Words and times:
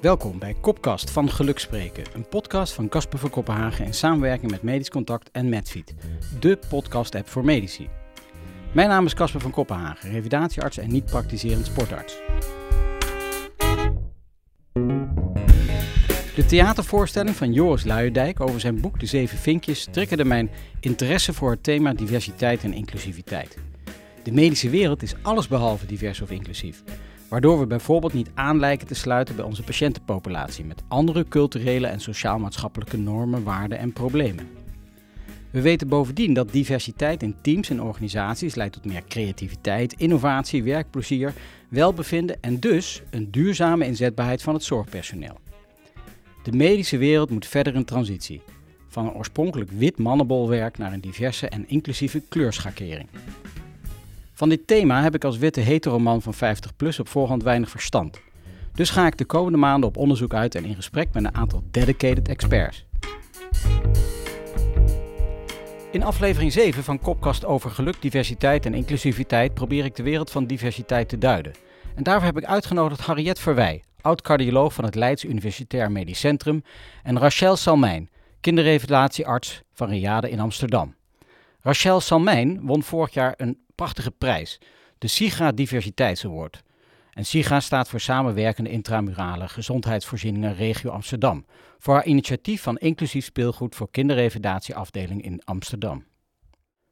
Welkom 0.00 0.38
bij 0.38 0.54
Kopkast 0.60 1.10
van 1.10 1.30
Gelukspreken, 1.30 2.04
een 2.14 2.28
podcast 2.28 2.72
van 2.72 2.88
Casper 2.88 3.18
van 3.18 3.30
Kopenhagen 3.30 3.84
in 3.84 3.94
samenwerking 3.94 4.50
met 4.50 4.62
Medisch 4.62 4.90
Contact 4.90 5.30
en 5.30 5.48
Medfeed, 5.48 5.94
de 6.40 6.58
podcast-app 6.68 7.28
voor 7.28 7.44
medici. 7.44 7.88
Mijn 8.72 8.88
naam 8.88 9.04
is 9.04 9.14
Casper 9.14 9.40
van 9.40 9.50
Kopenhagen, 9.50 10.10
revalidatiearts 10.10 10.78
en 10.78 10.90
niet-praktiserend 10.92 11.66
sportarts. 11.66 12.16
De 16.34 16.44
theatervoorstelling 16.46 17.36
van 17.36 17.52
Joris 17.52 17.84
Luijendijk 17.84 18.40
over 18.40 18.60
zijn 18.60 18.80
boek 18.80 19.00
De 19.00 19.06
Zeven 19.06 19.38
Vinkjes 19.38 19.88
triggerde 19.90 20.24
mijn 20.24 20.50
interesse 20.80 21.32
voor 21.32 21.50
het 21.50 21.62
thema 21.62 21.92
diversiteit 21.92 22.64
en 22.64 22.72
inclusiviteit. 22.72 23.58
De 24.22 24.32
medische 24.32 24.70
wereld 24.70 25.02
is 25.02 25.14
allesbehalve 25.22 25.86
divers 25.86 26.20
of 26.20 26.30
inclusief, 26.30 26.82
waardoor 27.28 27.58
we 27.58 27.66
bijvoorbeeld 27.66 28.12
niet 28.12 28.30
aan 28.34 28.58
lijken 28.58 28.86
te 28.86 28.94
sluiten 28.94 29.36
bij 29.36 29.44
onze 29.44 29.62
patiëntenpopulatie 29.62 30.64
met 30.64 30.82
andere 30.88 31.28
culturele 31.28 31.86
en 31.86 32.00
sociaal-maatschappelijke 32.00 32.96
normen, 32.96 33.42
waarden 33.42 33.78
en 33.78 33.92
problemen. 33.92 34.48
We 35.50 35.60
weten 35.60 35.88
bovendien 35.88 36.34
dat 36.34 36.52
diversiteit 36.52 37.22
in 37.22 37.36
teams 37.42 37.70
en 37.70 37.82
organisaties 37.82 38.54
leidt 38.54 38.74
tot 38.74 38.84
meer 38.84 39.02
creativiteit, 39.08 39.92
innovatie, 39.92 40.62
werkplezier, 40.62 41.32
welbevinden 41.68 42.42
en 42.42 42.60
dus 42.60 43.02
een 43.10 43.30
duurzame 43.30 43.84
inzetbaarheid 43.84 44.42
van 44.42 44.54
het 44.54 44.62
zorgpersoneel. 44.62 45.38
De 46.42 46.52
medische 46.52 46.96
wereld 46.96 47.30
moet 47.30 47.46
verder 47.46 47.74
in 47.74 47.84
transitie. 47.84 48.42
Van 48.88 49.06
een 49.06 49.14
oorspronkelijk 49.14 49.70
wit 49.70 49.98
mannenbolwerk 49.98 50.78
naar 50.78 50.92
een 50.92 51.00
diverse 51.00 51.48
en 51.48 51.68
inclusieve 51.68 52.22
kleurschakering. 52.28 53.08
Van 54.38 54.48
dit 54.48 54.66
thema 54.66 55.02
heb 55.02 55.14
ik 55.14 55.24
als 55.24 55.38
witte 55.38 55.60
heteroman 55.60 56.22
van 56.22 56.34
50 56.34 56.76
plus 56.76 57.00
op 57.00 57.08
voorhand 57.08 57.42
weinig 57.42 57.70
verstand. 57.70 58.20
Dus 58.72 58.90
ga 58.90 59.06
ik 59.06 59.16
de 59.16 59.24
komende 59.24 59.58
maanden 59.58 59.88
op 59.88 59.96
onderzoek 59.96 60.34
uit 60.34 60.54
en 60.54 60.64
in 60.64 60.74
gesprek 60.74 61.08
met 61.12 61.24
een 61.24 61.34
aantal 61.34 61.62
dedicated 61.70 62.28
experts. 62.28 62.86
In 65.90 66.02
aflevering 66.02 66.52
7 66.52 66.84
van 66.84 66.98
Kopkast 66.98 67.44
over 67.44 67.70
geluk, 67.70 68.02
diversiteit 68.02 68.66
en 68.66 68.74
inclusiviteit 68.74 69.54
probeer 69.54 69.84
ik 69.84 69.96
de 69.96 70.02
wereld 70.02 70.30
van 70.30 70.46
diversiteit 70.46 71.08
te 71.08 71.18
duiden. 71.18 71.52
En 71.94 72.02
daarvoor 72.02 72.26
heb 72.26 72.38
ik 72.38 72.44
uitgenodigd 72.44 73.00
Harriet 73.00 73.38
Verwij, 73.38 73.82
oud-cardioloog 74.00 74.74
van 74.74 74.84
het 74.84 74.94
Leids 74.94 75.24
Universitair 75.24 75.92
Medisch 75.92 76.20
Centrum, 76.20 76.62
en 77.02 77.18
Rachel 77.18 77.56
Salmijn, 77.56 78.10
kinderrevelatiearts 78.40 79.62
van 79.72 79.88
Riade 79.88 80.30
in 80.30 80.40
Amsterdam. 80.40 80.94
Rachel 81.60 82.00
Salmijn 82.00 82.60
won 82.62 82.82
vorig 82.82 83.14
jaar 83.14 83.34
een 83.36 83.66
prachtige 83.78 84.10
prijs, 84.10 84.58
de 84.98 85.06
SIGA 85.06 85.52
Diversiteitsaward. 85.52 86.62
En 87.10 87.26
SIGA 87.26 87.60
staat 87.60 87.88
voor 87.88 88.00
Samenwerkende 88.00 88.70
Intramurale 88.70 89.48
Gezondheidsvoorzieningen 89.48 90.54
Regio 90.54 90.90
Amsterdam, 90.90 91.44
voor 91.78 91.94
haar 91.94 92.06
initiatief 92.06 92.62
van 92.62 92.76
inclusief 92.76 93.24
speelgoed 93.24 93.74
voor 93.74 93.90
kinderrevedatieafdeling 93.90 95.22
in 95.22 95.40
Amsterdam. 95.44 96.04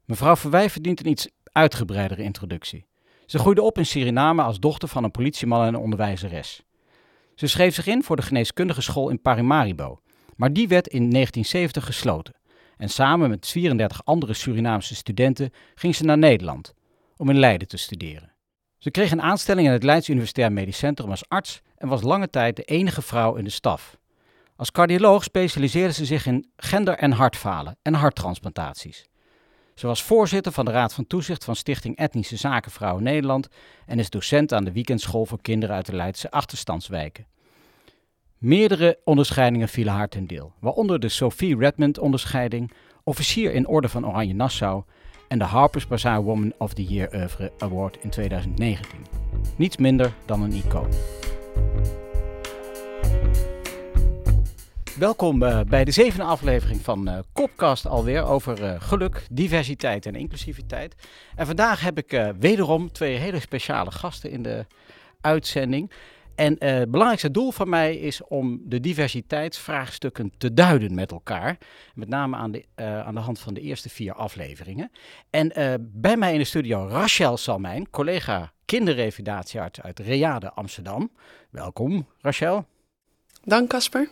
Mevrouw 0.04 0.36
Verwij 0.36 0.70
verdient 0.70 1.00
een 1.00 1.10
iets 1.10 1.28
uitgebreidere 1.52 2.22
introductie. 2.22 2.86
Ze 3.24 3.38
groeide 3.38 3.62
op 3.62 3.78
in 3.78 3.86
Suriname 3.86 4.42
als 4.42 4.60
dochter 4.60 4.88
van 4.88 5.04
een 5.04 5.10
politieman 5.10 5.60
en 5.62 5.68
een 5.74 5.80
onderwijzeres. 5.80 6.62
Ze 7.34 7.46
schreef 7.46 7.74
zich 7.74 7.86
in 7.86 8.02
voor 8.02 8.16
de 8.16 8.22
geneeskundige 8.22 8.82
school 8.82 9.08
in 9.08 9.20
Paramaribo, 9.20 10.00
maar 10.36 10.52
die 10.52 10.68
werd 10.68 10.86
in 10.86 11.10
1970 11.10 11.84
gesloten. 11.84 12.34
En 12.76 12.88
samen 12.88 13.28
met 13.28 13.46
34 13.46 14.04
andere 14.04 14.34
Surinaamse 14.34 14.94
studenten 14.94 15.50
ging 15.74 15.94
ze 15.94 16.04
naar 16.04 16.18
Nederland 16.18 16.74
om 17.16 17.30
in 17.30 17.38
Leiden 17.38 17.68
te 17.68 17.76
studeren. 17.76 18.32
Ze 18.78 18.90
kreeg 18.90 19.10
een 19.10 19.22
aanstelling 19.22 19.66
in 19.66 19.72
het 19.72 19.82
Leids 19.82 20.08
Universitair 20.08 20.52
Medisch 20.52 20.78
Centrum 20.78 21.10
als 21.10 21.28
arts 21.28 21.62
en 21.76 21.88
was 21.88 22.02
lange 22.02 22.30
tijd 22.30 22.56
de 22.56 22.62
enige 22.62 23.02
vrouw 23.02 23.34
in 23.34 23.44
de 23.44 23.50
staf. 23.50 23.98
Als 24.56 24.70
cardioloog 24.70 25.22
specialiseerde 25.22 25.92
ze 25.92 26.04
zich 26.04 26.26
in 26.26 26.50
gender- 26.56 26.98
en 26.98 27.12
hartfalen 27.12 27.76
en 27.82 27.94
harttransplantaties. 27.94 29.08
Ze 29.74 29.86
was 29.86 30.02
voorzitter 30.02 30.52
van 30.52 30.64
de 30.64 30.70
Raad 30.70 30.94
van 30.94 31.06
Toezicht 31.06 31.44
van 31.44 31.56
Stichting 31.56 31.96
Etnische 31.96 32.36
Zaken 32.36 32.70
Vrouwen 32.70 33.02
Nederland 33.02 33.48
en 33.86 33.98
is 33.98 34.10
docent 34.10 34.52
aan 34.52 34.64
de 34.64 34.72
weekendschool 34.72 35.26
voor 35.26 35.40
kinderen 35.40 35.76
uit 35.76 35.86
de 35.86 35.96
Leidse 35.96 36.30
achterstandswijken. 36.30 37.26
Meerdere 38.38 38.98
onderscheidingen 39.04 39.68
vielen 39.68 39.92
haar 39.92 40.08
ten 40.08 40.26
deel, 40.26 40.52
waaronder 40.58 41.00
de 41.00 41.08
Sophie 41.08 41.58
Redmond 41.58 41.98
onderscheiding, 41.98 42.72
officier 43.04 43.52
in 43.52 43.66
Orde 43.66 43.88
van 43.88 44.06
Oranje 44.06 44.34
Nassau 44.34 44.82
en 45.28 45.38
de 45.38 45.44
Harper's 45.44 45.86
Bazaar 45.86 46.22
Woman 46.22 46.52
of 46.58 46.74
the 46.74 46.84
Year 46.84 47.14
Oeuvre 47.14 47.52
Award 47.58 47.98
in 48.00 48.10
2019. 48.10 48.98
Niets 49.56 49.76
minder 49.76 50.12
dan 50.26 50.42
een 50.42 50.52
icoon. 50.52 50.88
Welkom 54.98 55.42
uh, 55.42 55.60
bij 55.68 55.84
de 55.84 55.90
zevende 55.90 56.24
aflevering 56.24 56.80
van 56.80 57.08
uh, 57.08 57.18
Kopcast 57.32 57.86
alweer 57.86 58.24
over 58.24 58.62
uh, 58.62 58.74
geluk, 58.78 59.26
diversiteit 59.30 60.06
en 60.06 60.14
inclusiviteit. 60.14 60.94
En 61.34 61.46
vandaag 61.46 61.80
heb 61.80 61.98
ik 61.98 62.32
wederom 62.38 62.92
twee 62.92 63.16
hele 63.16 63.40
speciale 63.40 63.90
gasten 63.90 64.30
in 64.30 64.42
de 64.42 64.66
uitzending. 65.20 65.90
En 66.36 66.56
het 66.58 66.90
belangrijkste 66.90 67.30
doel 67.30 67.50
van 67.50 67.68
mij 67.68 67.96
is 67.96 68.22
om 68.24 68.60
de 68.64 68.80
diversiteitsvraagstukken 68.80 70.32
te 70.38 70.54
duiden 70.54 70.94
met 70.94 71.10
elkaar. 71.10 71.58
Met 71.94 72.08
name 72.08 72.36
aan 72.36 72.50
de, 72.50 72.64
aan 72.76 73.14
de 73.14 73.20
hand 73.20 73.38
van 73.38 73.54
de 73.54 73.60
eerste 73.60 73.88
vier 73.88 74.12
afleveringen. 74.12 74.90
En 75.30 75.52
bij 75.80 76.16
mij 76.16 76.32
in 76.32 76.38
de 76.38 76.44
studio 76.44 76.86
Rachel 76.88 77.36
Salmijn, 77.36 77.90
collega 77.90 78.52
kinderrevalidatiearts 78.64 79.80
uit 79.80 79.98
Reade 79.98 80.52
Amsterdam. 80.52 81.10
Welkom 81.50 82.06
Rachel. 82.20 82.66
Dank 83.44 83.68
Casper. 83.68 84.10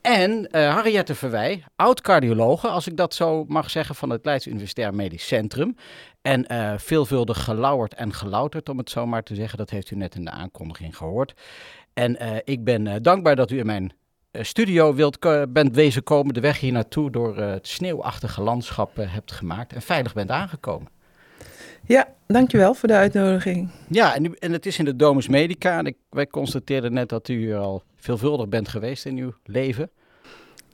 En 0.00 0.48
Harriette 0.50 1.14
Verwij, 1.14 1.64
oud-cardiologe, 1.76 2.68
als 2.68 2.86
ik 2.86 2.96
dat 2.96 3.14
zo 3.14 3.44
mag 3.48 3.70
zeggen, 3.70 3.94
van 3.94 4.10
het 4.10 4.24
Leids 4.24 4.46
Universitair 4.46 4.94
Medisch 4.94 5.26
Centrum. 5.26 5.76
En 6.26 6.44
uh, 6.52 6.72
veelvuldig 6.76 7.44
gelauwerd 7.44 7.94
en 7.94 8.12
gelouterd, 8.12 8.68
om 8.68 8.78
het 8.78 8.90
zo 8.90 9.06
maar 9.06 9.22
te 9.22 9.34
zeggen. 9.34 9.58
Dat 9.58 9.70
heeft 9.70 9.90
u 9.90 9.96
net 9.96 10.14
in 10.14 10.24
de 10.24 10.30
aankondiging 10.30 10.96
gehoord. 10.96 11.34
En 11.94 12.22
uh, 12.22 12.36
ik 12.44 12.64
ben 12.64 13.02
dankbaar 13.02 13.36
dat 13.36 13.50
u 13.50 13.58
in 13.58 13.66
mijn 13.66 13.92
studio 14.32 14.94
wilt, 14.94 15.18
bent 15.48 15.74
wezen 15.74 16.02
komen, 16.02 16.34
de 16.34 16.40
weg 16.40 16.60
hier 16.60 16.72
naartoe 16.72 17.10
door 17.10 17.36
het 17.36 17.66
sneeuwachtige 17.66 18.42
landschap 18.42 18.96
hebt 18.96 19.32
gemaakt 19.32 19.72
en 19.72 19.82
veilig 19.82 20.14
bent 20.14 20.30
aangekomen. 20.30 20.88
Ja, 21.82 22.08
dankjewel 22.26 22.74
voor 22.74 22.88
de 22.88 22.94
uitnodiging. 22.94 23.70
Ja, 23.88 24.14
en, 24.14 24.38
en 24.38 24.52
het 24.52 24.66
is 24.66 24.78
in 24.78 24.84
de 24.84 24.96
Domus 24.96 25.28
Medica. 25.28 25.78
En 25.78 25.86
ik, 25.86 25.96
wij 26.10 26.26
constateerden 26.26 26.92
net 26.92 27.08
dat 27.08 27.28
u 27.28 27.54
al 27.54 27.82
veelvuldig 27.96 28.48
bent 28.48 28.68
geweest 28.68 29.06
in 29.06 29.16
uw 29.16 29.32
leven. 29.44 29.90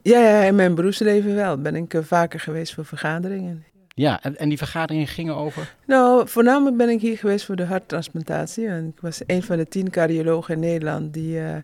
Ja, 0.01 0.19
ja 0.19 0.41
in 0.41 0.55
mijn 0.55 0.75
beroepsleven 0.75 1.35
wel. 1.35 1.57
Ben 1.57 1.75
ik 1.75 1.95
vaker 2.01 2.39
geweest 2.39 2.73
voor 2.73 2.85
vergaderingen. 2.85 3.71
Ja, 3.95 4.23
en, 4.23 4.37
en 4.37 4.49
die 4.49 4.57
vergaderingen 4.57 5.07
gingen 5.07 5.35
over? 5.35 5.75
Nou, 5.85 6.27
voornamelijk 6.27 6.77
ben 6.77 6.89
ik 6.89 7.01
hier 7.01 7.17
geweest 7.17 7.45
voor 7.45 7.55
de 7.55 7.65
harttransplantatie. 7.65 8.67
En 8.67 8.87
ik 8.95 9.01
was 9.01 9.21
een 9.25 9.43
van 9.43 9.57
de 9.57 9.67
tien 9.67 9.89
cardiologen 9.89 10.53
in 10.53 10.59
Nederland 10.59 11.13
die 11.13 11.35
uh, 11.35 11.55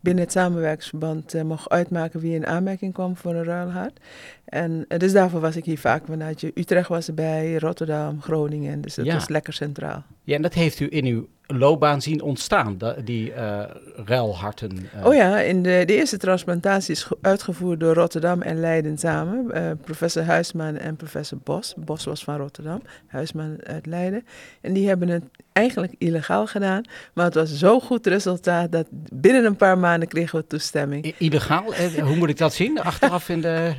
binnen 0.00 0.24
het 0.24 0.32
samenwerkingsverband 0.32 1.34
uh, 1.34 1.42
mocht 1.42 1.68
uitmaken 1.68 2.20
wie 2.20 2.34
in 2.34 2.46
aanmerking 2.46 2.92
kwam 2.92 3.16
voor 3.16 3.34
een 3.34 3.44
ruilhart. 3.44 4.00
En 4.44 4.84
uh, 4.88 4.98
dus 4.98 5.12
daarvoor 5.12 5.40
was 5.40 5.56
ik 5.56 5.64
hier 5.64 5.78
vaak 5.78 6.06
vanuit 6.06 6.42
Utrecht 6.42 6.88
was 6.88 7.08
erbij, 7.08 7.56
Rotterdam, 7.58 8.22
Groningen. 8.22 8.80
Dus 8.80 8.94
dat 8.94 9.06
was 9.06 9.28
lekker 9.28 9.52
centraal. 9.52 10.04
Ja, 10.22 10.36
en 10.36 10.42
dat 10.42 10.54
heeft 10.54 10.80
u 10.80 10.86
in 10.90 11.04
uw 11.04 11.28
loopbaan 11.58 12.02
zien 12.02 12.22
ontstaan, 12.22 12.78
die 13.04 13.32
uh, 13.34 13.62
ruilharten? 14.04 14.88
Uh... 14.96 15.06
Oh 15.06 15.14
ja, 15.14 15.38
in 15.40 15.62
de, 15.62 15.82
de, 15.86 15.94
eerste 15.94 16.16
transplantatie 16.16 16.94
is 16.94 17.08
uitgevoerd 17.20 17.80
door 17.80 17.94
Rotterdam 17.94 18.42
en 18.42 18.60
Leiden 18.60 18.98
samen. 18.98 19.46
Uh, 19.54 19.70
professor 19.84 20.22
Huisman 20.22 20.76
en 20.76 20.96
professor 20.96 21.38
Bos. 21.44 21.74
Bos 21.76 22.04
was 22.04 22.24
van 22.24 22.36
Rotterdam, 22.36 22.82
Huisman 23.06 23.56
uit 23.62 23.86
Leiden. 23.86 24.26
En 24.60 24.72
die 24.72 24.88
hebben 24.88 25.08
het 25.08 25.24
eigenlijk 25.52 25.94
illegaal 25.98 26.46
gedaan. 26.46 26.82
Maar 27.12 27.24
het 27.24 27.34
was 27.34 27.58
zo'n 27.58 27.80
goed 27.80 28.06
resultaat 28.06 28.72
dat 28.72 28.86
binnen 29.12 29.44
een 29.44 29.56
paar 29.56 29.78
maanden 29.78 30.08
kregen 30.08 30.38
we 30.38 30.46
toestemming. 30.46 31.06
I 31.06 31.14
illegaal? 31.18 31.74
Hoe 32.02 32.16
moet 32.16 32.28
ik 32.28 32.38
dat 32.38 32.54
zien? 32.54 32.80
Achteraf 32.80 33.28
in 33.28 33.40
de, 33.40 33.72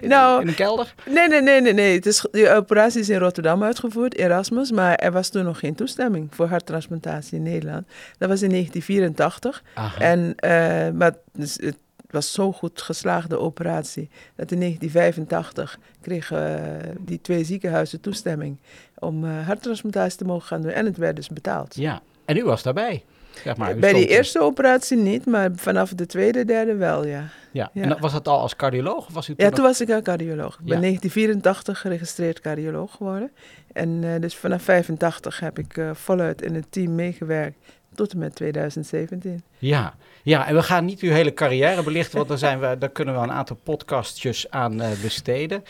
in, 0.00 0.08
nou, 0.08 0.40
in 0.40 0.46
de 0.46 0.54
kelder? 0.54 0.94
Nee, 1.06 1.28
nee, 1.28 1.42
nee, 1.42 1.60
nee. 1.60 1.72
nee. 1.72 1.94
Het 1.94 2.06
is, 2.06 2.26
de 2.30 2.54
operatie 2.54 3.00
is 3.00 3.08
in 3.08 3.18
Rotterdam 3.18 3.62
uitgevoerd, 3.62 4.16
Erasmus. 4.16 4.70
Maar 4.70 4.94
er 4.94 5.12
was 5.12 5.28
toen 5.28 5.44
nog 5.44 5.58
geen 5.58 5.74
toestemming 5.74 6.28
voor 6.30 6.46
harttransplantatie 6.46 7.09
in 7.32 7.42
Nederland. 7.42 7.86
Dat 8.18 8.28
was 8.28 8.42
in 8.42 8.50
1984. 8.50 9.62
En, 9.98 10.20
uh, 10.20 10.98
maar 10.98 11.14
dus 11.32 11.56
het 11.60 11.76
was 12.10 12.32
zo'n 12.32 12.52
goed 12.52 12.82
geslaagde 12.82 13.38
operatie 13.38 14.08
dat 14.36 14.50
in 14.50 14.58
1985 14.58 15.78
kregen 16.00 16.60
uh, 16.60 16.92
die 16.98 17.20
twee 17.20 17.44
ziekenhuizen 17.44 18.00
toestemming 18.00 18.56
om 18.98 19.24
uh, 19.24 19.46
harttransplantatie 19.46 20.18
te 20.18 20.24
mogen 20.24 20.46
gaan 20.46 20.62
doen. 20.62 20.70
En 20.70 20.84
het 20.84 20.96
werd 20.96 21.16
dus 21.16 21.28
betaald. 21.28 21.74
Ja, 21.74 22.02
en 22.24 22.36
u 22.36 22.44
was 22.44 22.62
daarbij? 22.62 23.04
Zeg 23.44 23.56
maar, 23.56 23.76
Bij 23.76 23.92
die 23.92 24.06
eerste 24.06 24.40
operatie 24.40 24.96
niet, 24.96 25.26
maar 25.26 25.50
vanaf 25.54 25.90
de 25.94 26.06
tweede, 26.06 26.44
derde 26.44 26.74
wel, 26.74 27.06
ja. 27.06 27.24
Ja, 27.52 27.70
en 27.74 28.00
was 28.00 28.12
dat 28.12 28.28
al 28.28 28.40
als 28.40 28.56
cardioloog? 28.56 29.06
Of 29.06 29.14
was 29.14 29.28
u 29.28 29.34
ja, 29.36 29.50
toen 29.50 29.64
was 29.64 29.80
ik 29.80 29.90
al 29.90 30.02
cardioloog. 30.02 30.52
Ik 30.52 30.64
ben 30.64 30.80
1984 30.80 31.80
geregistreerd 31.80 32.40
cardioloog 32.40 32.92
geworden. 32.92 33.32
En 33.72 34.02
uh, 34.02 34.20
dus 34.20 34.36
vanaf 34.36 34.62
85 34.62 35.40
heb 35.40 35.58
ik 35.58 35.76
uh, 35.76 35.90
voluit 35.94 36.42
in 36.42 36.54
het 36.54 36.72
team 36.72 36.94
meegewerkt 36.94 37.56
tot 38.00 38.12
en 38.12 38.18
met 38.18 38.34
2017. 38.34 39.42
Ja, 39.58 39.94
ja, 40.22 40.46
en 40.46 40.54
we 40.54 40.62
gaan 40.62 40.84
niet 40.84 41.00
uw 41.00 41.10
hele 41.10 41.32
carrière 41.32 41.82
belichten, 41.82 42.16
want 42.16 42.28
daar, 42.28 42.38
zijn 42.38 42.60
we, 42.60 42.78
daar 42.78 42.90
kunnen 42.90 43.14
we 43.14 43.20
een 43.20 43.32
aantal 43.32 43.56
podcastjes 43.56 44.50
aan 44.50 44.82
uh, 44.82 44.88
besteden. 45.02 45.62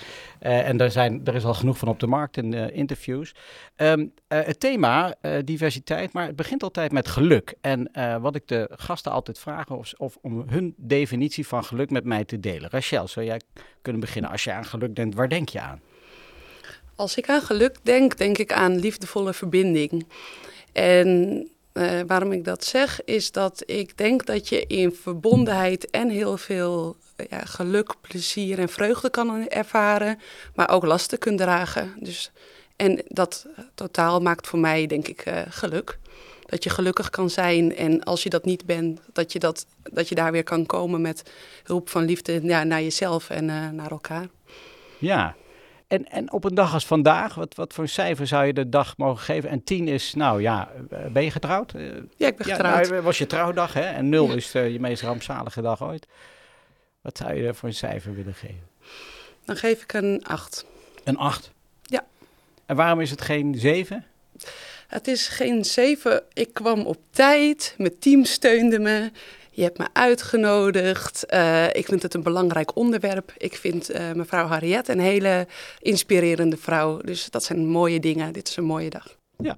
Uh, 0.42 0.68
en 0.68 0.76
daar, 0.76 0.90
zijn, 0.90 1.20
er 1.24 1.34
is 1.34 1.44
al 1.44 1.54
genoeg 1.54 1.78
van 1.78 1.88
op 1.88 2.00
de 2.00 2.06
markt 2.06 2.36
in 2.36 2.52
uh, 2.52 2.76
interviews. 2.76 3.34
Um, 3.76 4.12
het 4.28 4.60
thema 4.60 5.14
diversiteit, 5.44 6.12
maar 6.12 6.26
het 6.26 6.36
begint 6.36 6.62
altijd 6.62 6.92
met 6.92 7.08
geluk. 7.08 7.54
En 7.60 7.90
wat 8.20 8.34
ik 8.34 8.48
de 8.48 8.70
gasten 8.72 9.12
altijd 9.12 9.38
vraag, 9.38 9.70
of, 9.70 9.92
of, 9.96 10.18
om 10.22 10.44
hun 10.48 10.74
definitie 10.76 11.46
van 11.46 11.64
geluk 11.64 11.90
met 11.90 12.04
mij 12.04 12.24
te 12.24 12.40
delen. 12.40 12.70
Rachel, 12.70 13.08
zou 13.08 13.26
jij 13.26 13.40
kunnen 13.82 14.00
beginnen? 14.00 14.30
Als 14.30 14.44
je 14.44 14.52
aan 14.52 14.64
geluk 14.64 14.96
denkt, 14.96 15.14
waar 15.14 15.28
denk 15.28 15.48
je 15.48 15.60
aan? 15.60 15.80
Als 16.94 17.16
ik 17.16 17.28
aan 17.28 17.42
geluk 17.42 17.76
denk, 17.82 18.18
denk 18.18 18.38
ik 18.38 18.52
aan 18.52 18.78
liefdevolle 18.78 19.34
verbinding. 19.34 20.06
En 20.72 21.50
uh, 21.72 22.00
waarom 22.06 22.32
ik 22.32 22.44
dat 22.44 22.64
zeg, 22.64 23.04
is 23.04 23.32
dat 23.32 23.62
ik 23.66 23.98
denk 23.98 24.26
dat 24.26 24.48
je 24.48 24.66
in 24.66 24.92
verbondenheid 24.94 25.90
en 25.90 26.08
heel 26.08 26.36
veel 26.36 26.96
ja, 27.30 27.44
geluk, 27.44 27.94
plezier 28.00 28.58
en 28.58 28.68
vreugde 28.68 29.10
kan 29.10 29.48
ervaren, 29.48 30.18
maar 30.54 30.70
ook 30.70 30.84
lasten 30.84 31.18
kunt 31.18 31.38
dragen. 31.38 31.94
Dus, 31.98 32.30
en 32.76 33.02
dat 33.08 33.46
totaal 33.74 34.20
maakt 34.20 34.46
voor 34.46 34.58
mij, 34.58 34.86
denk 34.86 35.08
ik, 35.08 35.24
geluk. 35.48 35.98
Dat 36.46 36.64
je 36.64 36.70
gelukkig 36.70 37.10
kan 37.10 37.30
zijn 37.30 37.76
en 37.76 38.02
als 38.04 38.22
je 38.22 38.28
dat 38.28 38.44
niet 38.44 38.66
bent, 38.66 39.00
dat 39.12 39.32
je, 39.32 39.38
dat, 39.38 39.66
dat 39.82 40.08
je 40.08 40.14
daar 40.14 40.32
weer 40.32 40.42
kan 40.42 40.66
komen 40.66 41.00
met 41.00 41.30
hulp 41.62 41.88
van 41.88 42.04
liefde 42.04 42.40
ja, 42.42 42.64
naar 42.64 42.82
jezelf 42.82 43.30
en 43.30 43.44
naar 43.74 43.90
elkaar. 43.90 44.26
Ja, 44.98 45.36
en, 45.90 46.08
en 46.10 46.32
op 46.32 46.44
een 46.44 46.54
dag 46.54 46.74
als 46.74 46.86
vandaag, 46.86 47.34
wat, 47.34 47.54
wat 47.54 47.72
voor 47.72 47.88
cijfer 47.88 48.26
zou 48.26 48.46
je 48.46 48.52
de 48.52 48.68
dag 48.68 48.96
mogen 48.96 49.24
geven? 49.24 49.50
En 49.50 49.64
tien 49.64 49.88
is, 49.88 50.14
nou 50.14 50.40
ja, 50.40 50.70
eh, 50.90 51.06
ben 51.06 51.24
je 51.24 51.30
getrouwd? 51.30 51.74
Eh, 51.74 51.82
ja, 52.16 52.26
ik 52.26 52.36
ben 52.36 52.46
getrouwd. 52.46 52.90
Nou, 52.90 53.02
was 53.02 53.18
je 53.18 53.26
trouwdag, 53.26 53.72
hè? 53.72 53.80
En 53.80 54.08
nul 54.08 54.32
is 54.32 54.54
uh, 54.54 54.70
je 54.72 54.80
meest 54.80 55.02
rampzalige 55.02 55.62
dag 55.62 55.82
ooit. 55.82 56.06
Wat 57.00 57.18
zou 57.18 57.34
je 57.34 57.46
er 57.46 57.54
voor 57.54 57.68
een 57.68 57.74
cijfer 57.74 58.14
willen 58.14 58.34
geven? 58.34 58.68
Dan 59.44 59.56
geef 59.56 59.82
ik 59.82 59.92
een 59.92 60.24
acht. 60.26 60.64
Een 61.04 61.16
acht? 61.16 61.50
Ja. 61.82 62.04
En 62.66 62.76
waarom 62.76 63.00
is 63.00 63.10
het 63.10 63.20
geen 63.20 63.54
zeven? 63.54 64.04
Het 64.86 65.08
is 65.08 65.28
geen 65.28 65.64
zeven. 65.64 66.22
Ik 66.32 66.54
kwam 66.54 66.86
op 66.86 66.98
tijd, 67.10 67.74
mijn 67.78 67.98
team 67.98 68.24
steunde 68.24 68.78
me. 68.78 69.10
Je 69.50 69.62
hebt 69.62 69.78
me 69.78 69.86
uitgenodigd. 69.92 71.24
Uh, 71.34 71.66
ik 71.66 71.86
vind 71.86 72.02
het 72.02 72.14
een 72.14 72.22
belangrijk 72.22 72.76
onderwerp. 72.76 73.32
Ik 73.36 73.56
vind 73.56 73.90
uh, 73.90 74.12
mevrouw 74.12 74.46
Harriet 74.46 74.88
een 74.88 75.00
hele 75.00 75.46
inspirerende 75.78 76.56
vrouw. 76.56 76.98
Dus 76.98 77.30
dat 77.30 77.44
zijn 77.44 77.66
mooie 77.66 78.00
dingen. 78.00 78.32
Dit 78.32 78.48
is 78.48 78.56
een 78.56 78.64
mooie 78.64 78.90
dag. 78.90 79.16
Ja, 79.36 79.56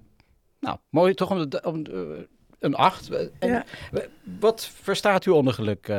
nou, 0.61 0.79
mooi 0.89 1.15
toch 1.15 1.31
om, 1.31 1.49
om 1.63 1.85
uh, 1.91 2.19
een 2.59 2.75
acht. 2.75 3.11
En 3.11 3.49
ja. 3.49 3.65
Wat 4.41 4.71
verstaat 4.83 5.27
u 5.27 5.31
onder 5.31 5.55
geluk? 5.55 5.93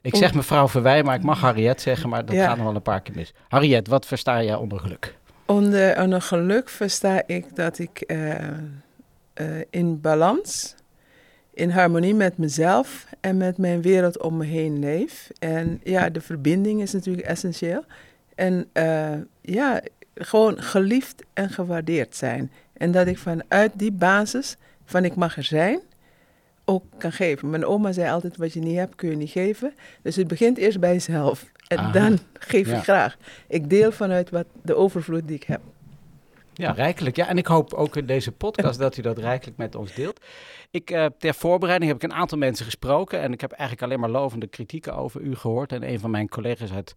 ik 0.00 0.16
zeg 0.16 0.34
mevrouw 0.34 0.68
Verwij, 0.68 1.02
maar 1.02 1.14
ik 1.14 1.22
mag 1.22 1.40
Harriet 1.40 1.80
zeggen, 1.80 2.08
maar 2.08 2.24
dat 2.24 2.34
ja. 2.34 2.46
gaat 2.46 2.56
nog 2.56 2.66
wel 2.66 2.74
een 2.74 2.82
paar 2.82 3.00
keer 3.00 3.14
mis. 3.14 3.32
Harriet, 3.48 3.88
wat 3.88 4.06
versta 4.06 4.42
jij 4.42 4.54
onder 4.54 4.80
geluk? 4.80 5.16
Onder, 5.46 6.02
onder 6.02 6.22
geluk 6.22 6.68
versta 6.68 7.22
ik 7.26 7.56
dat 7.56 7.78
ik 7.78 8.12
in 9.70 10.00
balans 10.00 10.74
in 11.54 11.70
harmonie 11.70 12.14
met 12.14 12.38
mezelf 12.38 13.06
en 13.20 13.36
met 13.36 13.58
mijn 13.58 13.82
wereld 13.82 14.22
om 14.22 14.36
me 14.36 14.44
heen 14.44 14.78
leef. 14.78 15.30
En 15.38 15.80
ja, 15.84 16.10
de 16.10 16.20
verbinding 16.20 16.82
is 16.82 16.92
natuurlijk 16.92 17.26
essentieel. 17.26 17.84
En 18.34 18.68
uh, 18.74 19.12
ja, 19.40 19.80
gewoon 20.14 20.62
geliefd 20.62 21.22
en 21.32 21.50
gewaardeerd 21.50 22.16
zijn. 22.16 22.50
En 22.72 22.90
dat 22.90 23.06
ik 23.06 23.18
vanuit 23.18 23.72
die 23.74 23.92
basis 23.92 24.56
van 24.84 25.04
ik 25.04 25.14
mag 25.14 25.36
er 25.36 25.44
zijn, 25.44 25.80
ook 26.64 26.84
kan 26.98 27.12
geven. 27.12 27.50
Mijn 27.50 27.64
oma 27.64 27.92
zei 27.92 28.10
altijd, 28.10 28.36
wat 28.36 28.52
je 28.52 28.60
niet 28.60 28.76
hebt, 28.76 28.94
kun 28.94 29.10
je 29.10 29.16
niet 29.16 29.30
geven. 29.30 29.74
Dus 30.02 30.16
het 30.16 30.28
begint 30.28 30.58
eerst 30.58 30.80
bij 30.80 30.92
jezelf. 30.92 31.50
En 31.68 31.92
dan 31.92 32.18
geef 32.32 32.68
je 32.68 32.76
graag. 32.76 33.16
Ik 33.48 33.70
deel 33.70 33.92
vanuit 33.92 34.30
wat 34.30 34.46
de 34.62 34.74
overvloed 34.74 35.26
die 35.26 35.36
ik 35.36 35.44
heb. 35.44 35.60
Ja, 36.54 36.70
rijkelijk. 36.70 37.16
Ja, 37.16 37.28
en 37.28 37.38
ik 37.38 37.46
hoop 37.46 37.74
ook 37.74 37.96
in 37.96 38.06
deze 38.06 38.32
podcast 38.32 38.78
dat 38.78 38.96
u 38.96 39.02
dat 39.02 39.18
rijkelijk 39.18 39.56
met 39.56 39.74
ons 39.74 39.94
deelt. 39.94 40.20
Ik, 40.70 40.90
uh, 40.90 41.06
ter 41.18 41.34
voorbereiding 41.34 41.92
heb 41.92 42.02
ik 42.02 42.10
een 42.10 42.16
aantal 42.16 42.38
mensen 42.38 42.64
gesproken 42.64 43.20
en 43.20 43.32
ik 43.32 43.40
heb 43.40 43.52
eigenlijk 43.52 43.82
alleen 43.82 44.00
maar 44.00 44.20
lovende 44.20 44.46
kritieken 44.46 44.96
over 44.96 45.20
u 45.20 45.36
gehoord. 45.36 45.72
En 45.72 45.88
een 45.88 46.00
van 46.00 46.10
mijn 46.10 46.28
collega's 46.28 46.72
uit 46.72 46.94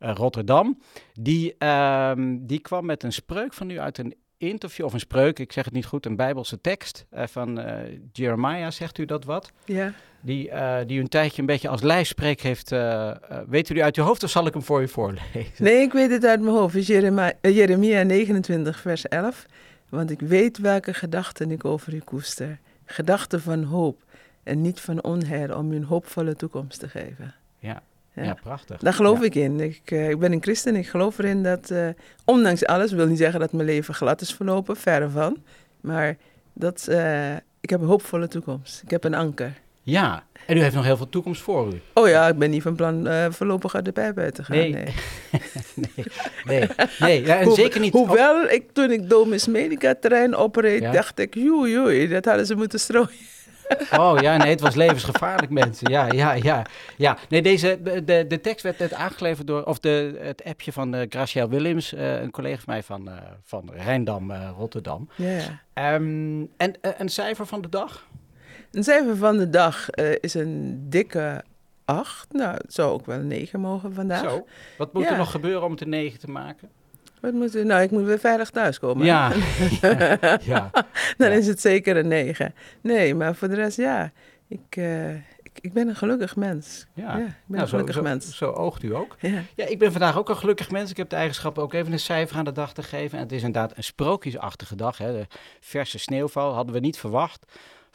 uh, 0.00 0.10
Rotterdam, 0.14 0.78
die, 1.12 1.54
uh, 1.58 2.12
die 2.38 2.60
kwam 2.60 2.86
met 2.86 3.02
een 3.02 3.12
spreuk 3.12 3.52
van 3.52 3.70
u 3.70 3.80
uit 3.80 3.98
een 3.98 4.14
interview, 4.38 4.84
of 4.84 4.92
een 4.92 5.00
spreuk, 5.00 5.38
ik 5.38 5.52
zeg 5.52 5.64
het 5.64 5.74
niet 5.74 5.86
goed, 5.86 6.06
een 6.06 6.16
bijbelse 6.16 6.60
tekst 6.60 7.06
uh, 7.14 7.22
van 7.26 7.60
Jeremiah, 8.12 8.70
zegt 8.70 8.98
u 8.98 9.04
dat 9.04 9.24
wat? 9.24 9.52
Ja. 9.64 9.92
Die, 10.20 10.50
die 10.86 10.98
u 10.98 11.00
een 11.00 11.08
tijdje 11.08 11.40
een 11.40 11.46
beetje 11.46 11.68
als 11.68 11.82
lijfspreek 11.82 12.40
heeft. 12.40 12.70
weet 13.48 13.68
u 13.68 13.74
die 13.74 13.82
uit 13.82 13.96
uw 13.96 14.04
hoofd 14.04 14.22
of 14.22 14.30
zal 14.30 14.46
ik 14.46 14.52
hem 14.52 14.62
voor 14.62 14.82
u 14.82 14.88
voorlezen? 14.88 15.52
Nee, 15.58 15.80
ik 15.80 15.92
weet 15.92 16.10
het 16.10 16.24
uit 16.24 16.40
mijn 16.40 16.54
hoofd. 16.56 16.74
Is 16.74 16.86
Jeremia, 16.86 17.32
Jeremia 17.40 18.02
29, 18.02 18.80
vers 18.80 19.08
11. 19.08 19.46
Want 19.88 20.10
ik 20.10 20.20
weet 20.20 20.58
welke 20.58 20.94
gedachten 20.94 21.50
ik 21.50 21.64
over 21.64 21.94
u 21.94 21.98
koester 21.98 22.58
gedachten 22.86 23.40
van 23.40 23.62
hoop 23.62 24.04
en 24.42 24.60
niet 24.60 24.80
van 24.80 25.02
onheil 25.02 25.56
om 25.56 25.72
je 25.72 25.76
een 25.76 25.84
hoopvolle 25.84 26.36
toekomst 26.36 26.78
te 26.78 26.88
geven. 26.88 27.34
Ja, 27.58 27.82
ja. 28.16 28.22
ja 28.22 28.34
prachtig. 28.42 28.80
Daar 28.80 28.92
geloof 28.92 29.22
ik 29.22 29.34
in. 29.34 29.60
Ik, 29.60 29.90
uh, 29.90 30.10
ik 30.10 30.18
ben 30.18 30.32
een 30.32 30.42
christen 30.42 30.76
ik 30.76 30.88
geloof 30.88 31.18
erin 31.18 31.42
dat, 31.42 31.70
uh, 31.70 31.88
ondanks 32.24 32.66
alles, 32.66 32.92
wil 32.92 33.06
niet 33.06 33.18
zeggen 33.18 33.40
dat 33.40 33.52
mijn 33.52 33.66
leven 33.66 33.94
glad 33.94 34.20
is 34.20 34.34
verlopen, 34.34 34.76
verre 34.76 35.08
van. 35.08 35.36
Maar 35.80 36.16
dat, 36.52 36.86
uh, 36.90 37.34
ik 37.60 37.70
heb 37.70 37.80
een 37.80 37.86
hoopvolle 37.86 38.28
toekomst. 38.28 38.82
Ik 38.82 38.90
heb 38.90 39.04
een 39.04 39.14
anker. 39.14 39.52
Ja, 39.82 40.24
en 40.46 40.56
u 40.56 40.60
heeft 40.60 40.74
nog 40.74 40.84
heel 40.84 40.96
veel 40.96 41.08
toekomst 41.08 41.42
voor 41.42 41.72
u. 41.72 41.80
Oh 41.94 42.08
ja, 42.08 42.28
ik 42.28 42.38
ben 42.38 42.50
niet 42.50 42.62
van 42.62 42.76
plan 42.76 43.08
uh, 43.08 43.26
voorlopig 43.30 43.74
uit 43.74 43.84
de 43.84 43.92
pijp 43.92 44.18
uit 44.18 44.34
te 44.34 44.44
gaan. 44.44 44.56
Nee, 44.56 44.72
nee, 44.72 44.94
nee. 46.44 46.68
nee. 46.98 47.24
Ja, 47.24 47.38
en 47.38 47.52
zeker 47.52 47.80
niet. 47.80 47.92
Hoewel, 47.92 48.48
ik, 48.48 48.72
toen 48.72 48.90
ik 48.90 49.10
Domus 49.10 49.46
Medica 49.46 49.94
terrein 50.00 50.36
opreed, 50.36 50.80
ja? 50.80 50.92
dacht 50.92 51.18
ik, 51.18 51.34
joei, 51.34 51.72
joei, 51.72 52.08
dat 52.08 52.24
hadden 52.24 52.46
ze 52.46 52.54
moeten 52.54 52.80
strooien. 52.80 53.34
Oh 53.92 54.20
ja, 54.20 54.36
nee, 54.36 54.50
het 54.50 54.60
was 54.60 54.74
levensgevaarlijk, 54.74 55.52
mensen. 55.52 55.90
Ja, 55.90 56.12
ja, 56.12 56.32
ja. 56.32 56.66
ja. 56.96 57.18
Nee, 57.28 57.42
deze, 57.42 57.78
de, 58.04 58.24
de 58.28 58.40
tekst 58.40 58.62
werd 58.62 58.78
net 58.78 58.92
aangeleverd 58.92 59.46
door, 59.46 59.64
of 59.64 59.78
de, 59.78 60.18
het 60.20 60.44
appje 60.44 60.72
van 60.72 60.94
uh, 60.94 61.02
Graciel 61.08 61.48
Willems, 61.48 61.92
uh, 61.92 62.20
een 62.20 62.30
collega 62.30 62.60
van 62.60 62.72
mij 62.72 62.82
van, 62.82 63.08
uh, 63.08 63.14
van 63.42 63.70
Rijndam, 63.72 64.32
Rotterdam. 64.32 65.08
Ja. 65.14 65.94
Um, 65.94 66.50
en 66.56 66.74
een 66.80 67.08
cijfer 67.08 67.46
van 67.46 67.60
de 67.60 67.68
dag? 67.68 68.06
Een 68.72 68.84
cijfer 68.84 69.16
van 69.16 69.36
de 69.36 69.50
dag 69.50 69.90
is 70.20 70.34
een 70.34 70.84
dikke 70.88 71.44
8. 71.84 72.32
Nou, 72.32 72.54
het 72.54 72.74
zou 72.74 72.92
ook 72.92 73.06
wel 73.06 73.18
een 73.18 73.26
9 73.26 73.60
mogen 73.60 73.94
vandaag. 73.94 74.30
Zo. 74.30 74.46
Wat 74.78 74.92
moet 74.92 75.02
ja. 75.02 75.10
er 75.10 75.16
nog 75.16 75.30
gebeuren 75.30 75.64
om 75.64 75.70
het 75.70 75.80
een 75.80 75.88
9 75.88 76.18
te 76.18 76.30
maken? 76.30 76.70
Wat 77.20 77.32
moet 77.32 77.64
nou, 77.64 77.82
ik 77.82 77.90
moet 77.90 78.04
weer 78.04 78.18
veilig 78.18 78.50
thuiskomen. 78.50 79.06
Ja. 79.06 79.32
ja. 79.80 80.18
ja. 80.54 80.70
Dan 81.16 81.30
is 81.30 81.46
het 81.46 81.60
zeker 81.60 81.96
een 81.96 82.08
9. 82.08 82.54
Nee, 82.80 83.14
maar 83.14 83.34
voor 83.34 83.48
de 83.48 83.54
rest, 83.54 83.76
ja. 83.76 84.12
Ik, 84.48 84.76
uh, 84.76 85.14
ik, 85.14 85.58
ik, 85.60 85.72
ben 85.72 85.88
een 85.88 85.96
gelukkig 85.96 86.36
mens. 86.36 86.86
Ja, 86.92 87.02
ja 87.02 87.12
ik 87.12 87.18
ben 87.24 87.32
nou, 87.46 87.62
een 87.62 87.68
gelukkig 87.68 87.94
zo, 87.94 88.02
mens. 88.02 88.26
Zo, 88.26 88.32
zo 88.32 88.50
oogt 88.50 88.82
u 88.82 88.94
ook. 88.94 89.16
Ja. 89.20 89.42
ja, 89.54 89.66
ik 89.66 89.78
ben 89.78 89.92
vandaag 89.92 90.18
ook 90.18 90.28
een 90.28 90.36
gelukkig 90.36 90.70
mens. 90.70 90.90
Ik 90.90 90.96
heb 90.96 91.08
de 91.08 91.16
eigenschap 91.16 91.58
ook 91.58 91.72
even 91.72 91.92
een 91.92 91.98
cijfer 91.98 92.36
aan 92.36 92.44
de 92.44 92.52
dag 92.52 92.72
te 92.72 92.82
geven. 92.82 93.18
En 93.18 93.24
het 93.24 93.32
is 93.32 93.42
inderdaad 93.42 93.76
een 93.76 93.84
sprookjesachtige 93.84 94.76
dag. 94.76 94.98
Hè. 94.98 95.12
De 95.12 95.26
verse 95.60 95.98
sneeuwval 95.98 96.54
hadden 96.54 96.74
we 96.74 96.80
niet 96.80 96.98
verwacht. 96.98 97.46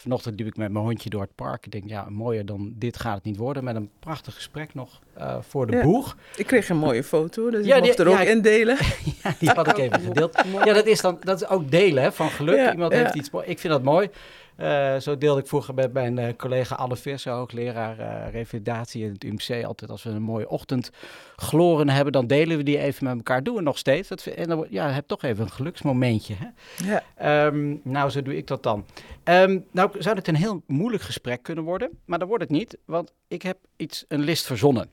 Vanochtend 0.02 0.40
liep 0.40 0.48
ik 0.48 0.58
met 0.58 0.72
mijn 0.72 0.86
hondje 0.86 1.10
door 1.10 1.22
het 1.22 1.36
park. 1.36 1.66
Ik 1.66 1.72
denk, 1.72 1.90
ja, 1.90 2.10
mooier 2.10 2.46
dan 2.46 2.74
dit 2.76 3.00
gaat 3.00 3.16
het 3.16 3.24
niet 3.24 3.38
worden. 3.38 3.64
Met 3.64 3.76
een 3.76 3.90
prachtig 4.00 4.36
gesprek 4.36 4.74
nog 4.74 5.00
uh, 5.18 5.38
voor 5.42 5.68
de 5.68 5.76
ja, 5.76 5.84
boeg. 5.84 6.18
Ik 6.36 6.48
kreeg 6.48 6.70
een 6.70 6.78
mooie 6.78 7.04
foto, 7.04 7.50
dus 7.50 7.66
ja, 7.66 7.76
ik 7.76 7.84
mocht 7.84 7.98
die, 7.98 8.06
er 8.06 8.12
ook 8.12 8.18
ja, 8.18 8.30
in 8.30 8.42
delen. 8.42 8.78
ja, 9.24 9.36
die 9.40 9.50
had 9.50 9.68
ik 9.68 9.78
even 9.78 10.00
gedeeld. 10.12 10.44
Ja, 10.64 10.74
dat 10.74 10.86
is 10.86 11.02
dan 11.02 11.18
dat 11.20 11.42
is 11.42 11.48
ook 11.48 11.72
delen 11.72 12.04
hè, 12.04 12.12
van 12.12 12.30
geluk. 12.30 12.72
Iemand 12.72 12.94
heeft 12.94 13.16
iets 13.16 13.30
Ik 13.46 13.60
vind 13.60 13.74
dat 13.74 13.84
mooi. 13.84 14.10
Uh, 14.62 14.98
zo 14.98 15.18
deelde 15.18 15.42
ik 15.42 15.48
vroeger 15.48 15.74
met 15.74 15.94
mijn 15.94 16.18
uh, 16.18 16.28
collega 16.38 16.76
Alle 16.76 16.96
Visser, 16.96 17.34
hoogleraar 17.34 18.00
uh, 18.00 18.32
revalidatie 18.32 19.04
in 19.04 19.12
het 19.12 19.24
UMC. 19.24 19.66
Altijd 19.66 19.92
als 19.92 20.04
we 20.04 20.10
een 20.10 20.22
mooie 20.22 20.50
ochtend 20.50 20.92
gloren 21.36 21.90
hebben, 21.90 22.14
dan 22.14 22.28
delen 22.28 22.58
we 22.58 22.64
die 22.64 22.78
even 22.78 23.04
met 23.06 23.16
elkaar. 23.16 23.44
Doen 23.44 23.56
we 23.56 23.62
nog 23.62 23.78
steeds. 23.78 24.08
Dat, 24.08 24.26
en 24.26 24.48
dan 24.48 24.68
ja, 24.70 24.90
heb 24.90 25.08
toch 25.08 25.24
even 25.24 25.44
een 25.44 25.52
geluksmomentje. 25.52 26.36
Hè? 26.38 26.48
Ja. 26.86 27.46
Um, 27.46 27.82
nou, 27.84 28.10
zo 28.10 28.22
doe 28.22 28.38
ik 28.38 28.48
dat 28.48 28.64
dan. 28.64 28.86
Um, 29.24 29.66
nou, 29.72 29.92
zou 30.00 30.16
dit 30.16 30.28
een 30.28 30.36
heel 30.36 30.64
moeilijk 30.68 31.04
gesprek 31.04 31.44
kunnen 31.44 31.64
worden, 31.64 32.00
maar 32.06 32.20
dat 32.20 32.28
wordt 32.28 32.44
het 32.44 32.52
niet, 32.52 32.78
want 32.86 33.14
ik 33.28 33.42
heb 33.42 33.58
iets, 33.76 34.06
een 34.08 34.22
list 34.22 34.46
verzonnen. 34.46 34.90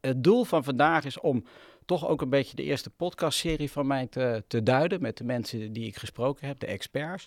het 0.00 0.24
doel 0.24 0.44
van 0.44 0.64
vandaag 0.64 1.04
is 1.04 1.20
om 1.20 1.44
toch 1.84 2.08
ook 2.08 2.20
een 2.22 2.30
beetje 2.30 2.56
de 2.56 2.62
eerste 2.62 2.90
podcastserie 2.90 3.70
van 3.70 3.86
mij 3.86 4.06
te, 4.06 4.44
te 4.46 4.62
duiden 4.62 5.02
met 5.02 5.16
de 5.16 5.24
mensen 5.24 5.72
die 5.72 5.86
ik 5.86 5.96
gesproken 5.96 6.46
heb, 6.46 6.60
de 6.60 6.66
experts. 6.66 7.26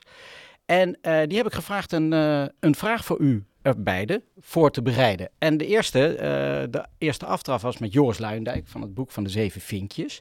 En 0.66 0.98
uh, 1.02 1.22
die 1.28 1.38
heb 1.38 1.46
ik 1.46 1.54
gevraagd 1.54 1.92
een, 1.92 2.12
uh, 2.12 2.46
een 2.60 2.76
vraag 2.76 3.06
voor 3.06 3.20
u 3.20 3.46
beiden 3.78 4.24
voor 4.40 4.72
te 4.72 4.82
bereiden. 4.82 5.30
En 5.38 5.58
de 5.58 5.66
eerste, 5.66 6.12
uh, 6.14 6.20
de 6.72 6.86
eerste 6.98 7.26
aftraf 7.26 7.62
was 7.62 7.78
met 7.78 7.94
Joris 7.94 8.18
Luindijk 8.18 8.68
van 8.68 8.82
het 8.82 8.94
boek 8.94 9.12
van 9.12 9.24
de 9.24 9.30
Zeven 9.30 9.62
Vinkjes. 9.62 10.20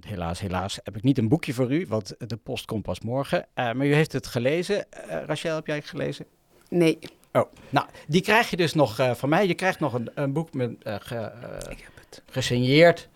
Helaas, 0.00 0.40
helaas 0.40 0.78
heb 0.82 0.96
ik 0.96 1.02
niet 1.02 1.18
een 1.18 1.28
boekje 1.28 1.52
voor 1.52 1.72
u, 1.72 1.86
want 1.88 2.14
de 2.18 2.36
post 2.36 2.64
komt 2.64 2.82
pas 2.82 3.00
morgen. 3.00 3.46
maar 3.54 3.86
u 3.86 3.94
heeft 3.94 4.12
het 4.12 4.26
gelezen. 4.26 4.86
Rachel, 5.26 5.54
heb 5.54 5.66
jij 5.66 5.76
het 5.76 5.86
gelezen? 5.86 6.26
Nee. 6.68 6.98
Oh, 7.32 7.52
nou, 7.68 7.86
die 8.06 8.22
krijg 8.22 8.50
je 8.50 8.56
dus 8.56 8.74
nog 8.74 9.10
van 9.14 9.28
mij. 9.28 9.46
Je 9.46 9.54
krijgt 9.54 9.80
nog 9.80 9.92
een, 9.92 10.10
een 10.14 10.32
boek 10.32 10.54
met, 10.54 10.70
ge, 10.84 11.32
gesigneerd 12.26 13.08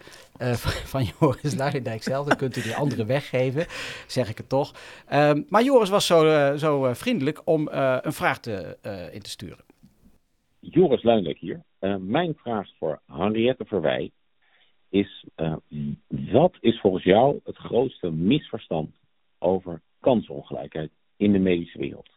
uh, 0.43 0.53
van 0.95 1.05
Joris 1.05 1.55
Luijendijk 1.55 2.03
zelf. 2.03 2.27
Dan 2.27 2.37
kunt 2.37 2.57
u 2.57 2.63
die 2.63 2.75
andere 2.75 3.05
weggeven, 3.05 3.67
zeg 4.07 4.29
ik 4.29 4.37
het 4.37 4.49
toch. 4.49 4.73
Um, 5.13 5.47
maar 5.49 5.63
Joris 5.63 5.89
was 5.89 6.07
zo, 6.07 6.57
zo 6.57 6.87
uh, 6.87 6.95
vriendelijk 6.95 7.41
om 7.45 7.69
een 7.71 8.13
vraag 8.13 8.41
te, 8.41 8.79
in 9.13 9.23
te 9.23 9.31
sturen. 9.31 9.65
Joris 10.61 11.03
Luijendijk 11.03 11.39
hier. 11.39 11.63
mijn 11.99 12.35
vraag 12.35 12.69
voor 12.79 13.01
Henriette 13.07 13.65
Verwij 13.65 14.11
is: 14.89 15.25
wat 16.07 16.57
is 16.61 16.81
volgens 16.81 17.05
jou 17.05 17.41
het 17.45 17.57
grootste 17.57 18.11
misverstand 18.11 18.91
over 19.39 19.81
kansongelijkheid 20.01 20.91
in 21.17 21.33
de 21.33 21.39
medische 21.39 21.79
wereld? 21.79 22.11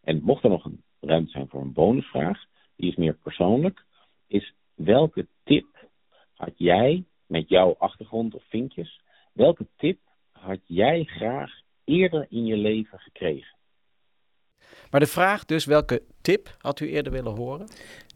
En 0.00 0.22
mocht 0.22 0.44
er 0.44 0.50
nog 0.50 0.64
een 0.64 0.82
ruimte 1.00 1.30
zijn 1.30 1.48
voor 1.48 1.60
een 1.60 1.72
bonusvraag, 1.72 2.44
die 2.76 2.90
is 2.90 2.96
meer 2.96 3.14
persoonlijk, 3.22 3.84
is 4.26 4.54
welke 4.74 5.26
tip 5.44 5.77
had 6.38 6.52
jij 6.56 7.04
met 7.26 7.48
jouw 7.48 7.74
achtergrond 7.78 8.34
of 8.34 8.42
vinkjes, 8.48 9.00
welke 9.32 9.66
tip 9.76 9.98
had 10.32 10.58
jij 10.64 11.04
graag 11.04 11.50
eerder 11.84 12.26
in 12.28 12.46
je 12.46 12.56
leven 12.56 12.98
gekregen? 12.98 13.56
Maar 14.90 15.00
de 15.00 15.06
vraag 15.06 15.44
dus, 15.44 15.64
welke 15.64 16.02
tip 16.20 16.56
had 16.58 16.80
u 16.80 16.88
eerder 16.88 17.12
willen 17.12 17.36
horen? 17.36 17.68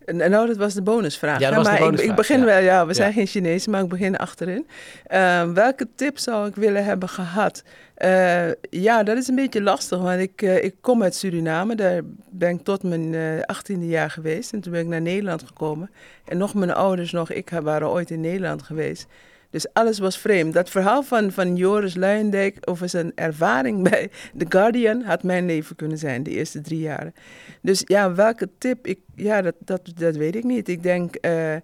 Nou, 0.07 0.47
dat 0.47 0.57
was 0.57 0.75
de 0.75 0.83
bonusvraag. 0.83 1.41
Ja, 1.41 1.49
dat 1.49 1.57
was 1.57 1.67
maar 1.67 1.77
de 1.77 1.83
bonusvraag, 1.83 2.05
ik, 2.05 2.19
ik, 2.19 2.29
begin 2.29 2.45
wel, 2.45 2.59
ja, 2.59 2.87
we 2.87 2.95
zijn 2.95 3.13
geen 3.13 3.27
Chinezen, 3.27 3.71
maar 3.71 3.83
ik 3.83 3.89
begin 3.89 4.17
achterin. 4.17 4.67
Uh, 5.13 5.53
welke 5.53 5.89
tip 5.95 6.19
zou 6.19 6.49
ik 6.49 6.55
willen 6.55 6.85
hebben 6.85 7.09
gehad? 7.09 7.63
Uh, 7.99 8.51
ja, 8.71 9.03
dat 9.03 9.17
is 9.17 9.29
een 9.29 9.35
beetje 9.35 9.63
lastig, 9.63 9.99
want 9.99 10.21
ik, 10.21 10.43
uh, 10.43 10.65
ik 10.65 10.75
kom 10.81 11.03
uit 11.03 11.15
Suriname. 11.15 11.75
Daar 11.75 12.01
ben 12.31 12.51
ik 12.51 12.65
tot 12.65 12.83
mijn 12.83 13.15
achttiende 13.47 13.87
jaar 13.87 14.11
geweest. 14.11 14.53
En 14.53 14.61
toen 14.61 14.73
ben 14.73 14.81
ik 14.81 14.87
naar 14.87 15.01
Nederland 15.01 15.43
gekomen. 15.47 15.91
En 16.25 16.39
nog 16.39 16.55
mijn 16.55 16.73
ouders 16.73 17.13
nog, 17.13 17.31
ik 17.31 17.51
waren 17.63 17.91
ooit 17.91 18.11
in 18.11 18.21
Nederland 18.21 18.63
geweest. 18.63 19.07
Dus 19.53 19.73
alles 19.73 19.99
was 19.99 20.19
vreemd. 20.19 20.55
Dat 20.55 20.71
verhaal 20.71 21.03
van, 21.03 21.33
van 21.33 21.57
Joris 21.57 21.95
Luijendijk 21.95 22.59
over 22.61 22.89
zijn 22.89 23.13
ervaring 23.15 23.83
bij 23.91 24.11
The 24.37 24.47
Guardian 24.49 25.03
had 25.03 25.23
mijn 25.23 25.47
leven 25.47 25.77
kunnen 25.77 25.99
zijn, 25.99 26.23
de 26.23 26.31
eerste 26.31 26.61
drie 26.61 26.81
jaren. 26.81 27.15
Dus 27.61 27.83
ja, 27.85 28.15
welke 28.15 28.49
tip? 28.59 28.87
Ik, 28.87 28.99
ja, 29.15 29.43
dat, 29.43 29.55
dat, 29.59 29.93
dat 29.95 30.17
weet 30.17 30.35
ik 30.35 30.45
niet. 30.45 30.69
Ik 30.69 30.83
denk, 30.83 31.17
uh, 31.21 31.55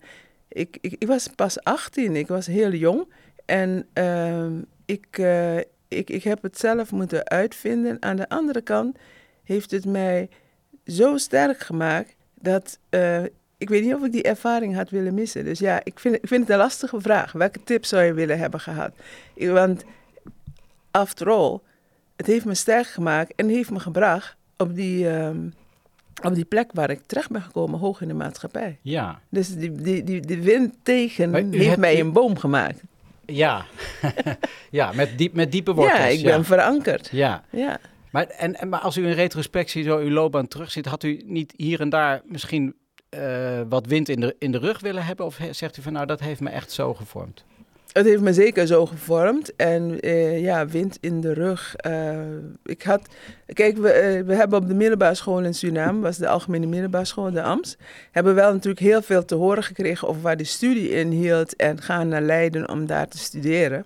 ik, 0.48 0.78
ik, 0.80 1.06
was 1.06 1.28
pas 1.34 1.62
18, 1.62 2.16
ik 2.16 2.28
was 2.28 2.46
heel 2.46 2.72
jong. 2.72 3.12
En 3.44 3.86
uh, 3.94 4.46
ik, 4.84 5.18
uh, 5.18 5.56
ik, 5.88 6.10
ik 6.10 6.22
heb 6.22 6.42
het 6.42 6.58
zelf 6.58 6.92
moeten 6.92 7.28
uitvinden. 7.28 7.96
Aan 8.00 8.16
de 8.16 8.28
andere 8.28 8.60
kant 8.60 8.98
heeft 9.44 9.70
het 9.70 9.84
mij 9.84 10.28
zo 10.84 11.16
sterk 11.16 11.60
gemaakt 11.60 12.14
dat 12.34 12.78
uh, 12.90 13.22
ik 13.58 13.68
weet 13.68 13.84
niet 13.84 13.94
of 13.94 14.04
ik 14.04 14.12
die 14.12 14.22
ervaring 14.22 14.74
had 14.74 14.90
willen 14.90 15.14
missen. 15.14 15.44
Dus 15.44 15.58
ja, 15.58 15.80
ik 15.84 15.98
vind, 15.98 16.14
ik 16.14 16.28
vind 16.28 16.40
het 16.40 16.50
een 16.50 16.56
lastige 16.56 17.00
vraag. 17.00 17.32
Welke 17.32 17.60
tips 17.64 17.88
zou 17.88 18.02
je 18.02 18.12
willen 18.12 18.38
hebben 18.38 18.60
gehad? 18.60 18.92
Want, 19.34 19.84
after 20.90 21.30
all, 21.30 21.58
het 22.16 22.26
heeft 22.26 22.44
me 22.44 22.54
sterk 22.54 22.86
gemaakt 22.86 23.32
en 23.36 23.48
heeft 23.48 23.70
me 23.70 23.80
gebracht 23.80 24.36
op 24.56 24.74
die, 24.74 25.08
um, 25.08 25.54
op 26.22 26.34
die 26.34 26.44
plek 26.44 26.70
waar 26.72 26.90
ik 26.90 27.00
terecht 27.06 27.30
ben 27.30 27.42
gekomen, 27.42 27.78
hoog 27.78 28.00
in 28.00 28.08
de 28.08 28.14
maatschappij. 28.14 28.78
Ja. 28.82 29.20
Dus 29.28 29.54
die, 29.54 29.72
die, 29.72 30.04
die, 30.04 30.20
die 30.20 30.42
wind 30.42 30.74
tegen 30.82 31.34
heeft 31.34 31.66
hebt, 31.66 31.78
mij 31.78 32.00
een 32.00 32.12
boom 32.12 32.38
gemaakt. 32.38 32.82
Ja, 33.26 33.64
ja 34.70 34.92
met, 34.92 35.18
diep, 35.18 35.34
met 35.34 35.52
diepe 35.52 35.74
wortels. 35.74 35.98
Ja, 35.98 36.06
ik 36.06 36.22
ben 36.22 36.44
verankerd. 36.44 37.08
Ja. 37.12 37.44
ja. 37.50 37.80
Maar, 38.10 38.26
en, 38.26 38.54
en, 38.54 38.68
maar 38.68 38.80
als 38.80 38.96
u 38.96 39.06
in 39.06 39.12
retrospectie 39.12 39.82
zo 39.82 39.98
uw 39.98 40.10
loopbaan 40.10 40.48
terugziet, 40.48 40.86
had 40.86 41.02
u 41.02 41.22
niet 41.24 41.52
hier 41.56 41.80
en 41.80 41.88
daar 41.88 42.22
misschien 42.24 42.74
uh, 43.10 43.60
wat 43.68 43.86
wind 43.86 44.08
in 44.08 44.20
de, 44.20 44.36
in 44.38 44.52
de 44.52 44.58
rug 44.58 44.80
willen 44.80 45.04
hebben? 45.04 45.26
Of 45.26 45.38
zegt 45.50 45.76
u 45.76 45.82
van 45.82 45.92
nou, 45.92 46.06
dat 46.06 46.20
heeft 46.20 46.40
me 46.40 46.50
echt 46.50 46.72
zo 46.72 46.94
gevormd? 46.94 47.44
Het 47.92 48.06
heeft 48.06 48.22
me 48.22 48.32
zeker 48.32 48.66
zo 48.66 48.86
gevormd. 48.86 49.56
En 49.56 50.06
uh, 50.06 50.40
ja, 50.42 50.66
wind 50.66 50.98
in 51.00 51.20
de 51.20 51.32
rug. 51.32 51.74
Uh, 51.86 52.18
ik 52.64 52.82
had. 52.82 53.08
Kijk, 53.52 53.76
we, 53.76 54.22
we 54.26 54.34
hebben 54.34 54.58
op 54.58 54.68
de 54.68 54.74
middelbare 54.74 55.14
school 55.14 55.40
in 55.40 55.54
Suriname, 55.54 56.00
was 56.00 56.16
de 56.16 56.28
algemene 56.28 56.66
middelbare 56.66 57.04
school, 57.04 57.30
de 57.30 57.42
AMS. 57.42 57.76
Hebben 58.10 58.34
wel 58.34 58.52
natuurlijk 58.52 58.82
heel 58.82 59.02
veel 59.02 59.24
te 59.24 59.34
horen 59.34 59.62
gekregen 59.62 60.08
over 60.08 60.22
waar 60.22 60.36
de 60.36 60.44
studie 60.44 60.88
in 60.88 61.10
hield. 61.10 61.56
En 61.56 61.80
gaan 61.82 62.08
naar 62.08 62.22
Leiden 62.22 62.68
om 62.68 62.86
daar 62.86 63.08
te 63.08 63.18
studeren. 63.18 63.84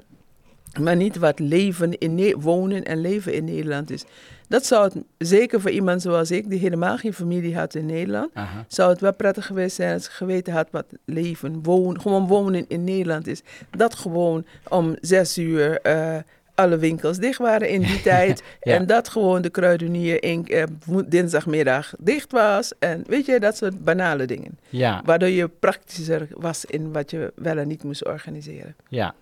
Maar 0.80 0.96
niet 0.96 1.16
wat 1.16 1.38
leven 1.38 1.98
in 1.98 2.34
wonen 2.40 2.84
en 2.84 3.00
leven 3.00 3.32
in 3.32 3.44
Nederland 3.44 3.90
is. 3.90 4.04
Dat 4.48 4.66
zou 4.66 4.84
het 4.84 4.96
zeker 5.18 5.60
voor 5.60 5.70
iemand 5.70 6.02
zoals 6.02 6.30
ik, 6.30 6.50
die 6.50 6.58
helemaal 6.58 6.96
geen 6.98 7.12
familie 7.14 7.56
had 7.56 7.74
in 7.74 7.86
Nederland, 7.86 8.30
Aha. 8.34 8.64
zou 8.68 8.90
het 8.90 9.00
wel 9.00 9.14
prettig 9.14 9.46
geweest 9.46 9.76
zijn 9.76 9.92
als 9.94 10.06
ik 10.06 10.10
geweten 10.12 10.52
had 10.52 10.68
wat 10.70 10.86
leven, 11.04 11.62
wonen, 11.62 12.00
gewoon 12.00 12.26
wonen 12.26 12.64
in 12.68 12.84
Nederland 12.84 13.26
is. 13.26 13.42
Dat 13.70 13.94
gewoon 13.94 14.46
om 14.68 14.96
zes 15.00 15.38
uur 15.38 15.86
uh, 15.86 16.16
alle 16.54 16.76
winkels 16.76 17.18
dicht 17.18 17.38
waren 17.38 17.68
in 17.68 17.80
die 17.80 18.02
tijd. 18.12 18.42
ja. 18.60 18.74
En 18.74 18.86
dat 18.86 19.08
gewoon 19.08 19.42
de 19.42 19.50
kruidenier 19.50 20.22
in, 20.22 20.46
uh, 20.48 20.62
dinsdagmiddag 21.06 21.94
dicht 21.98 22.32
was. 22.32 22.72
En 22.78 23.04
weet 23.06 23.26
je, 23.26 23.40
dat 23.40 23.56
soort 23.56 23.84
banale 23.84 24.26
dingen. 24.26 24.58
Ja. 24.68 25.02
Waardoor 25.04 25.28
je 25.28 25.48
praktischer 25.48 26.28
was 26.30 26.64
in 26.64 26.92
wat 26.92 27.10
je 27.10 27.32
wel 27.36 27.58
en 27.58 27.68
niet 27.68 27.84
moest 27.84 28.06
organiseren. 28.06 28.76
Ja, 28.88 29.14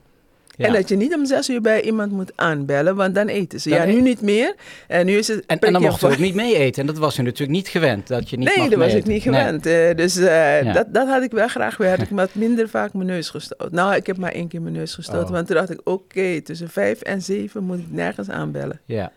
en 0.66 0.72
dat 0.72 0.88
je 0.88 0.96
niet 0.96 1.14
om 1.14 1.26
zes 1.26 1.48
uur 1.48 1.60
bij 1.60 1.82
iemand 1.82 2.12
moet 2.12 2.32
aanbellen, 2.34 2.96
want 2.96 3.14
dan 3.14 3.26
eten 3.26 3.60
ze. 3.60 3.68
ja, 3.68 3.84
nu 3.84 4.00
niet 4.00 4.20
meer. 4.20 4.54
En, 4.86 5.06
nu 5.06 5.12
is 5.12 5.28
het 5.28 5.46
en, 5.46 5.58
en 5.58 5.72
dan 5.72 5.82
mocht 5.82 6.00
je 6.00 6.06
ook 6.06 6.18
niet 6.18 6.34
mee 6.34 6.56
eten. 6.56 6.80
En 6.80 6.86
dat 6.86 6.98
was 6.98 7.18
u 7.18 7.22
natuurlijk 7.22 7.50
niet 7.50 7.68
gewend, 7.68 8.06
dat 8.06 8.30
je 8.30 8.36
niet 8.36 8.56
Nee, 8.56 8.68
dat 8.68 8.78
was 8.78 8.94
ik 8.94 9.06
niet 9.06 9.22
gewend. 9.22 9.64
Nee. 9.64 9.90
Uh, 9.90 9.96
dus 9.96 10.16
uh, 10.16 10.62
ja. 10.62 10.72
dat, 10.72 10.94
dat 10.94 11.08
had 11.08 11.22
ik 11.22 11.30
wel 11.30 11.48
graag 11.48 11.76
weer. 11.76 11.90
Had 11.90 12.00
ik 12.00 12.08
wat 12.10 12.34
minder 12.34 12.68
vaak 12.68 12.92
mijn 12.92 13.06
neus 13.06 13.28
gestoten. 13.28 13.74
Nou, 13.74 13.94
ik 13.94 14.06
heb 14.06 14.16
maar 14.16 14.32
één 14.32 14.48
keer 14.48 14.62
mijn 14.62 14.74
neus 14.74 14.94
gestoten. 14.94 15.24
Oh. 15.24 15.30
Want 15.30 15.46
toen 15.46 15.56
dacht 15.56 15.70
ik, 15.70 15.80
oké, 15.80 15.90
okay, 15.90 16.40
tussen 16.40 16.68
vijf 16.68 17.00
en 17.00 17.22
zeven 17.22 17.64
moet 17.64 17.78
ik 17.78 17.90
nergens 17.90 18.30
aanbellen. 18.30 18.80
Ja. 18.84 19.12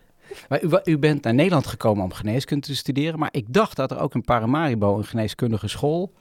Maar 0.50 0.64
u, 0.64 0.70
u, 0.84 0.98
bent 0.98 1.24
naar 1.24 1.34
Nederland 1.34 1.68
gekomen 1.68 2.04
om 2.04 2.14
geneeskunde 2.14 2.68
te 2.68 2.76
studeren. 2.76 3.20
Maar 3.20 3.30
ik 3.32 3.46
dacht 3.48 3.76
dat 3.76 3.92
er 3.92 4.00
ook 4.00 4.14
in 4.14 4.24
Paramaribo 4.24 4.98
een 4.98 5.06
geneeskundige 5.06 5.68
school 5.68 6.12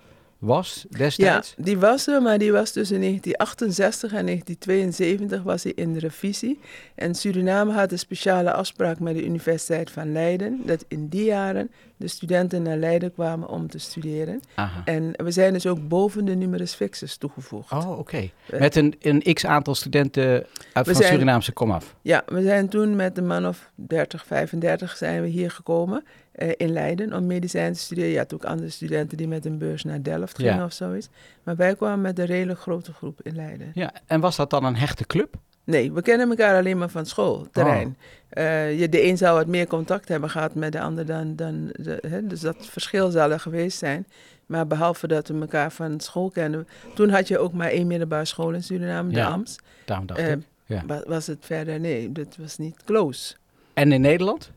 was 0.43 0.87
destijds? 0.91 1.55
Ja, 1.57 1.65
die 1.65 1.79
was 1.79 2.07
er, 2.07 2.23
maar 2.23 2.39
die 2.39 2.53
was 2.53 2.71
tussen 2.71 3.01
1968 3.01 4.13
en 4.13 4.27
1972 4.27 5.43
was 5.43 5.63
hij 5.63 5.73
in 5.73 5.93
de 5.93 5.99
revisie. 5.99 6.61
En 6.95 7.15
Suriname 7.15 7.73
had 7.73 7.93
een 7.93 7.99
speciale 7.99 8.53
afspraak 8.53 9.01
met 9.01 9.15
de 9.15 9.25
Universiteit 9.25 9.91
van 9.91 10.13
Leiden, 10.13 10.61
dat 10.65 10.85
in 10.89 11.09
die 11.09 11.25
jaren 11.25 11.71
de 11.97 12.09
studenten 12.09 12.63
naar 12.63 12.77
Leiden 12.77 13.13
kwamen 13.13 13.49
om 13.49 13.69
te 13.69 13.79
studeren. 13.79 14.41
Aha. 14.55 14.83
En 14.85 15.13
we 15.17 15.31
zijn 15.31 15.53
dus 15.53 15.67
ook 15.67 15.89
boven 15.89 16.25
de 16.25 16.35
numerus 16.35 16.75
fixus 16.75 17.17
toegevoegd. 17.17 17.73
Oh, 17.73 17.99
oké. 17.99 18.31
Met 18.59 18.77
een, 18.77 18.95
een 19.01 19.35
x-aantal 19.35 19.75
studenten 19.75 20.47
uit 20.73 20.87
van 20.87 20.95
zijn, 20.95 21.13
Surinaamse 21.13 21.53
komaf? 21.53 21.95
Ja, 22.01 22.23
we 22.27 22.43
zijn 22.43 22.69
toen 22.69 22.97
met 22.97 23.19
een 23.19 23.27
man 23.27 23.47
of 23.47 23.71
30, 23.75 24.27
35 24.27 24.97
zijn 24.97 25.23
we 25.23 25.29
hier 25.29 25.51
gekomen 25.51 26.05
uh, 26.37 26.51
in 26.57 26.73
Leiden 26.73 27.13
om 27.13 27.27
medicijn 27.27 27.73
te 27.73 27.79
studeren. 27.79 28.11
Je 28.11 28.19
had 28.19 28.35
ook 28.35 28.45
andere 28.45 28.71
studenten 28.71 29.17
die 29.17 29.29
met 29.29 29.45
een 29.45 29.59
beurs 29.59 29.85
naar 29.85 30.03
Delft 30.03 30.37
gingen 30.37 30.57
ja. 30.57 30.65
of 30.65 30.73
zoiets. 30.73 31.09
Maar 31.43 31.57
wij 31.57 31.75
kwamen 31.75 32.01
met 32.01 32.19
een 32.19 32.27
redelijk 32.27 32.61
grote 32.61 32.93
groep 32.93 33.21
in 33.23 33.35
Leiden. 33.35 33.71
Ja, 33.75 33.93
en 34.07 34.21
was 34.21 34.37
dat 34.37 34.51
dan 34.51 34.65
een 34.65 34.77
hechte 34.77 35.07
club? 35.07 35.35
Nee, 35.65 35.93
we 35.93 36.03
kennen 36.03 36.29
elkaar 36.29 36.57
alleen 36.57 36.79
maar 36.79 36.89
van 36.89 37.07
schoolterrein. 37.07 37.97
Oh. 38.31 38.43
Uh, 38.43 38.79
je, 38.81 38.89
de 38.89 39.05
een 39.05 39.17
zou 39.17 39.37
wat 39.37 39.47
meer 39.47 39.67
contact 39.67 40.09
hebben 40.09 40.31
gehad 40.31 40.55
met 40.55 40.73
de 40.73 40.81
ander 40.81 41.07
dan... 41.07 41.37
dan 41.37 41.69
de, 41.73 42.03
hè, 42.09 42.27
dus 42.27 42.41
dat 42.41 42.57
verschil 42.67 43.11
zal 43.11 43.31
er 43.31 43.41
geweest 43.41 43.79
zijn. 43.79 44.07
Maar 44.47 44.67
behalve 44.67 45.07
dat 45.07 45.29
we 45.29 45.41
elkaar 45.41 45.73
van 45.73 46.01
school 46.01 46.31
kennen... 46.31 46.69
Toen 46.95 47.09
had 47.09 47.29
je 47.29 47.39
ook 47.39 47.53
maar 47.53 47.69
één 47.69 47.87
middelbare 47.87 48.25
school 48.25 48.53
in 48.53 48.63
Suriname, 48.63 49.11
ja, 49.11 49.27
de 49.27 49.33
AMS. 49.33 49.59
daarom 49.85 50.07
dacht 50.07 50.21
uh, 50.21 50.31
ik. 50.31 50.39
Ja. 50.65 51.03
Was 51.07 51.27
het 51.27 51.39
verder? 51.41 51.81
Nee, 51.81 52.13
dat 52.13 52.37
was 52.41 52.59
niet 52.59 52.85
close. 52.85 53.35
En 53.75 53.93
in 53.93 54.01
Nederland? 54.01 54.51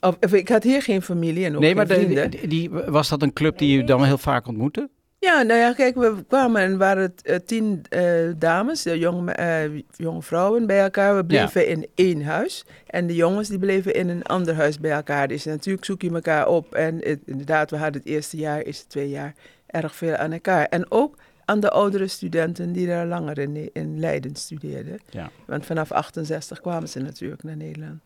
Of, 0.00 0.16
of, 0.20 0.32
ik 0.32 0.48
had 0.48 0.62
hier 0.62 0.82
geen 0.82 1.02
familie 1.02 1.44
en 1.44 1.54
ook 1.54 1.60
nee, 1.60 1.74
maar 1.74 1.86
geen 1.86 1.96
vrienden. 1.96 2.30
Die, 2.30 2.48
die, 2.48 2.70
was 2.70 3.08
dat 3.08 3.22
een 3.22 3.32
club 3.32 3.58
die 3.58 3.76
je 3.76 3.84
dan 3.84 4.04
heel 4.04 4.18
vaak 4.18 4.46
ontmoette? 4.46 4.88
Ja, 5.20 5.42
nou 5.42 5.60
ja, 5.60 5.72
kijk, 5.72 5.94
we 5.94 6.24
kwamen 6.28 6.62
en 6.62 6.78
waren 6.78 7.02
het 7.02 7.22
uh, 7.24 7.36
tien 7.36 7.82
uh, 7.90 8.32
dames, 8.38 8.82
jonge, 8.82 9.36
uh, 9.40 9.82
jonge 9.96 10.22
vrouwen 10.22 10.66
bij 10.66 10.80
elkaar. 10.80 11.16
We 11.16 11.24
bleven 11.24 11.60
ja. 11.60 11.66
in 11.66 11.86
één 11.94 12.22
huis. 12.22 12.64
En 12.86 13.06
de 13.06 13.14
jongens 13.14 13.48
die 13.48 13.58
bleven 13.58 13.94
in 13.94 14.08
een 14.08 14.22
ander 14.22 14.54
huis 14.54 14.78
bij 14.78 14.90
elkaar. 14.90 15.28
Dus 15.28 15.44
natuurlijk 15.44 15.84
zoek 15.84 16.02
je 16.02 16.10
elkaar 16.10 16.48
op. 16.48 16.74
En 16.74 16.96
het, 16.96 17.20
inderdaad, 17.24 17.70
we 17.70 17.76
hadden 17.76 18.00
het 18.00 18.10
eerste 18.10 18.36
jaar, 18.36 18.60
eerste 18.60 18.86
twee 18.86 19.08
jaar 19.08 19.34
erg 19.66 19.94
veel 19.94 20.14
aan 20.14 20.32
elkaar. 20.32 20.64
En 20.64 20.90
ook 20.90 21.16
aan 21.44 21.60
de 21.60 21.70
oudere 21.70 22.08
studenten 22.08 22.72
die 22.72 22.86
daar 22.86 23.06
langer 23.06 23.38
in, 23.38 23.70
in 23.72 24.00
Leiden 24.00 24.36
studeerden. 24.36 24.98
Ja. 25.10 25.30
Want 25.46 25.66
vanaf 25.66 25.92
68 25.92 26.60
kwamen 26.60 26.88
ze 26.88 27.00
natuurlijk 27.00 27.42
naar 27.42 27.56
Nederland. 27.56 28.00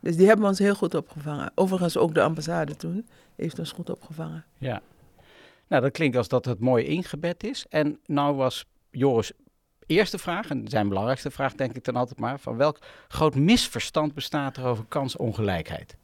Dus 0.00 0.16
die 0.16 0.26
hebben 0.26 0.46
ons 0.46 0.58
heel 0.58 0.74
goed 0.74 0.94
opgevangen. 0.94 1.52
Overigens 1.54 1.96
ook 1.96 2.14
de 2.14 2.22
ambassade 2.22 2.76
toen 2.76 3.08
heeft 3.36 3.58
ons 3.58 3.72
goed 3.72 3.90
opgevangen. 3.90 4.44
Ja. 4.58 4.82
Nou, 5.68 5.82
dat 5.82 5.92
klinkt 5.92 6.16
als 6.16 6.28
dat 6.28 6.44
het 6.44 6.60
mooi 6.60 6.84
ingebed 6.84 7.44
is. 7.44 7.66
En 7.68 7.98
nou 8.06 8.36
was 8.36 8.66
Joris 8.90 9.32
eerste 9.90 10.18
vraag, 10.18 10.48
en 10.48 10.68
zijn 10.68 10.88
belangrijkste 10.88 11.30
vraag 11.30 11.54
denk 11.54 11.74
ik 11.74 11.84
dan 11.84 11.96
altijd 11.96 12.18
maar, 12.18 12.40
van 12.40 12.56
welk 12.56 12.78
groot 13.08 13.34
misverstand 13.34 14.14
bestaat 14.14 14.56
er 14.56 14.64
over 14.64 14.84
kansongelijkheid? 14.88 15.96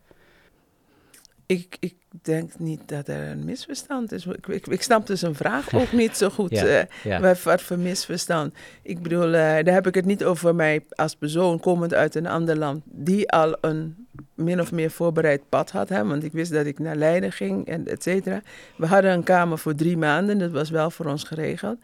Ik, 1.46 1.76
ik 1.80 1.94
denk 2.22 2.58
niet 2.58 2.80
dat 2.86 3.08
er 3.08 3.30
een 3.30 3.44
misverstand 3.44 4.12
is. 4.12 4.26
Ik, 4.26 4.46
ik, 4.46 4.66
ik 4.66 4.82
snap 4.82 5.06
dus 5.06 5.22
een 5.22 5.34
vraag 5.34 5.74
ook 5.74 5.92
niet 5.92 6.16
zo 6.16 6.30
goed. 6.30 6.58
ja, 6.58 6.86
uh, 7.04 7.34
Wat 7.42 7.62
voor 7.62 7.78
misverstand? 7.78 8.54
Ik 8.82 9.02
bedoel, 9.02 9.26
uh, 9.26 9.32
daar 9.32 9.74
heb 9.74 9.86
ik 9.86 9.94
het 9.94 10.04
niet 10.04 10.24
over 10.24 10.54
mij 10.54 10.84
als 10.94 11.14
persoon 11.14 11.60
komend 11.60 11.94
uit 11.94 12.14
een 12.14 12.26
ander 12.26 12.56
land... 12.56 12.82
die 12.84 13.30
al 13.30 13.56
een 13.60 14.06
min 14.34 14.60
of 14.60 14.72
meer 14.72 14.90
voorbereid 14.90 15.48
pad 15.48 15.70
had. 15.70 15.88
Hè? 15.88 16.04
Want 16.04 16.24
ik 16.24 16.32
wist 16.32 16.52
dat 16.52 16.66
ik 16.66 16.78
naar 16.78 16.96
Leiden 16.96 17.32
ging 17.32 17.66
en 17.66 17.86
et 17.86 18.02
cetera. 18.02 18.42
We 18.76 18.86
hadden 18.86 19.12
een 19.12 19.22
kamer 19.22 19.58
voor 19.58 19.74
drie 19.74 19.96
maanden. 19.96 20.38
Dat 20.38 20.50
was 20.50 20.70
wel 20.70 20.90
voor 20.90 21.06
ons 21.06 21.24
geregeld. 21.24 21.78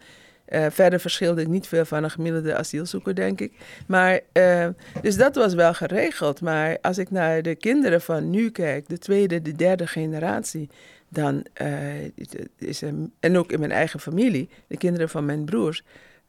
Uh, 0.53 0.65
verder 0.69 0.99
verschilde 0.99 1.41
ik 1.41 1.47
niet 1.47 1.67
veel 1.67 1.85
van 1.85 2.03
een 2.03 2.11
gemiddelde 2.11 2.55
asielzoeker, 2.55 3.15
denk 3.15 3.41
ik. 3.41 3.53
Maar, 3.87 4.19
uh, 4.33 4.67
dus 5.01 5.17
dat 5.17 5.35
was 5.35 5.53
wel 5.53 5.73
geregeld. 5.73 6.41
Maar 6.41 6.77
als 6.81 6.97
ik 6.97 7.11
naar 7.11 7.41
de 7.41 7.55
kinderen 7.55 8.01
van 8.01 8.29
nu 8.29 8.49
kijk, 8.49 8.87
de 8.87 8.97
tweede, 8.97 9.41
de 9.41 9.55
derde 9.55 9.87
generatie, 9.87 10.69
dan 11.09 11.45
uh, 11.61 12.03
is 12.57 12.81
er, 12.81 12.93
en 13.19 13.37
ook 13.37 13.51
in 13.51 13.59
mijn 13.59 13.71
eigen 13.71 13.99
familie, 13.99 14.49
de 14.67 14.77
kinderen 14.77 15.09
van 15.09 15.25
mijn 15.25 15.45
broers, 15.45 15.83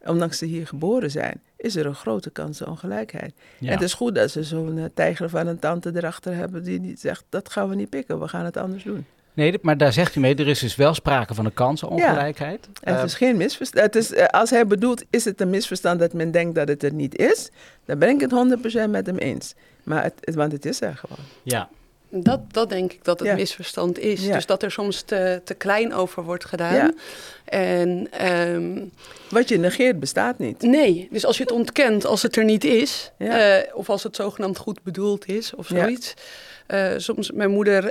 ondanks 0.04 0.38
ze 0.38 0.44
hier 0.44 0.66
geboren 0.66 1.10
zijn, 1.10 1.40
is 1.56 1.76
er 1.76 1.86
een 1.86 1.94
grote 1.94 2.30
kansenongelijkheid. 2.30 3.34
Ja. 3.58 3.66
En 3.66 3.72
het 3.72 3.82
is 3.82 3.94
goed 3.94 4.14
dat 4.14 4.30
ze 4.30 4.42
zo'n 4.42 4.90
tijger 4.94 5.28
van 5.28 5.46
een 5.46 5.58
tante 5.58 5.92
erachter 5.94 6.34
hebben 6.34 6.62
die, 6.62 6.80
die 6.80 6.96
zegt, 6.98 7.24
dat 7.28 7.50
gaan 7.50 7.68
we 7.68 7.74
niet 7.74 7.90
pikken, 7.90 8.20
we 8.20 8.28
gaan 8.28 8.44
het 8.44 8.56
anders 8.56 8.82
doen. 8.82 9.06
Nee, 9.34 9.58
maar 9.62 9.78
daar 9.78 9.92
zegt 9.92 10.14
u 10.14 10.20
mee, 10.20 10.34
er 10.34 10.48
is 10.48 10.58
dus 10.58 10.76
wel 10.76 10.94
sprake 10.94 11.34
van 11.34 11.44
een 11.44 11.54
kansenongelijkheid. 11.54 12.68
Ja, 12.82 12.94
het 12.94 13.04
is 13.04 13.14
geen 13.14 13.36
misverstand. 13.36 13.84
Het 13.84 13.96
is, 13.96 14.28
als 14.30 14.50
hij 14.50 14.66
bedoelt, 14.66 15.04
is 15.10 15.24
het 15.24 15.40
een 15.40 15.50
misverstand 15.50 15.98
dat 15.98 16.12
men 16.12 16.30
denkt 16.30 16.54
dat 16.54 16.68
het 16.68 16.82
er 16.82 16.92
niet 16.92 17.18
is, 17.18 17.50
dan 17.84 17.98
ben 17.98 18.08
ik 18.08 18.20
het 18.20 18.32
100% 18.86 18.90
met 18.90 19.06
hem 19.06 19.16
eens. 19.16 19.54
Maar 19.82 20.02
het, 20.02 20.34
want 20.34 20.52
het 20.52 20.66
is 20.66 20.80
er 20.80 20.96
gewoon. 20.96 21.24
Ja. 21.42 21.68
Dat, 22.16 22.40
dat 22.52 22.68
denk 22.68 22.92
ik 22.92 23.04
dat 23.04 23.18
het 23.18 23.28
ja. 23.28 23.34
misverstand 23.34 23.98
is. 23.98 24.24
Ja. 24.24 24.34
Dus 24.34 24.46
dat 24.46 24.62
er 24.62 24.70
soms 24.70 25.02
te, 25.02 25.40
te 25.44 25.54
klein 25.54 25.94
over 25.94 26.22
wordt 26.22 26.44
gedaan. 26.44 26.74
Ja. 26.74 26.92
En, 27.44 28.08
um, 28.26 28.92
Wat 29.30 29.48
je 29.48 29.58
negeert 29.58 30.00
bestaat 30.00 30.38
niet. 30.38 30.62
Nee, 30.62 31.08
dus 31.10 31.26
als 31.26 31.36
je 31.36 31.42
het 31.42 31.52
ontkent 31.52 32.04
als 32.04 32.22
het 32.22 32.36
er 32.36 32.44
niet 32.44 32.64
is, 32.64 33.10
uh, 33.18 33.56
of 33.72 33.90
als 33.90 34.02
het 34.02 34.16
zogenaamd 34.16 34.58
goed 34.58 34.82
bedoeld 34.82 35.28
is 35.28 35.54
of 35.54 35.66
zoiets. 35.66 36.14
Uh, 36.68 36.92
soms, 36.96 37.30
mijn 37.30 37.50
moeder 37.50 37.84
uh, 37.84 37.90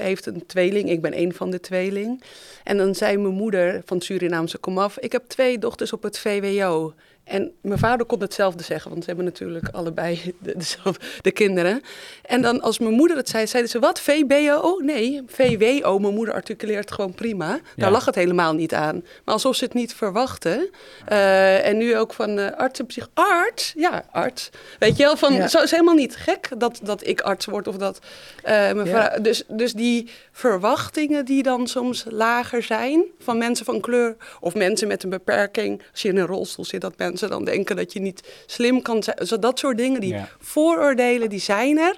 heeft 0.00 0.26
een 0.26 0.46
tweeling, 0.46 0.90
ik 0.90 1.00
ben 1.00 1.18
een 1.18 1.34
van 1.34 1.50
de 1.50 1.60
tweeling. 1.60 2.22
En 2.64 2.76
dan 2.76 2.94
zei 2.94 3.16
mijn 3.16 3.34
moeder 3.34 3.82
van 3.84 4.00
Surinaamse 4.00 4.58
komaf, 4.58 4.98
ik 4.98 5.12
heb 5.12 5.24
twee 5.26 5.58
dochters 5.58 5.92
op 5.92 6.02
het 6.02 6.18
VWO. 6.18 6.94
En 7.30 7.52
mijn 7.60 7.78
vader 7.78 8.06
kon 8.06 8.20
hetzelfde 8.20 8.64
zeggen, 8.64 8.90
want 8.90 9.02
ze 9.02 9.08
hebben 9.08 9.26
natuurlijk 9.28 9.68
allebei 9.68 10.20
de, 10.38 10.56
de, 10.56 10.92
de, 11.20 11.30
kinderen. 11.30 11.82
En 12.22 12.42
dan 12.42 12.60
als 12.60 12.78
mijn 12.78 12.94
moeder 12.94 13.16
het 13.16 13.28
zei, 13.28 13.46
zeiden 13.46 13.70
ze, 13.70 13.78
wat, 13.78 14.00
VBO? 14.00 14.78
Nee, 14.82 15.22
VWO. 15.26 15.98
Mijn 15.98 16.14
moeder 16.14 16.34
articuleert 16.34 16.90
gewoon 16.90 17.14
prima. 17.14 17.48
Daar 17.48 17.60
ja. 17.76 17.90
lag 17.90 18.04
het 18.04 18.14
helemaal 18.14 18.52
niet 18.52 18.74
aan. 18.74 19.04
Maar 19.24 19.34
alsof 19.34 19.56
ze 19.56 19.64
het 19.64 19.74
niet 19.74 19.94
verwachten. 19.94 20.70
Uh, 21.12 21.66
en 21.66 21.76
nu 21.76 21.96
ook 21.96 22.12
van 22.12 22.38
uh, 22.38 22.50
arts 22.50 22.78
en 22.78 22.86
psych... 22.86 23.08
Arts? 23.14 23.72
Ja, 23.76 24.04
arts. 24.12 24.50
Weet 24.78 24.96
je 24.96 25.02
wel, 25.02 25.16
van, 25.16 25.32
ja. 25.32 25.48
zo 25.48 25.62
is 25.62 25.70
helemaal 25.70 25.94
niet 25.94 26.16
gek 26.16 26.48
dat, 26.58 26.80
dat 26.82 27.06
ik 27.06 27.20
arts 27.20 27.46
word 27.46 27.68
of 27.68 27.76
dat... 27.76 27.98
Uh, 27.98 28.72
mijn 28.72 28.84
ja. 28.84 29.18
dus, 29.18 29.44
dus 29.48 29.72
die 29.72 30.10
verwachtingen 30.32 31.24
die 31.24 31.42
dan 31.42 31.66
soms 31.66 32.04
lager 32.08 32.62
zijn 32.62 33.04
van 33.18 33.38
mensen 33.38 33.64
van 33.64 33.80
kleur... 33.80 34.16
of 34.40 34.54
mensen 34.54 34.88
met 34.88 35.02
een 35.02 35.10
beperking, 35.10 35.82
als 35.92 36.02
je 36.02 36.08
in 36.08 36.16
een 36.16 36.26
rolstoel 36.26 36.64
zit, 36.64 36.80
dat 36.80 36.98
mensen 36.98 37.19
dan 37.28 37.44
denken 37.44 37.76
dat 37.76 37.92
je 37.92 38.00
niet 38.00 38.44
slim 38.46 38.82
kan 38.82 39.02
zijn. 39.02 39.26
Zo 39.26 39.38
dat 39.38 39.58
soort 39.58 39.76
dingen, 39.76 40.00
die 40.00 40.12
ja. 40.12 40.28
vooroordelen, 40.38 41.28
die 41.28 41.40
zijn 41.40 41.78
er. 41.78 41.96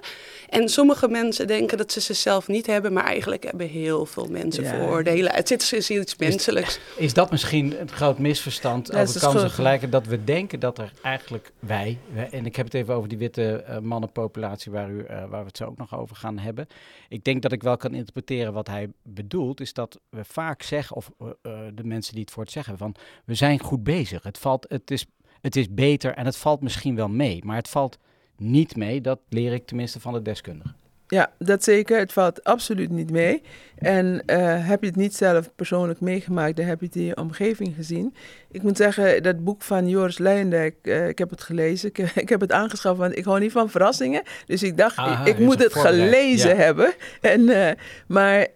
En 0.49 0.69
sommige 0.69 1.07
mensen 1.07 1.47
denken 1.47 1.77
dat 1.77 1.91
ze 1.91 2.01
ze 2.01 2.13
zelf 2.13 2.47
niet 2.47 2.67
hebben, 2.67 2.93
maar 2.93 3.05
eigenlijk 3.05 3.43
hebben 3.43 3.67
heel 3.67 4.05
veel 4.05 4.27
mensen 4.29 4.63
ja. 4.63 4.75
vooroordelen. 4.75 5.33
Het 5.33 5.47
zit 5.47 5.71
is 5.73 5.89
iets 5.89 6.15
menselijks. 6.15 6.75
Is, 6.75 7.03
is 7.03 7.13
dat 7.13 7.31
misschien 7.31 7.81
een 7.81 7.89
groot 7.89 8.19
misverstand 8.19 8.87
ja, 8.87 9.01
over 9.01 9.19
kansengelijkheid? 9.19 9.91
Dat 9.91 10.05
we 10.05 10.23
denken 10.23 10.59
dat 10.59 10.77
er 10.77 10.93
eigenlijk 11.01 11.51
wij, 11.59 11.97
en 12.31 12.45
ik 12.45 12.55
heb 12.55 12.65
het 12.65 12.73
even 12.73 12.93
over 12.93 13.09
die 13.09 13.17
witte 13.17 13.65
uh, 13.69 13.77
mannenpopulatie 13.77 14.71
waar, 14.71 14.89
u, 14.89 14.97
uh, 14.97 15.07
waar 15.07 15.29
we 15.29 15.47
het 15.47 15.57
zo 15.57 15.65
ook 15.65 15.77
nog 15.77 15.97
over 15.97 16.15
gaan 16.15 16.37
hebben. 16.37 16.67
Ik 17.09 17.23
denk 17.23 17.41
dat 17.41 17.51
ik 17.51 17.63
wel 17.63 17.77
kan 17.77 17.93
interpreteren 17.93 18.53
wat 18.53 18.67
hij 18.67 18.89
bedoelt, 19.03 19.61
is 19.61 19.73
dat 19.73 19.99
we 20.09 20.23
vaak 20.25 20.61
zeggen, 20.61 20.95
of 20.95 21.11
uh, 21.19 21.31
de 21.73 21.83
mensen 21.83 22.13
die 22.13 22.21
het 22.21 22.31
voor 22.31 22.43
het 22.43 22.51
zeggen, 22.51 22.77
van 22.77 22.95
we 23.25 23.35
zijn 23.35 23.59
goed 23.59 23.83
bezig. 23.83 24.23
Het, 24.23 24.37
valt, 24.37 24.65
het, 24.69 24.91
is, 24.91 25.05
het 25.43 25.55
is 25.55 25.73
beter 25.73 26.13
en 26.13 26.25
het 26.25 26.37
valt 26.37 26.61
misschien 26.61 26.95
wel 26.95 27.09
mee, 27.09 27.41
maar 27.45 27.55
het 27.55 27.69
valt 27.69 27.97
niet 28.37 28.75
mee. 28.75 29.01
Dat 29.01 29.19
leer 29.29 29.53
ik 29.53 29.65
tenminste 29.65 29.99
van 29.99 30.13
de 30.13 30.21
deskundigen. 30.21 30.75
Ja, 31.07 31.31
dat 31.37 31.63
zeker. 31.63 31.99
Het 31.99 32.13
valt 32.13 32.43
absoluut 32.43 32.89
niet 32.89 33.11
mee. 33.11 33.41
En 33.75 34.23
uh, 34.25 34.67
heb 34.67 34.81
je 34.81 34.87
het 34.87 34.95
niet 34.95 35.15
zelf 35.15 35.49
persoonlijk 35.55 35.99
meegemaakt, 35.99 36.55
dan 36.55 36.65
heb 36.65 36.79
je 36.79 36.85
het 36.85 36.95
in 36.95 37.03
je 37.03 37.17
omgeving 37.17 37.75
gezien. 37.75 38.15
Ik 38.51 38.61
moet 38.61 38.77
zeggen, 38.77 39.23
dat 39.23 39.43
boek 39.43 39.61
van 39.61 39.89
Joris 39.89 40.17
Leijendijk, 40.17 40.75
uh, 40.81 41.07
ik 41.07 41.17
heb 41.17 41.29
het 41.29 41.41
gelezen. 41.41 41.89
Ik, 41.89 41.97
ik, 42.23 42.29
heb 42.29 42.41
het 42.41 42.51
aangeschaft, 42.51 42.97
want 42.97 43.17
ik 43.17 43.25
hou 43.25 43.39
niet 43.39 43.51
van 43.51 43.69
verrassingen. 43.69 44.23
Dus 44.45 44.63
ik 44.63 44.77
dacht, 44.77 44.97
Aha, 44.97 45.25
ik, 45.25 45.27
ik 45.27 45.39
moet 45.39 45.63
het 45.63 45.73
gelezen 45.73 46.49
ja. 46.49 46.55
hebben. 46.55 46.93
En, 47.21 47.41
uh, 47.41 47.71
maar 48.07 48.47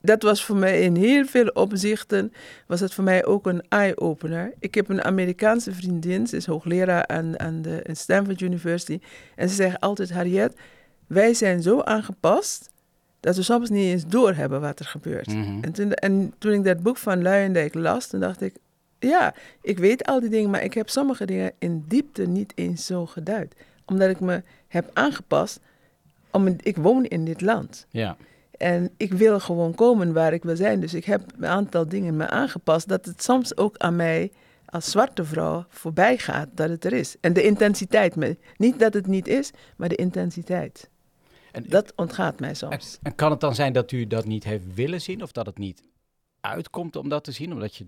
dat 0.00 0.22
was 0.22 0.44
voor 0.44 0.56
mij 0.56 0.80
in 0.80 0.96
heel 0.96 1.26
veel 1.26 1.46
opzichten, 1.46 2.32
was 2.66 2.80
het 2.80 2.94
voor 2.94 3.04
mij 3.04 3.24
ook 3.24 3.46
een 3.46 3.62
eye-opener. 3.68 4.52
Ik 4.58 4.74
heb 4.74 4.88
een 4.88 5.04
Amerikaanse 5.04 5.72
vriendin, 5.72 6.26
ze 6.26 6.36
is 6.36 6.46
hoogleraar 6.46 7.06
aan, 7.06 7.40
aan 7.40 7.62
de 7.62 7.82
Stanford 7.92 8.40
University. 8.40 9.00
En 9.36 9.48
ze 9.48 9.54
zegt 9.54 9.80
altijd, 9.80 10.10
Harriet, 10.12 10.52
wij 11.06 11.34
zijn 11.34 11.62
zo 11.62 11.80
aangepast 11.80 12.70
dat 13.20 13.36
we 13.36 13.42
soms 13.42 13.70
niet 13.70 13.84
eens 13.84 14.06
doorhebben 14.06 14.60
wat 14.60 14.78
er 14.78 14.84
gebeurt. 14.84 15.26
Mm 15.26 15.42
-hmm. 15.42 15.62
en, 15.62 15.72
toen, 15.72 15.92
en 15.92 16.34
toen 16.38 16.52
ik 16.52 16.64
dat 16.64 16.82
boek 16.82 16.96
van 16.96 17.22
Luijendijk 17.22 17.74
las, 17.74 18.06
toen 18.06 18.20
dacht 18.20 18.40
ik, 18.40 18.54
ja, 18.98 19.34
ik 19.62 19.78
weet 19.78 20.06
al 20.06 20.20
die 20.20 20.28
dingen, 20.28 20.50
maar 20.50 20.62
ik 20.62 20.74
heb 20.74 20.88
sommige 20.88 21.24
dingen 21.24 21.52
in 21.58 21.84
diepte 21.88 22.26
niet 22.26 22.52
eens 22.54 22.86
zo 22.86 23.06
geduid. 23.06 23.54
Omdat 23.84 24.10
ik 24.10 24.20
me 24.20 24.42
heb 24.68 24.90
aangepast, 24.92 25.60
om, 26.30 26.56
ik 26.62 26.76
woon 26.76 27.04
in 27.04 27.24
dit 27.24 27.40
land. 27.40 27.86
Ja. 27.90 28.16
En 28.60 28.90
ik 28.96 29.12
wil 29.12 29.40
gewoon 29.40 29.74
komen 29.74 30.12
waar 30.12 30.32
ik 30.32 30.42
wil 30.42 30.56
zijn. 30.56 30.80
Dus 30.80 30.94
ik 30.94 31.04
heb 31.04 31.22
een 31.36 31.46
aantal 31.46 31.88
dingen 31.88 32.16
me 32.16 32.28
aangepast. 32.28 32.88
Dat 32.88 33.04
het 33.04 33.22
soms 33.22 33.56
ook 33.56 33.76
aan 33.76 33.96
mij 33.96 34.32
als 34.66 34.90
zwarte 34.90 35.24
vrouw 35.24 35.64
voorbij 35.68 36.18
gaat 36.18 36.48
dat 36.54 36.68
het 36.68 36.84
er 36.84 36.92
is. 36.92 37.16
En 37.20 37.32
de 37.32 37.42
intensiteit. 37.42 38.16
Niet 38.56 38.78
dat 38.78 38.94
het 38.94 39.06
niet 39.06 39.28
is, 39.28 39.50
maar 39.76 39.88
de 39.88 39.94
intensiteit. 39.94 40.90
En, 41.52 41.64
dat 41.68 41.92
ontgaat 41.96 42.40
mij 42.40 42.54
soms. 42.54 42.98
En, 43.02 43.10
en 43.10 43.14
kan 43.14 43.30
het 43.30 43.40
dan 43.40 43.54
zijn 43.54 43.72
dat 43.72 43.92
u 43.92 44.06
dat 44.06 44.24
niet 44.24 44.44
heeft 44.44 44.74
willen 44.74 45.00
zien? 45.00 45.22
Of 45.22 45.32
dat 45.32 45.46
het 45.46 45.58
niet 45.58 45.82
uitkomt 46.40 46.96
om 46.96 47.08
dat 47.08 47.24
te 47.24 47.32
zien? 47.32 47.52
Omdat 47.52 47.76
je 47.76 47.86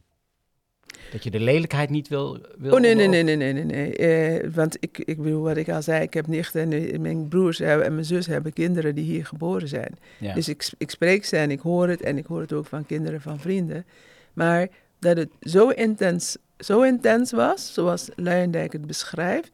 dat 1.12 1.24
je 1.24 1.31
de 1.31 1.40
lelijkheid 1.40 1.90
niet 1.90 2.09
wil... 2.09 2.38
wil 2.57 2.72
oh, 2.72 2.81
nee, 2.81 2.94
nee, 2.94 3.09
nee, 3.09 3.22
nee, 3.22 3.37
nee, 3.37 3.52
nee. 3.52 3.64
nee. 3.64 4.42
Uh, 4.42 4.50
want 4.55 4.76
ik, 4.81 4.98
ik 4.98 5.22
bedoel, 5.22 5.42
wat 5.42 5.57
ik 5.57 5.68
al 5.68 5.83
zei, 5.83 6.02
ik 6.02 6.14
heb 6.14 6.26
nichten 6.26 6.72
en 6.72 7.00
mijn 7.00 7.28
broers 7.28 7.61
en 7.61 7.78
mijn 7.78 8.05
zus 8.05 8.26
hebben 8.26 8.52
kinderen 8.52 8.94
die 8.94 9.05
hier 9.05 9.26
geboren 9.26 9.68
zijn. 9.68 9.98
Ja. 10.18 10.35
Dus 10.35 10.48
ik, 10.48 10.70
ik 10.78 10.90
spreek 10.90 11.24
ze 11.24 11.37
en 11.37 11.50
ik 11.50 11.61
hoor 11.61 11.88
het 11.88 12.02
en 12.02 12.18
ik 12.18 12.26
hoor 12.26 12.40
het 12.40 12.52
ook 12.52 12.66
van 12.66 12.87
kinderen 12.87 13.20
van 13.20 13.40
vrienden. 13.40 13.85
Maar 14.33 14.68
dat 14.98 15.16
het 15.16 15.31
zo 15.40 15.68
intens, 15.68 16.37
zo 16.59 16.83
intens 16.83 17.33
was, 17.33 17.74
zoals 17.74 18.09
Luijendijk 18.16 18.72
het 18.72 18.87
beschrijft, 18.87 19.50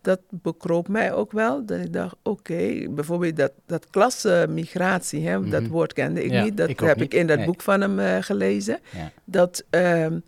dat 0.00 0.20
bekroop 0.28 0.88
mij 0.88 1.12
ook 1.12 1.32
wel. 1.32 1.66
Dat 1.66 1.78
ik 1.78 1.92
dacht, 1.92 2.14
oké, 2.22 2.52
okay, 2.52 2.88
bijvoorbeeld 2.90 3.36
dat, 3.36 3.52
dat 3.66 3.86
klassenmigratie, 3.90 5.26
hè, 5.26 5.36
mm 5.36 5.42
-hmm. 5.42 5.50
dat 5.50 5.66
woord 5.66 5.92
kende 5.92 6.24
ik 6.24 6.30
ja, 6.30 6.44
niet. 6.44 6.56
Dat 6.56 6.68
ik 6.68 6.80
heb 6.80 6.96
niet. 6.96 7.12
ik 7.12 7.20
in 7.20 7.26
dat 7.26 7.36
nee. 7.36 7.46
boek 7.46 7.62
van 7.62 7.80
hem 7.80 7.98
uh, 7.98 8.16
gelezen. 8.20 8.78
Ja. 8.92 9.12
Dat... 9.24 9.64
Um, 9.70 10.22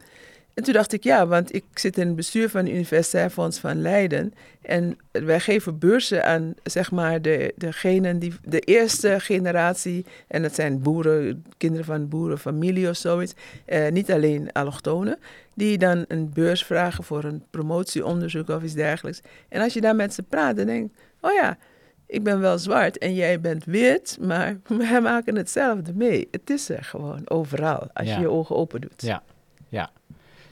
en 0.59 0.65
toen 0.65 0.73
dacht 0.75 0.93
ik, 0.93 1.05
ja, 1.05 1.27
want 1.27 1.55
ik 1.55 1.65
zit 1.75 1.99
in 1.99 2.07
het 2.07 2.17
bestuur 2.17 2.49
van 2.49 2.65
het 2.65 2.75
Universitair 2.75 3.31
Fonds 3.31 3.59
van 3.59 3.81
Leiden. 3.81 4.35
En 4.63 4.99
wij 5.11 5.41
geven 5.41 5.79
beurzen 5.79 6.25
aan, 6.25 6.55
zeg 6.63 6.91
maar, 6.91 7.23
de, 7.23 7.53
degenen 7.57 8.19
die, 8.19 8.33
de 8.45 8.61
eerste 8.61 9.21
generatie. 9.21 10.05
En 10.29 10.43
dat 10.43 10.55
zijn 10.55 10.83
boeren, 10.83 11.45
kinderen 11.57 11.85
van 11.85 12.09
boerenfamilie 12.09 12.89
of 12.89 12.97
zoiets. 12.97 13.35
Eh, 13.65 13.89
niet 13.91 14.13
alleen 14.13 14.53
allochtonen. 14.53 15.19
Die 15.55 15.79
dan 15.79 16.05
een 16.09 16.31
beurs 16.33 16.65
vragen 16.65 17.05
voor 17.05 17.25
een 17.25 17.43
promotieonderzoek 17.51 18.49
of 18.49 18.63
iets 18.63 18.75
dergelijks. 18.75 19.21
En 19.49 19.63
als 19.63 19.73
je 19.75 19.81
daar 19.81 19.97
met 19.97 20.15
ze 20.15 20.23
praat, 20.23 20.57
dan 20.57 20.67
denk 20.67 20.85
ik, 20.91 20.99
oh 21.21 21.33
ja, 21.33 21.59
ik 22.07 22.23
ben 22.23 22.41
wel 22.41 22.59
zwart 22.59 22.99
en 22.99 23.15
jij 23.15 23.41
bent 23.41 23.65
wit, 23.65 24.19
maar 24.21 24.57
wij 24.91 25.01
maken 25.01 25.37
hetzelfde 25.37 25.93
mee. 25.95 26.29
Het 26.31 26.51
is 26.51 26.69
er 26.69 26.85
gewoon 26.85 27.23
overal, 27.25 27.89
als 27.93 28.09
Ja. 28.09 28.15
je 28.15 28.21
je 28.21 28.31
ogen 28.31 28.57
open 28.57 28.81
doet. 28.81 29.03
Ja, 29.03 29.23
ja. 29.69 29.91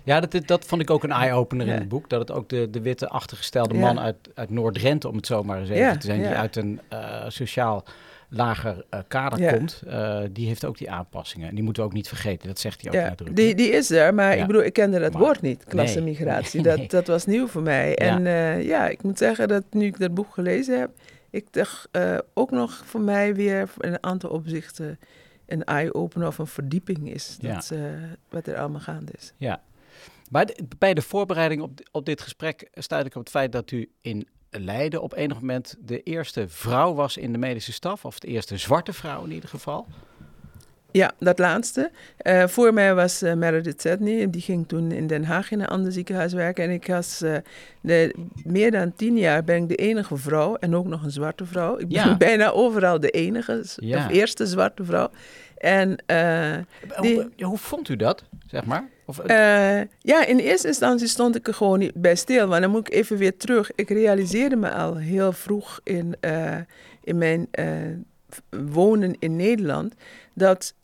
Ja, 0.06 0.20
dat, 0.20 0.46
dat 0.46 0.64
vond 0.64 0.82
ik 0.82 0.90
ook 0.90 1.04
een 1.04 1.12
eye-opener 1.12 1.66
in 1.66 1.72
het 1.72 1.88
boek. 1.88 2.08
Dat 2.08 2.20
het 2.20 2.30
ook 2.30 2.48
de, 2.48 2.70
de 2.70 2.80
witte 2.80 3.08
achtergestelde 3.08 3.74
man 3.74 4.00
uit, 4.00 4.16
uit 4.34 4.50
Noord-Drenthe, 4.50 5.08
om 5.08 5.16
het 5.16 5.26
zo 5.26 5.42
maar 5.42 5.60
eens 5.60 5.68
even 5.68 5.98
te 5.98 6.06
zijn, 6.06 6.18
die 6.18 6.28
uit 6.28 6.56
een 6.56 6.80
eh, 6.88 7.24
sociaal 7.28 7.84
lager 8.28 8.84
kader 9.08 9.52
komt, 9.52 9.82
die 10.32 10.46
heeft 10.46 10.64
ook 10.64 10.78
die 10.78 10.90
aanpassingen. 10.90 11.48
En 11.48 11.54
die 11.54 11.64
moeten 11.64 11.82
we 11.82 11.88
ook 11.88 11.94
niet 11.94 12.08
vergeten, 12.08 12.48
dat 12.48 12.58
zegt 12.58 12.80
hij 12.82 12.90
ook 12.90 13.24
ja. 13.24 13.32
Die, 13.32 13.54
die 13.54 13.70
is 13.70 13.90
er, 13.90 14.14
maar 14.14 14.36
ik 14.36 14.46
bedoel, 14.46 14.62
ik 14.62 14.72
kende 14.72 14.98
dat 14.98 15.12
woord 15.12 15.40
niet, 15.40 15.64
klassenmigratie. 15.64 16.62
Dat, 16.76 16.90
dat 16.90 17.06
was 17.06 17.26
nieuw 17.26 17.46
voor 17.46 17.62
mij. 17.62 17.96
En 17.96 18.22
ja, 18.62 18.88
ik 18.88 19.02
moet 19.02 19.18
zeggen 19.18 19.48
dat 19.48 19.64
nu 19.70 19.86
ik 19.86 19.98
dat 19.98 20.14
boek 20.14 20.34
gelezen 20.34 20.78
heb, 20.78 20.90
ik 21.30 21.52
dacht 21.52 21.88
ook 22.34 22.50
nog 22.50 22.82
voor 22.84 23.00
mij 23.00 23.34
weer 23.34 23.68
in 23.78 23.92
een 23.92 24.02
aantal 24.02 24.30
opzichten 24.30 24.98
een 25.46 25.64
eye-opener 25.64 26.28
of 26.28 26.38
een 26.38 26.46
verdieping 26.46 27.12
is. 27.12 27.38
Dat, 27.40 27.72
wat 28.28 28.46
er 28.46 28.56
allemaal 28.56 28.80
gaande 28.80 29.12
is. 29.16 29.32
Ja, 29.36 29.62
maar 30.30 30.48
bij 30.78 30.94
de 30.94 31.02
voorbereiding 31.02 31.62
op, 31.62 31.80
op 31.92 32.06
dit 32.06 32.20
gesprek 32.20 32.68
stuit 32.72 33.06
ik 33.06 33.14
op 33.14 33.20
het 33.20 33.30
feit 33.30 33.52
dat 33.52 33.70
u 33.70 33.90
in 34.00 34.26
Leiden 34.50 35.02
op 35.02 35.14
enig 35.14 35.40
moment 35.40 35.76
de 35.80 36.02
eerste 36.02 36.48
vrouw 36.48 36.94
was 36.94 37.16
in 37.16 37.32
de 37.32 37.38
medische 37.38 37.72
staf, 37.72 38.04
of 38.04 38.18
de 38.18 38.26
eerste 38.26 38.56
zwarte 38.56 38.92
vrouw 38.92 39.24
in 39.24 39.32
ieder 39.32 39.48
geval. 39.48 39.86
Ja, 40.90 41.12
dat 41.18 41.38
laatste. 41.38 41.90
Uh, 42.22 42.46
voor 42.46 42.74
mij 42.74 42.94
was 42.94 43.22
uh, 43.22 43.32
Meredith 43.32 43.80
Sedney. 43.80 44.30
Die 44.30 44.40
ging 44.40 44.68
toen 44.68 44.92
in 44.92 45.06
Den 45.06 45.24
Haag 45.24 45.50
in 45.50 45.60
een 45.60 45.66
ander 45.66 45.92
ziekenhuis 45.92 46.32
werken. 46.32 46.64
En 46.64 46.70
ik 46.70 46.86
was 46.86 47.22
uh, 47.22 47.36
de, 47.80 48.14
meer 48.44 48.70
dan 48.70 48.92
tien 48.94 49.18
jaar 49.18 49.44
ben 49.44 49.62
ik 49.62 49.68
de 49.68 49.74
enige 49.74 50.16
vrouw. 50.16 50.54
En 50.54 50.74
ook 50.74 50.86
nog 50.86 51.02
een 51.02 51.10
zwarte 51.10 51.46
vrouw. 51.46 51.78
Ik 51.78 51.88
ben 51.88 52.08
ja. 52.08 52.16
bijna 52.26 52.50
overal 52.50 53.00
de 53.00 53.10
enige, 53.10 53.64
ja. 53.76 53.98
of 53.98 54.10
eerste 54.10 54.46
zwarte 54.46 54.84
vrouw. 54.84 55.10
En, 55.56 55.96
die, 57.00 57.14
hoe, 57.14 57.30
hoe, 57.38 57.58
vond 57.58 57.88
u 57.88 57.96
dat, 57.96 58.24
zeg 58.46 58.64
maar? 58.64 58.88
Of, 59.06 59.20
ja, 60.00 60.26
in 60.26 60.38
eerste 60.38 60.66
instantie 60.66 61.08
stond 61.08 61.36
ik 61.36 61.46
er 61.48 61.54
gewoon 61.54 61.78
niet 61.78 61.94
bij 61.94 62.16
stil. 62.16 62.48
Maar 62.48 62.60
dan 62.60 62.70
moet 62.70 62.86
ik 62.86 62.94
even 62.94 63.16
weer 63.16 63.36
terug. 63.36 63.70
Ik 63.74 63.88
realiseerde 63.88 64.56
me 64.56 64.70
al 64.70 64.96
heel 64.96 65.32
vroeg 65.32 65.80
in, 65.82 66.16
in 67.04 67.18
mijn 67.18 67.48
wonen 68.50 69.16
in 69.18 69.36
Nederland 69.36 69.94
dat 70.34 70.74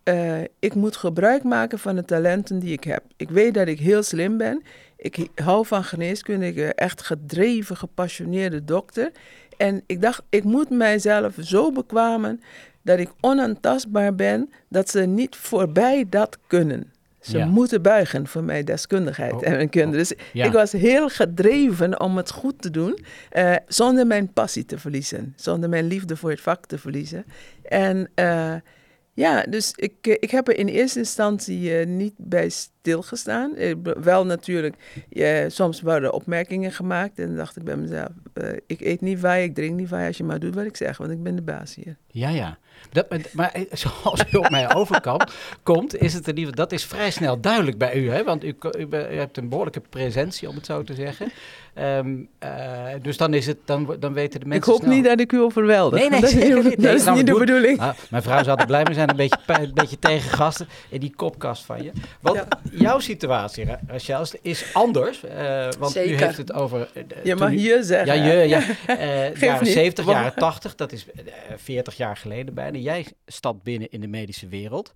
ik 0.59 0.75
moet 0.75 0.97
gebruik 0.97 1.43
maken 1.43 1.79
van 1.79 1.97
de 1.97 2.05
talenten 2.05 2.59
die 2.59 2.73
ik 2.73 2.85
heb. 2.85 3.03
Ik 3.17 3.31
weet 3.31 3.55
dat 3.55 3.69
ik 3.69 3.79
heel 3.79 4.03
slim 4.03 4.37
ben. 4.37 4.63
Ik 4.97 5.29
hou 5.35 5.67
van 5.67 5.85
geneeskunde. 5.85 6.47
Ik 6.47 6.55
ben 6.55 6.75
echt 6.75 7.03
gedreven, 7.03 7.77
gepassioneerde 7.77 8.65
dokter. 8.65 9.11
En 9.57 9.83
ik 9.87 10.03
dacht, 10.03 10.23
ik 10.29 10.45
moet 10.45 10.71
mijzelf 10.71 11.35
zo 11.41 11.73
bekwamen 11.73 12.41
dat 12.83 12.99
ik 12.99 13.11
onaantastbaar 13.21 14.15
ben, 14.15 14.51
dat 14.69 14.91
ze 14.91 15.01
niet 15.01 15.37
voorbij 15.37 16.07
dat 16.09 16.39
kunnen. 16.47 16.93
Ze 17.23 17.39
moeten 17.39 17.83
buigen 17.83 18.27
voor 18.27 18.45
mijn 18.45 18.65
deskundigheid 18.65 19.33
oh, 19.33 19.47
en 19.47 19.53
mijn 19.53 19.69
kunde. 19.69 19.91
Oh, 19.91 19.99
dus 19.99 20.13
ik 20.33 20.53
was 20.53 20.73
heel 20.73 21.09
gedreven 21.09 22.01
om 22.01 22.17
het 22.17 22.31
goed 22.31 22.63
te 22.63 22.71
doen, 22.71 22.99
uh, 23.33 23.55
zonder 23.67 24.07
mijn 24.07 24.33
passie 24.33 24.65
te 24.65 24.79
verliezen, 24.79 25.33
zonder 25.37 25.69
mijn 25.69 25.87
liefde 25.87 26.17
voor 26.17 26.31
het 26.31 26.41
vak 26.41 26.67
te 26.67 26.79
verliezen. 26.79 27.25
En 27.63 28.11
uh, 28.15 28.55
ja, 29.15 29.43
dus 29.43 29.73
ik, 29.77 29.95
eh, 30.01 30.17
ik 30.19 30.31
heb 30.31 30.49
er 30.49 30.57
in 30.57 30.67
eerste 30.67 30.99
instantie 30.99 31.81
uh, 31.81 31.87
niet 31.87 32.15
bij 32.17 32.51
stilgestaan. 32.83 33.53
Uh, 33.57 33.75
wel 34.01 34.27
natuurlijk, 34.27 34.77
soms 35.49 35.81
worden 35.81 36.13
opmerkingen 36.13 36.73
gemaakt 36.73 37.19
en 37.19 37.37
dacht 37.37 37.57
ik 37.57 37.65
bij 37.65 37.77
mezelf, 37.77 38.09
ik 38.67 38.81
eet 38.81 39.01
niet 39.01 39.21
wij, 39.21 39.45
ik 39.45 39.55
drink 39.55 39.77
niet 39.77 39.89
wij, 39.89 40.07
als 40.07 40.17
je 40.17 40.25
maar 40.25 40.41
doet 40.41 40.55
wat 40.55 40.65
ik 40.65 40.77
zeg, 40.77 40.97
want 40.97 41.11
ik 41.11 41.23
ben 41.23 41.37
de 41.37 41.43
baas 41.43 41.75
hier. 41.75 41.97
Ja, 42.07 42.29
ja. 42.29 42.59
Dat, 42.91 43.07
maar 43.33 43.65
zoals 43.71 44.25
u 44.33 44.37
op 44.37 44.51
mij 44.51 44.75
overkomt, 44.75 45.33
komt, 45.63 45.97
is 45.97 46.15
het 46.15 46.29
in 46.29 46.37
ieder 46.37 46.51
geval, 46.51 46.69
dat 46.69 46.73
is 46.73 46.85
vrij 46.85 47.11
snel 47.11 47.41
duidelijk 47.41 47.79
bij 47.79 47.95
u, 47.95 48.11
hè? 48.11 48.25
want 48.25 48.45
u, 48.45 48.57
u, 48.79 48.87
u 48.91 48.97
hebt 48.97 49.37
een 49.37 49.49
behoorlijke 49.49 49.81
presentie, 49.81 50.49
om 50.49 50.55
het 50.55 50.67
zo 50.67 50.83
te 50.83 50.95
zeggen. 50.95 51.33
Um, 51.79 52.29
uh, 52.45 52.49
dus 53.03 53.17
dan 53.17 53.35
is 53.35 53.47
het, 53.47 53.57
dan, 53.65 53.97
dan 54.01 54.13
weten 54.13 54.41
de 54.41 54.47
mensen. 54.47 54.73
Ik 54.73 54.81
hoop 54.81 54.91
niet 54.91 55.05
dat 55.05 55.21
ik 55.21 55.33
u 55.33 55.41
overweldig. 55.41 55.99
Nee, 55.99 56.11
nee, 56.11 56.21
dat, 56.21 56.31
is, 56.31 56.65
niet, 56.65 56.83
dat 56.83 56.95
is 56.95 57.05
niet 57.05 57.27
de 57.27 57.39
bedoeling. 57.39 57.81
Ah, 57.81 57.95
mijn 58.11 58.23
vrouw 58.23 58.43
zou 58.43 58.61
er 58.61 58.67
blij 58.67 58.83
mee 58.85 58.95
zijn, 58.95 59.11
een 59.11 59.17
beetje, 59.17 59.39
een 59.47 59.75
beetje 59.75 59.99
tegengasten 59.99 60.69
in 60.89 61.01
die 61.01 61.13
kopkast 61.17 61.65
van 61.65 61.83
je. 61.83 61.93
Want 62.21 62.37
ja. 62.37 62.49
Jouw 62.73 62.99
situatie, 62.99 63.67
Rachel, 63.87 64.27
is 64.43 64.75
anders. 64.75 65.25
Uh, 65.25 65.69
want 65.79 65.93
Zeker. 65.93 66.13
u 66.13 66.25
heeft 66.25 66.37
het 66.37 66.53
over. 66.53 66.91
Uh, 66.95 67.25
je 67.25 67.37
mag 67.37 67.53
je 67.53 67.79
zeggen. 67.83 68.17
Ja, 68.17 68.33
je, 68.33 68.49
ja. 68.49 68.61
Uh, 68.89 69.35
jaren 69.35 69.67
70, 69.67 70.07
jaren 70.07 70.35
80, 70.35 70.75
dat 70.75 70.93
is 70.93 71.07
40 71.57 71.97
jaar 71.97 72.17
geleden 72.17 72.55
bijna. 72.55 72.79
Jij 72.79 73.07
stapt 73.27 73.63
binnen 73.63 73.91
in 73.91 74.01
de 74.01 74.09
medische 74.09 74.49
wereld. 74.49 74.95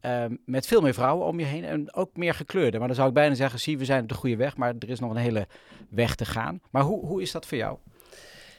Um, 0.00 0.38
met 0.44 0.66
veel 0.66 0.80
meer 0.80 0.94
vrouwen 0.94 1.26
om 1.26 1.38
je 1.38 1.44
heen 1.44 1.64
en 1.64 1.94
ook 1.94 2.16
meer 2.16 2.34
gekleurde. 2.34 2.78
Maar 2.78 2.86
dan 2.86 2.96
zou 2.96 3.08
ik 3.08 3.14
bijna 3.14 3.34
zeggen, 3.34 3.60
zie, 3.60 3.78
we 3.78 3.84
zijn 3.84 4.02
op 4.02 4.08
de 4.08 4.14
goede 4.14 4.36
weg, 4.36 4.56
maar 4.56 4.74
er 4.78 4.88
is 4.88 5.00
nog 5.00 5.10
een 5.10 5.16
hele 5.16 5.46
weg 5.88 6.14
te 6.14 6.24
gaan. 6.24 6.60
Maar 6.70 6.82
hoe, 6.82 7.06
hoe 7.06 7.22
is 7.22 7.30
dat 7.30 7.46
voor 7.46 7.58
jou? 7.58 7.76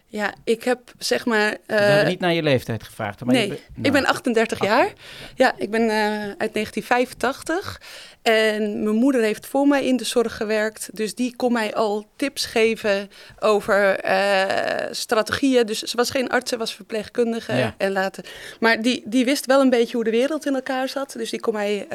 Ja, 0.09 0.33
ik 0.43 0.63
heb 0.63 0.79
zeg 0.97 1.25
maar. 1.25 1.51
Uh, 1.51 1.57
we 1.65 1.73
hebben 1.73 2.07
niet 2.07 2.19
naar 2.19 2.33
je 2.33 2.43
leeftijd 2.43 2.83
gevraagd. 2.83 3.25
Maar 3.25 3.35
nee, 3.35 3.47
je, 3.47 3.47
nou, 3.47 3.61
ik 3.81 3.91
ben 3.91 4.05
38 4.05 4.63
jaar. 4.63 4.93
Ja, 5.35 5.53
ik 5.57 5.69
ben 5.69 5.81
uh, 5.81 5.89
uit 6.37 6.53
1985. 6.53 7.81
En 8.21 8.83
mijn 8.83 8.95
moeder 8.95 9.21
heeft 9.21 9.45
voor 9.45 9.67
mij 9.67 9.85
in 9.85 9.97
de 9.97 10.03
zorg 10.03 10.37
gewerkt. 10.37 10.89
Dus 10.93 11.15
die 11.15 11.35
kon 11.35 11.53
mij 11.53 11.75
al 11.75 12.05
tips 12.15 12.45
geven 12.45 13.09
over 13.39 14.05
uh, 14.05 14.85
strategieën. 14.91 15.65
Dus 15.65 15.81
ze 15.81 15.97
was 15.97 16.09
geen 16.09 16.29
arts, 16.29 16.49
ze 16.49 16.57
was 16.57 16.75
verpleegkundige. 16.75 17.53
Ja. 17.53 17.75
En 17.77 17.91
later. 17.91 18.25
Maar 18.59 18.81
die, 18.81 19.03
die 19.05 19.25
wist 19.25 19.45
wel 19.45 19.61
een 19.61 19.69
beetje 19.69 19.95
hoe 19.95 20.03
de 20.03 20.11
wereld 20.11 20.45
in 20.45 20.55
elkaar 20.55 20.89
zat. 20.89 21.13
Dus 21.17 21.29
die 21.29 21.39
kon 21.39 21.53
mij 21.53 21.85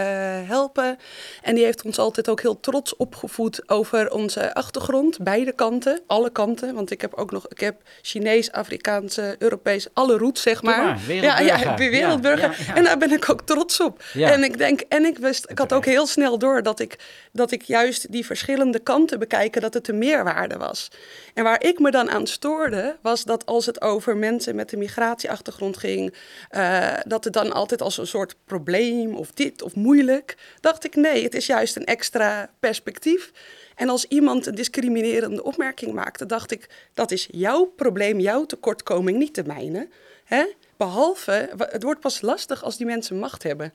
helpen. 0.47 0.99
En 1.43 1.55
die 1.55 1.65
heeft 1.65 1.83
ons 1.83 1.99
altijd 1.99 2.29
ook 2.29 2.41
heel 2.41 2.61
trots 2.61 2.97
opgevoed 2.97 3.69
over 3.69 4.13
onze 4.13 4.55
achtergrond. 4.55 5.19
Beide 5.19 5.53
kanten, 5.53 6.01
alle 6.07 6.31
kanten. 6.31 6.75
Want 6.75 6.91
ik 6.91 7.01
heb 7.01 7.15
ook 7.15 7.31
nog, 7.31 7.49
ik 7.49 7.61
heb 7.61 7.83
Chinees, 8.03 8.53
Afrikaanse, 8.53 9.37
Europees, 9.39 9.87
alle 9.93 10.19
roots 10.19 10.43
zeg 10.43 10.63
maar. 10.63 10.85
maar 10.85 10.99
wereldburger. 11.07 11.47
Ja, 11.47 11.71
ja, 11.71 11.77
wereldburger. 11.77 12.51
Ja, 12.59 12.65
ja, 12.67 12.75
en 12.75 12.85
daar 12.85 12.99
ben 12.99 13.13
ik 13.13 13.31
ook 13.31 13.43
trots 13.43 13.81
op. 13.81 14.03
En 14.15 14.45
ik 14.45 14.59
denk, 14.59 14.81
en 14.81 15.05
ik 15.05 15.19
wist, 15.19 15.51
ik 15.51 15.59
had 15.59 15.73
ook 15.73 15.85
heel 15.85 16.07
snel 16.07 16.39
door 16.39 16.63
dat 16.63 16.81
ik, 16.81 16.99
dat 17.33 17.51
ik 17.51 17.63
juist 17.63 18.13
die 18.13 18.27
verschillende 18.27 18.79
kanten 18.79 19.19
bekijken, 19.19 19.61
dat 19.61 19.75
het 19.75 19.89
een 19.89 19.99
meerwaarde 19.99 20.57
was. 20.57 20.89
En 21.35 21.45
waar 21.45 21.65
ik 21.65 21.79
me 21.79 21.91
dan 21.91 22.11
aan 22.11 22.27
stoorde, 22.27 22.97
was 23.03 23.25
dat 23.25 23.47
als 23.47 23.67
het 23.67 23.81
over 23.81 24.17
mensen 24.17 24.55
met 24.55 24.73
een 24.73 24.79
migratieachtergrond 24.79 25.77
ging, 25.77 26.15
uh, 26.51 26.89
dat 27.07 27.25
het 27.25 27.33
dan 27.33 27.53
altijd 27.53 27.83
als 27.83 27.99
een 27.99 28.07
soort 28.07 28.37
probleem 28.45 29.15
of 29.15 29.31
dit 29.31 29.63
of 29.63 29.75
moeilijk, 29.75 30.37
dacht 30.61 30.85
ik 30.85 30.97
nee, 30.97 31.25
het 31.25 31.35
is 31.35 31.47
juist 31.47 31.77
een 31.77 31.85
extra 31.85 32.51
perspectief. 32.61 33.33
En 33.75 33.89
als 33.89 34.05
iemand 34.05 34.47
een 34.47 34.55
discriminerende 34.55 35.43
opmerking 35.43 35.93
maakte, 35.93 36.27
dacht 36.27 36.51
ik, 36.51 36.69
dat 36.95 37.11
is 37.11 37.29
jouw 37.31 37.65
probleem, 37.65 38.21
jouw 38.21 38.47
tekortkoming, 38.47 39.19
niet 39.19 39.35
de 39.35 39.45
mijne. 39.45 39.89
Hè? 40.25 40.45
Behalve, 40.77 41.51
het 41.59 41.83
wordt 41.83 42.01
pas 42.01 42.21
lastig 42.21 42.65
als 42.65 42.77
die 42.77 42.87
mensen 42.87 43.19
macht 43.19 43.43
hebben. 43.43 43.73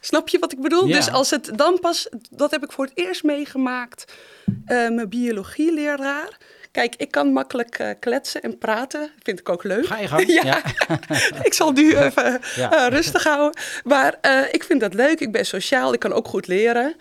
Snap 0.00 0.28
je 0.28 0.38
wat 0.38 0.52
ik 0.52 0.60
bedoel? 0.60 0.86
Dus 0.86 1.10
als 1.10 1.30
het 1.30 1.50
dan 1.54 1.78
pas, 1.80 2.08
dat 2.30 2.50
heb 2.50 2.64
ik 2.64 2.72
voor 2.72 2.84
het 2.84 2.96
eerst 2.96 3.22
meegemaakt, 3.22 4.12
uh, 4.46 4.54
mijn 4.66 5.08
biologieleraar. 5.08 6.38
Kijk, 6.76 6.94
ik 6.96 7.10
kan 7.10 7.32
makkelijk 7.32 7.78
uh, 7.78 7.90
kletsen 8.00 8.42
en 8.42 8.58
praten. 8.58 9.10
Vind 9.22 9.40
ik 9.40 9.48
ook 9.48 9.64
leuk. 9.64 9.86
Ga 9.86 9.98
je 9.98 10.08
gang. 10.08 10.26
ja. 10.42 10.42
ja. 10.44 10.62
ik 11.48 11.54
zal 11.54 11.72
nu 11.72 11.96
even 11.96 12.40
uh, 12.58 12.86
rustig 12.88 13.24
houden. 13.24 13.62
Maar 13.84 14.18
ik 14.50 14.64
vind 14.64 14.80
dat 14.80 14.94
leuk. 14.94 15.20
Ik 15.20 15.32
ben 15.32 15.46
sociaal. 15.46 15.92
Ik 15.92 16.00
kan 16.00 16.12
ook 16.12 16.28
goed 16.28 16.46
leren. 16.46 16.96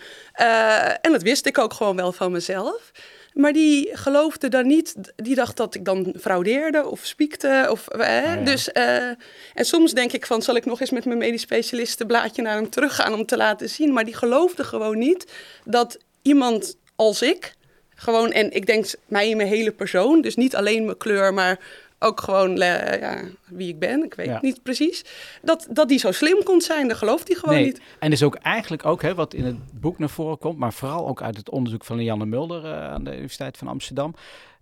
en 1.01 1.11
dat 1.11 1.21
wist 1.21 1.45
ik 1.45 1.57
ook 1.57 1.73
gewoon 1.73 1.95
wel 1.95 2.11
van 2.11 2.31
mezelf. 2.31 2.91
Maar 3.33 3.53
die 3.53 3.89
geloofde 3.97 4.47
dan 4.47 4.67
niet, 4.67 4.95
die 5.15 5.35
dacht 5.35 5.57
dat 5.57 5.75
ik 5.75 5.85
dan 5.85 6.13
fraudeerde 6.19 6.85
of 6.85 6.99
spiekte. 7.05 7.67
Of, 7.69 7.87
eh, 7.87 7.99
oh 7.99 8.05
ja. 8.05 8.35
dus, 8.35 8.71
en 8.71 9.17
soms 9.65 9.93
denk 9.93 10.11
ik 10.11 10.25
van, 10.25 10.41
zal 10.41 10.55
ik 10.55 10.65
nog 10.65 10.81
eens 10.81 10.89
met 10.89 11.05
mijn 11.05 11.17
medisch 11.17 11.41
specialistenblaadje 11.41 12.41
naar 12.41 12.55
hem 12.55 12.69
teruggaan 12.69 13.13
om 13.13 13.25
te 13.25 13.37
laten 13.37 13.69
zien. 13.69 13.93
Maar 13.93 14.05
die 14.05 14.15
geloofde 14.15 14.63
gewoon 14.63 14.97
niet 14.97 15.31
dat 15.63 15.97
iemand 16.21 16.77
als 16.95 17.21
ik, 17.21 17.53
gewoon, 17.95 18.31
en 18.31 18.51
ik 18.51 18.65
denk 18.65 18.85
mij 19.07 19.29
in 19.29 19.37
mijn 19.37 19.49
hele 19.49 19.71
persoon, 19.71 20.21
dus 20.21 20.35
niet 20.35 20.55
alleen 20.55 20.85
mijn 20.85 20.97
kleur, 20.97 21.33
maar 21.33 21.59
ook 21.99 22.21
gewoon 22.21 22.49
uh, 22.49 22.99
ja, 22.99 23.21
wie 23.45 23.67
ik 23.67 23.79
ben, 23.79 24.03
ik 24.03 24.13
weet 24.13 24.25
ja. 24.25 24.39
niet 24.41 24.63
precies. 24.63 25.05
Dat, 25.41 25.67
dat 25.69 25.87
die 25.87 25.99
zo 25.99 26.11
slim 26.11 26.43
kon 26.43 26.61
zijn, 26.61 26.87
dat 26.87 26.97
gelooft 26.97 27.27
hij 27.27 27.37
gewoon 27.37 27.55
nee. 27.55 27.65
niet. 27.65 27.81
En 27.99 28.11
is 28.11 28.23
ook 28.23 28.35
eigenlijk 28.35 28.85
ook, 28.85 29.01
hè, 29.01 29.15
wat 29.15 29.33
in 29.33 29.45
het 29.45 29.79
boek 29.79 29.99
naar 29.99 30.09
voren 30.09 30.37
komt, 30.37 30.57
maar 30.57 30.73
vooral 30.73 31.07
ook 31.07 31.21
uit 31.21 31.37
het 31.37 31.49
onderzoek 31.49 31.85
van 31.85 32.03
Janne 32.03 32.25
Mulder 32.25 32.63
uh, 32.63 32.87
aan 32.87 33.03
de 33.03 33.11
Universiteit 33.11 33.57
van 33.57 33.67
Amsterdam, 33.67 34.15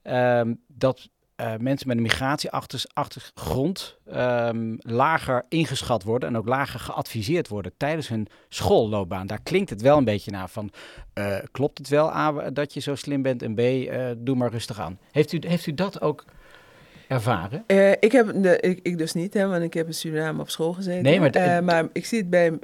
uh, 0.04 0.42
dat 0.68 1.10
mensen 1.60 1.88
met 1.88 1.98
een 1.98 2.04
migratieachtergrond 2.04 3.98
um, 4.16 4.78
lager 4.80 5.46
ingeschat 5.50 6.04
worden 6.04 6.30
en 6.30 6.38
ook 6.38 6.48
lager 6.48 6.80
geadviseerd 6.80 7.48
worden 7.48 7.74
tijdens 7.78 8.08
hun 8.08 8.28
schoolloopbaan. 8.50 9.28
Daar 9.28 9.42
klinkt 9.44 9.70
het 9.70 9.82
wel 9.82 9.98
een 9.98 10.04
beetje 10.04 10.32
naar 10.32 10.50
van, 10.50 10.72
uh, 11.14 11.38
klopt 11.52 11.78
het 11.78 11.88
wel 11.88 12.16
A, 12.16 12.50
dat 12.50 12.74
je 12.74 12.80
zo 12.80 12.96
slim 12.96 13.22
bent 13.22 13.42
en 13.42 13.56
B, 13.56 13.60
uh, 13.60 14.06
doe 14.18 14.36
maar 14.36 14.52
rustig 14.52 14.80
aan. 14.80 15.00
Heeft 15.12 15.32
u, 15.32 15.40
heeft 15.48 15.66
u 15.66 15.74
dat 15.74 16.02
ook 16.02 16.26
ervaren? 17.08 17.64
Uh, 17.68 17.92
ik 17.92 18.12
heb 18.12 18.44
de, 18.44 18.60
ik, 18.60 18.80
ik, 18.84 18.98
dus 18.98 19.14
niet, 19.14 19.34
hè, 19.34 19.48
want 19.48 19.64
ik 19.64 19.74
heb 19.74 19.88
in 19.88 19.94
Suriname 19.94 20.42
op 20.42 20.50
school 20.50 20.74
gezeten. 20.74 21.04
Nee, 21.04 21.20
maar, 21.20 21.64
maar 21.64 21.88
ik 21.94 22.06
zie 22.06 22.18
het 22.18 22.30
bij, 22.30 22.60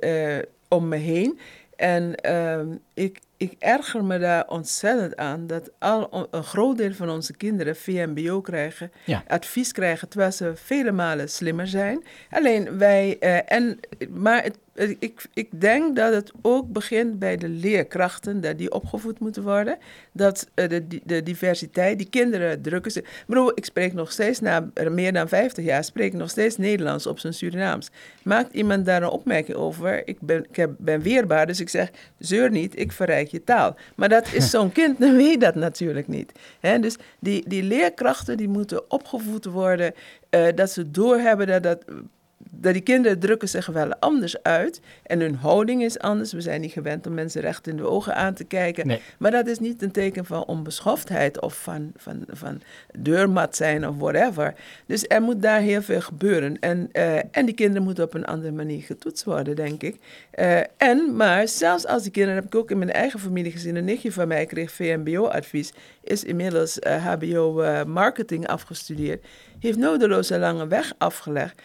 om 0.67 0.87
me 0.87 0.97
heen. 0.97 1.39
En 1.75 2.15
ehm, 2.15 2.67
ik, 2.93 3.19
ik 3.39 3.55
erger 3.59 4.03
me 4.03 4.19
daar 4.19 4.47
ontzettend 4.47 5.17
aan 5.17 5.47
dat 5.47 5.71
al 5.79 6.27
een 6.31 6.43
groot 6.43 6.77
deel 6.77 6.93
van 6.93 7.09
onze 7.09 7.35
kinderen 7.35 7.75
VMBO 7.75 8.41
krijgen, 8.41 8.91
advies 9.27 9.71
krijgen, 9.71 10.09
terwijl 10.09 10.31
ze 10.31 10.51
vele 10.55 10.91
malen 10.91 11.29
slimmer 11.29 11.67
zijn. 11.67 12.03
Alleen 12.29 12.77
wij, 12.77 13.17
uh, 13.19 13.51
en, 13.51 13.79
maar 14.09 14.43
het 14.43 14.57
ik, 14.87 15.25
ik 15.33 15.61
denk 15.61 15.95
dat 15.95 16.13
het 16.13 16.31
ook 16.41 16.71
begint 16.71 17.19
bij 17.19 17.37
de 17.37 17.49
leerkrachten, 17.49 18.41
dat 18.41 18.57
die 18.57 18.71
opgevoed 18.71 19.19
moeten 19.19 19.43
worden. 19.43 19.77
Dat 20.11 20.47
uh, 20.55 20.69
de, 20.69 20.87
de 21.03 21.23
diversiteit, 21.23 21.97
die 21.97 22.09
kinderen 22.09 22.61
drukken 22.61 22.91
ze. 22.91 23.03
Bro, 23.27 23.51
ik 23.55 23.65
spreek 23.65 23.93
nog 23.93 24.11
steeds, 24.11 24.39
na 24.39 24.69
meer 24.89 25.13
dan 25.13 25.27
50 25.27 25.65
jaar, 25.65 25.83
spreek 25.83 26.13
ik 26.13 26.19
nog 26.19 26.29
steeds 26.29 26.57
Nederlands 26.57 27.07
op 27.07 27.19
zijn 27.19 27.33
Surinaams. 27.33 27.89
Maakt 28.23 28.53
iemand 28.53 28.85
daar 28.85 29.03
een 29.03 29.09
opmerking 29.09 29.57
over? 29.57 30.07
Ik 30.07 30.21
ben, 30.21 30.45
ik 30.49 30.55
heb, 30.55 30.71
ben 30.77 31.01
weerbaar, 31.01 31.47
dus 31.47 31.59
ik 31.59 31.69
zeg, 31.69 31.89
zeur 32.17 32.51
niet, 32.51 32.79
ik 32.79 32.91
verrijk 32.91 33.27
je 33.27 33.43
taal. 33.43 33.75
Maar 33.95 34.09
dat 34.09 34.33
is 34.33 34.49
zo'n 34.59 34.71
kind, 34.71 34.99
dan 34.99 35.15
weet 35.15 35.41
dat 35.41 35.55
natuurlijk 35.55 36.07
niet. 36.07 36.31
He, 36.59 36.79
dus 36.79 36.95
die, 37.19 37.43
die 37.47 37.63
leerkrachten, 37.63 38.37
die 38.37 38.49
moeten 38.49 38.91
opgevoed 38.91 39.45
worden, 39.45 39.93
uh, 40.29 40.47
dat 40.55 40.71
ze 40.71 40.91
doorhebben 40.91 41.47
dat 41.47 41.63
dat 41.63 41.83
dat 42.49 42.73
die 42.73 42.81
kinderen 42.81 43.19
drukken 43.19 43.49
zich 43.49 43.65
wel 43.65 43.95
anders 43.95 44.43
uit 44.43 44.81
en 45.03 45.19
hun 45.19 45.35
houding 45.35 45.83
is 45.83 45.99
anders. 45.99 46.33
We 46.33 46.41
zijn 46.41 46.61
niet 46.61 46.71
gewend 46.71 47.07
om 47.07 47.13
mensen 47.13 47.41
recht 47.41 47.67
in 47.67 47.77
de 47.77 47.87
ogen 47.87 48.15
aan 48.15 48.33
te 48.33 48.43
kijken. 48.43 48.99
Maar 49.17 49.31
dat 49.31 49.47
is 49.47 49.59
niet 49.59 49.81
een 49.81 49.91
teken 49.91 50.25
van 50.25 50.45
onbeschoftheid 50.45 51.41
of 51.41 51.61
van, 51.61 51.91
van, 51.95 52.23
van 52.27 52.61
deurmat 52.97 53.55
zijn 53.55 53.87
of 53.87 53.95
whatever. 53.97 54.53
Dus 54.85 55.05
er 55.07 55.21
moet 55.21 55.41
daar 55.41 55.59
heel 55.59 55.81
veel 55.81 56.01
gebeuren. 56.01 56.59
En, 56.59 56.89
uh, 56.93 57.15
en 57.31 57.45
die 57.45 57.55
kinderen 57.55 57.83
moeten 57.83 58.03
op 58.03 58.13
een 58.13 58.25
andere 58.25 58.51
manier 58.51 58.81
getoetst 58.81 59.23
worden, 59.23 59.55
denk 59.55 59.81
ik. 59.81 59.95
Uh, 60.39 60.59
en, 60.77 61.15
maar 61.15 61.47
zelfs 61.47 61.85
als 61.85 62.03
die 62.03 62.11
kinderen, 62.11 62.37
heb 62.37 62.45
ik 62.45 62.55
ook 62.55 62.71
in 62.71 62.77
mijn 62.77 62.91
eigen 62.91 63.19
familie 63.19 63.51
gezien, 63.51 63.75
een 63.75 63.85
nichtje 63.85 64.11
van 64.11 64.27
mij 64.27 64.45
kreeg 64.45 64.71
VMBO-advies, 64.71 65.73
is 66.03 66.23
inmiddels 66.23 66.79
uh, 66.79 66.95
eh, 66.95 67.05
HBO-marketing 67.05 68.47
afgestudeerd, 68.47 69.25
heeft 69.59 69.77
nodeloos 69.77 70.29
een 70.29 70.39
lange 70.39 70.67
weg 70.67 70.93
afgelegd 70.97 71.61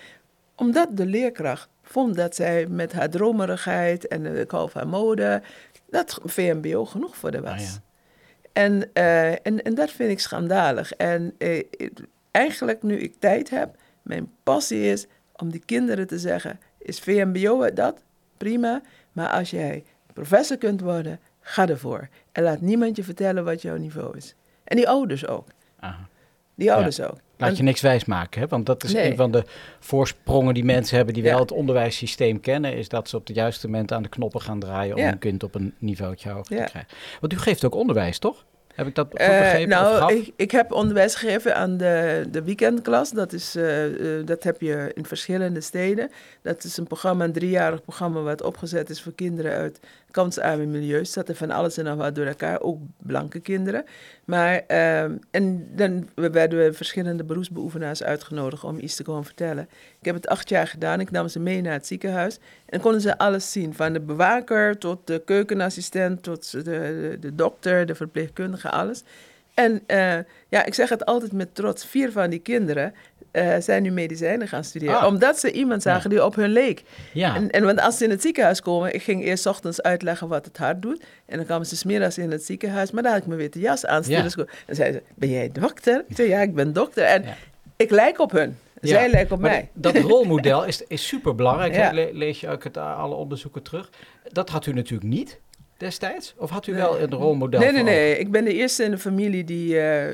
omdat 0.54 0.96
de 0.96 1.06
leerkracht 1.06 1.68
vond 1.82 2.16
dat 2.16 2.34
zij 2.34 2.66
met 2.66 2.92
haar 2.92 3.10
dromerigheid 3.10 4.06
en 4.06 4.22
de 4.22 4.44
hou 4.48 4.70
van 4.70 4.88
mode, 4.88 5.42
dat 5.90 6.20
VMBO 6.24 6.84
genoeg 6.84 7.16
voor 7.16 7.30
de 7.30 7.40
was. 7.40 7.52
Ah, 7.52 7.60
ja. 7.60 7.80
en, 8.52 8.90
uh, 8.94 9.30
en, 9.30 9.62
en 9.62 9.74
dat 9.74 9.90
vind 9.90 10.10
ik 10.10 10.20
schandalig. 10.20 10.92
En 10.92 11.34
uh, 11.38 11.62
eigenlijk 12.30 12.82
nu 12.82 12.98
ik 12.98 13.14
tijd 13.18 13.50
heb, 13.50 13.76
mijn 14.02 14.32
passie 14.42 14.90
is 14.90 15.06
om 15.36 15.50
die 15.50 15.62
kinderen 15.64 16.06
te 16.06 16.18
zeggen, 16.18 16.60
is 16.78 16.98
VMBO 16.98 17.72
dat? 17.72 18.02
Prima. 18.36 18.82
Maar 19.12 19.28
als 19.28 19.50
jij 19.50 19.84
professor 20.12 20.56
kunt 20.56 20.80
worden, 20.80 21.20
ga 21.40 21.68
ervoor. 21.68 22.08
En 22.32 22.42
laat 22.42 22.60
niemand 22.60 22.96
je 22.96 23.04
vertellen 23.04 23.44
wat 23.44 23.62
jouw 23.62 23.76
niveau 23.76 24.16
is. 24.16 24.34
En 24.64 24.76
die 24.76 24.88
ouders 24.88 25.26
ook. 25.26 25.48
Aha. 25.80 26.08
Die 26.54 26.72
ouders 26.72 27.00
ook. 27.00 27.18
Laat 27.36 27.56
je 27.56 27.62
niks 27.62 27.80
wijs 27.80 28.04
maken, 28.04 28.40
hè? 28.40 28.46
want 28.46 28.66
dat 28.66 28.84
is 28.84 28.94
een 28.94 29.16
van 29.16 29.30
de 29.30 29.44
voorsprongen 29.80 30.54
die 30.54 30.64
mensen 30.64 30.96
hebben 30.96 31.14
die 31.14 31.22
wel 31.22 31.38
het 31.38 31.52
onderwijssysteem 31.52 32.40
kennen, 32.40 32.76
is 32.76 32.88
dat 32.88 33.08
ze 33.08 33.16
op 33.16 33.26
het 33.26 33.36
juiste 33.36 33.68
moment 33.68 33.92
aan 33.92 34.02
de 34.02 34.08
knoppen 34.08 34.40
gaan 34.40 34.58
draaien 34.58 34.96
om 34.96 35.02
een 35.02 35.18
kind 35.18 35.42
op 35.42 35.54
een 35.54 35.74
niveautje 35.78 36.28
hoger 36.28 36.56
te 36.56 36.64
krijgen. 36.64 36.86
Want 37.20 37.32
u 37.32 37.38
geeft 37.38 37.64
ook 37.64 37.74
onderwijs, 37.74 38.18
toch? 38.18 38.44
Heb 38.74 38.86
ik 38.86 38.94
dat 38.94 39.06
goed 39.10 39.18
eh, 39.18 39.38
begrepen? 39.38 39.68
nou, 39.68 40.14
ik, 40.14 40.32
ik, 40.36 40.50
heb 40.50 40.72
onderwijs 40.72 41.14
gegeven 41.14 41.56
aan 41.56 41.76
de, 41.76 42.26
de 42.30 42.42
weekendklas. 42.42 43.10
Dat, 43.10 43.32
is, 43.32 43.56
uh, 43.56 44.26
dat 44.26 44.42
heb 44.42 44.60
je 44.60 44.90
in 44.94 45.06
verschillende 45.06 45.60
steden. 45.60 46.10
Dat 46.42 46.64
is 46.64 46.76
een 46.76 46.86
programma, 46.86 47.24
een 47.24 47.32
driejarig 47.32 47.82
programma, 47.82 48.20
wat 48.20 48.42
opgezet 48.42 48.90
is 48.90 49.02
voor 49.02 49.14
kinderen 49.14 49.52
uit 49.52 49.80
kansarme 50.14 50.66
milieus. 50.66 51.12
Zat 51.12 51.28
er 51.28 51.34
van 51.34 51.50
alles 51.50 51.76
en 51.76 51.84
nog 51.84 51.96
wat 51.96 52.14
door 52.14 52.26
elkaar, 52.26 52.60
ook 52.60 52.78
blanke 52.98 53.40
kinderen. 53.40 53.84
Maar, 54.24 54.62
uh, 54.68 55.02
en 55.30 55.68
dan 55.76 56.08
werden 56.14 56.58
we 56.58 56.72
verschillende 56.72 57.24
beroepsbeoefenaars 57.24 58.02
uitgenodigd 58.02 58.64
om 58.64 58.78
iets 58.78 58.96
te 58.96 59.02
komen 59.02 59.24
vertellen. 59.24 59.68
Ik 59.98 60.04
heb 60.04 60.14
het 60.14 60.28
acht 60.28 60.48
jaar 60.48 60.66
gedaan. 60.66 61.00
Ik 61.00 61.10
nam 61.10 61.28
ze 61.28 61.40
mee 61.40 61.60
naar 61.60 61.72
het 61.72 61.86
ziekenhuis. 61.86 62.38
En 62.66 62.80
konden 62.80 63.00
ze 63.00 63.18
alles 63.18 63.52
zien. 63.52 63.74
Van 63.74 63.92
de 63.92 64.00
bewaker 64.00 64.78
tot 64.78 65.06
de 65.06 65.22
keukenassistent, 65.24 66.22
tot 66.22 66.50
de, 66.50 67.16
de, 67.20 67.34
dokter, 67.34 67.86
de 67.86 67.94
verpleegkundige, 67.94 68.70
alles. 68.70 69.02
En 69.54 69.82
uh, 69.86 70.18
ja, 70.48 70.64
ik 70.64 70.74
zeg 70.74 70.88
het 70.88 71.04
altijd 71.04 71.32
met 71.32 71.54
trots. 71.54 71.86
Vier 71.86 72.12
van 72.12 72.30
die 72.30 72.38
kinderen 72.38 72.94
uh, 73.34 73.54
zijn 73.58 73.82
nu 73.82 73.90
medicijnen 73.90 74.48
gaan 74.48 74.64
studeren. 74.64 74.98
Ah. 74.98 75.06
Omdat 75.06 75.38
ze 75.38 75.52
iemand 75.52 75.82
zagen 75.82 76.10
die 76.10 76.24
op 76.24 76.34
hun 76.34 76.50
leek. 76.50 76.82
Ja. 77.12 77.34
En, 77.34 77.50
en 77.50 77.64
want 77.64 77.80
als 77.80 77.96
ze 77.96 78.04
in 78.04 78.10
het 78.10 78.22
ziekenhuis 78.22 78.60
komen, 78.60 78.94
ik 78.94 79.02
ging 79.02 79.24
eerst 79.24 79.46
ochtends 79.46 79.82
uitleggen 79.82 80.28
wat 80.28 80.44
het 80.44 80.56
hart 80.56 80.82
doet. 80.82 81.04
En 81.26 81.36
dan 81.36 81.46
kwamen 81.46 81.66
ze 81.66 81.76
smiddags 81.76 82.18
in 82.18 82.30
het 82.30 82.44
ziekenhuis, 82.44 82.90
maar 82.90 83.02
daar 83.02 83.12
had 83.12 83.22
ik 83.22 83.26
me 83.28 83.36
witte 83.36 83.58
jas 83.58 83.86
aan. 83.86 84.02
Ja. 84.06 84.22
En 84.22 84.30
zeiden 84.74 85.00
ze, 85.00 85.14
ben 85.14 85.30
jij 85.30 85.50
dokter? 85.52 86.04
Ik 86.08 86.16
zei, 86.16 86.28
ja, 86.28 86.40
ik 86.40 86.54
ben 86.54 86.72
dokter. 86.72 87.04
En 87.04 87.24
ik 87.76 87.90
lijk 87.90 88.18
op 88.18 88.30
hun. 88.30 88.56
Zij 88.80 89.08
lijken 89.08 89.34
op 89.34 89.40
mij. 89.40 89.68
Dat 89.72 89.96
rolmodel 90.10 90.64
is, 90.64 90.82
is 90.86 91.06
super 91.06 91.34
belangrijk. 91.34 92.12
lees 92.12 92.40
je 92.40 92.48
ook 92.48 92.64
het, 92.64 92.76
alle 92.76 93.14
onderzoeken 93.14 93.62
terug. 93.62 93.90
Dat 94.32 94.50
had 94.50 94.66
u 94.66 94.72
natuurlijk 94.72 95.10
niet 95.10 95.40
destijds? 95.76 96.34
Of 96.36 96.50
had 96.50 96.66
u 96.66 96.74
wel 96.74 97.00
een 97.00 97.10
rolmodel? 97.10 97.60
Nee, 97.60 97.72
nee, 97.72 97.82
nee. 97.82 98.18
Ik 98.18 98.30
ben 98.30 98.44
de 98.44 98.52
eerste 98.52 98.84
in 98.84 98.90
de 98.90 98.98
familie 98.98 99.44
die 99.44 99.74
uh, 99.74 100.06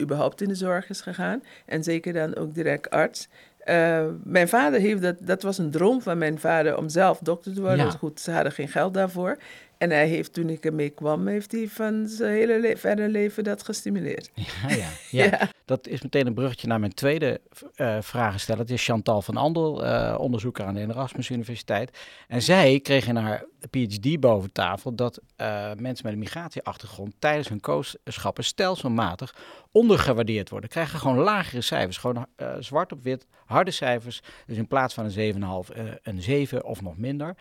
überhaupt 0.00 0.40
in 0.40 0.48
de 0.48 0.54
zorg 0.54 0.88
is 0.88 1.00
gegaan. 1.00 1.42
En 1.66 1.82
zeker 1.84 2.12
dan 2.12 2.36
ook 2.36 2.54
direct 2.54 2.90
arts. 2.90 3.28
Uh, 3.64 4.04
mijn 4.24 4.48
vader 4.48 4.80
heeft 4.80 5.02
dat, 5.02 5.16
dat 5.20 5.42
was 5.42 5.58
een 5.58 5.70
droom 5.70 6.02
van 6.02 6.18
mijn 6.18 6.38
vader 6.38 6.76
om 6.76 6.88
zelf 6.88 7.18
dokter 7.18 7.54
te 7.54 7.60
worden. 7.60 7.84
Ja. 7.84 7.90
Goed, 7.90 8.20
ze 8.20 8.30
hadden 8.30 8.52
geen 8.52 8.68
geld 8.68 8.94
daarvoor. 8.94 9.38
En 9.78 9.90
hij 9.90 10.08
heeft, 10.08 10.32
toen 10.32 10.48
ik 10.48 10.64
ermee 10.64 10.90
kwam, 10.90 11.26
heeft 11.26 11.52
hij 11.52 11.68
van 11.68 12.06
zijn 12.06 12.32
hele 12.32 12.60
le 12.60 12.76
verder 12.76 13.08
leven 13.08 13.44
dat 13.44 13.62
gestimuleerd. 13.62 14.30
Ja, 14.34 14.74
ja, 14.74 14.88
ja. 15.24 15.48
dat 15.64 15.86
is 15.86 16.02
meteen 16.02 16.26
een 16.26 16.34
bruggetje 16.34 16.66
naar 16.66 16.80
mijn 16.80 16.94
tweede 16.94 17.40
uh, 17.76 17.96
vragensteller. 18.00 18.60
Het 18.60 18.70
is 18.70 18.84
Chantal 18.84 19.22
van 19.22 19.36
Andel, 19.36 19.84
uh, 19.84 20.16
onderzoeker 20.18 20.64
aan 20.64 20.74
de 20.74 20.80
Erasmus 20.80 21.30
Universiteit. 21.30 21.98
En 22.28 22.42
zij 22.42 22.80
kreeg 22.80 23.06
in 23.06 23.16
haar 23.16 23.44
PhD 23.70 24.20
boven 24.20 24.52
tafel 24.52 24.94
dat 24.94 25.20
uh, 25.36 25.46
mensen 25.76 26.04
met 26.04 26.12
een 26.12 26.18
migratieachtergrond 26.18 27.14
tijdens 27.18 27.48
hun 27.48 27.60
kooschappen 27.60 28.44
stelselmatig 28.44 29.34
ondergewaardeerd 29.72 30.50
worden. 30.50 30.70
Krijgen 30.70 30.98
gewoon 30.98 31.18
lagere 31.18 31.60
cijfers, 31.60 31.96
gewoon 31.96 32.26
zwart 32.58 32.92
op 32.92 33.02
wit, 33.02 33.26
harde 33.46 33.70
cijfers. 33.70 34.20
Dus 34.46 34.56
in 34.56 34.66
plaats 34.66 34.94
van 34.94 35.04
een 35.04 35.68
7,5, 35.68 35.76
een 36.02 36.22
7 36.22 36.64
of 36.64 36.82
nog 36.82 36.96
minder. 36.96 37.36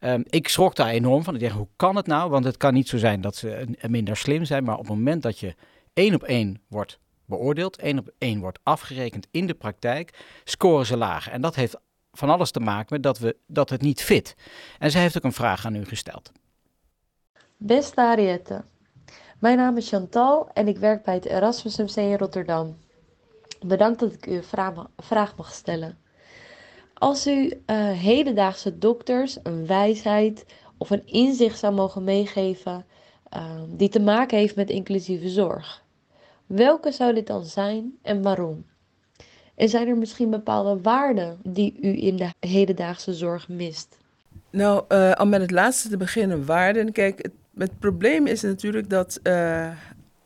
Um, 0.00 0.22
ik 0.26 0.48
schrok 0.48 0.74
daar 0.74 0.88
enorm 0.88 1.24
van. 1.24 1.34
Ik 1.34 1.40
dacht, 1.40 1.52
hoe 1.52 1.68
kan 1.76 1.96
het 1.96 2.06
nou? 2.06 2.30
Want 2.30 2.44
het 2.44 2.56
kan 2.56 2.74
niet 2.74 2.88
zo 2.88 2.98
zijn 2.98 3.20
dat 3.20 3.36
ze 3.36 3.76
minder 3.88 4.16
slim 4.16 4.44
zijn. 4.44 4.64
Maar 4.64 4.78
op 4.78 4.86
het 4.86 4.96
moment 4.96 5.22
dat 5.22 5.38
je 5.38 5.54
één 5.92 6.14
op 6.14 6.22
één 6.22 6.62
wordt 6.68 6.98
beoordeeld, 7.24 7.76
één 7.76 7.98
op 7.98 8.10
één 8.18 8.40
wordt 8.40 8.58
afgerekend 8.62 9.26
in 9.30 9.46
de 9.46 9.54
praktijk, 9.54 10.24
scoren 10.44 10.86
ze 10.86 10.96
lager. 10.96 11.32
En 11.32 11.40
dat 11.40 11.54
heeft 11.54 11.76
van 12.12 12.30
alles 12.30 12.50
te 12.50 12.60
maken 12.60 12.86
met 12.90 13.02
dat, 13.02 13.18
we, 13.18 13.36
dat 13.46 13.70
het 13.70 13.80
niet 13.80 14.02
fit. 14.02 14.34
En 14.78 14.90
zij 14.90 15.00
heeft 15.00 15.16
ook 15.16 15.24
een 15.24 15.32
vraag 15.32 15.66
aan 15.66 15.76
u 15.76 15.84
gesteld. 15.84 16.32
Beste 17.56 18.00
Ariette, 18.00 18.64
mijn 19.38 19.56
naam 19.56 19.76
is 19.76 19.88
Chantal 19.88 20.50
en 20.52 20.68
ik 20.68 20.78
werk 20.78 21.02
bij 21.02 21.14
het 21.14 21.24
Erasmus 21.24 21.76
MC 21.76 21.96
in 21.96 22.16
Rotterdam. 22.16 22.78
Bedankt 23.66 24.00
dat 24.00 24.12
ik 24.12 24.26
u 24.26 24.32
een 24.32 24.84
vraag 24.96 25.36
mag 25.36 25.52
stellen. 25.52 25.98
Als 26.98 27.26
u 27.26 27.32
uh, 27.42 27.90
hedendaagse 27.90 28.78
dokters 28.78 29.38
een 29.42 29.66
wijsheid 29.66 30.44
of 30.78 30.90
een 30.90 31.06
inzicht 31.06 31.58
zou 31.58 31.74
mogen 31.74 32.04
meegeven 32.04 32.84
uh, 33.36 33.60
die 33.68 33.88
te 33.88 34.00
maken 34.00 34.38
heeft 34.38 34.56
met 34.56 34.70
inclusieve 34.70 35.28
zorg, 35.28 35.82
welke 36.46 36.92
zou 36.92 37.14
dit 37.14 37.26
dan 37.26 37.44
zijn 37.44 37.98
en 38.02 38.22
waarom? 38.22 38.64
En 39.54 39.68
zijn 39.68 39.88
er 39.88 39.96
misschien 39.96 40.30
bepaalde 40.30 40.80
waarden 40.82 41.38
die 41.42 41.78
u 41.80 42.02
in 42.02 42.16
de 42.16 42.30
hedendaagse 42.40 43.14
zorg 43.14 43.48
mist? 43.48 43.98
Nou, 44.50 44.84
uh, 44.88 45.12
om 45.20 45.28
met 45.28 45.40
het 45.40 45.50
laatste 45.50 45.88
te 45.88 45.96
beginnen, 45.96 46.46
waarden. 46.46 46.92
Kijk, 46.92 47.30
het, 47.58 47.78
probleem 47.78 48.26
is 48.26 48.42
natuurlijk 48.42 48.90
dat 48.90 49.20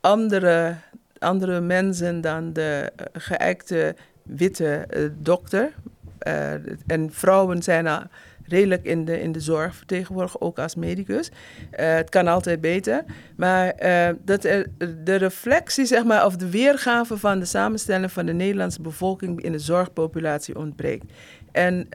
andere, 0.00 0.76
andere 1.18 1.60
mensen 1.60 2.20
dan 2.20 2.52
de 2.52 2.92
geëikte 3.12 3.94
witte 4.22 4.86
dokter, 5.18 5.72
en 6.86 7.08
vrouwen 7.10 7.62
zijn 7.62 7.86
redelijk 8.50 8.84
in 8.84 9.04
de, 9.04 9.20
in 9.20 9.32
de 9.32 9.40
zorg 9.40 9.74
vertegenwoordigd, 9.74 10.40
ook 10.40 10.58
als 10.58 10.74
medicus. 10.74 11.28
Uh, 11.28 11.94
het 11.94 12.08
kan 12.08 12.26
altijd 12.26 12.60
beter. 12.60 13.04
Maar 13.36 13.74
uh, 13.82 14.08
dat 14.24 14.42
de 15.04 15.14
reflectie, 15.14 15.84
zeg 15.84 16.04
maar, 16.04 16.26
of 16.26 16.36
de 16.36 16.50
weergave 16.50 17.16
van 17.16 17.38
de 17.38 17.44
samenstelling 17.44 18.12
van 18.12 18.26
de 18.26 18.32
Nederlandse 18.32 18.82
bevolking 18.82 19.42
in 19.42 19.52
de 19.52 19.58
zorgpopulatie 19.58 20.58
ontbreekt. 20.58 21.12
En 21.52 21.86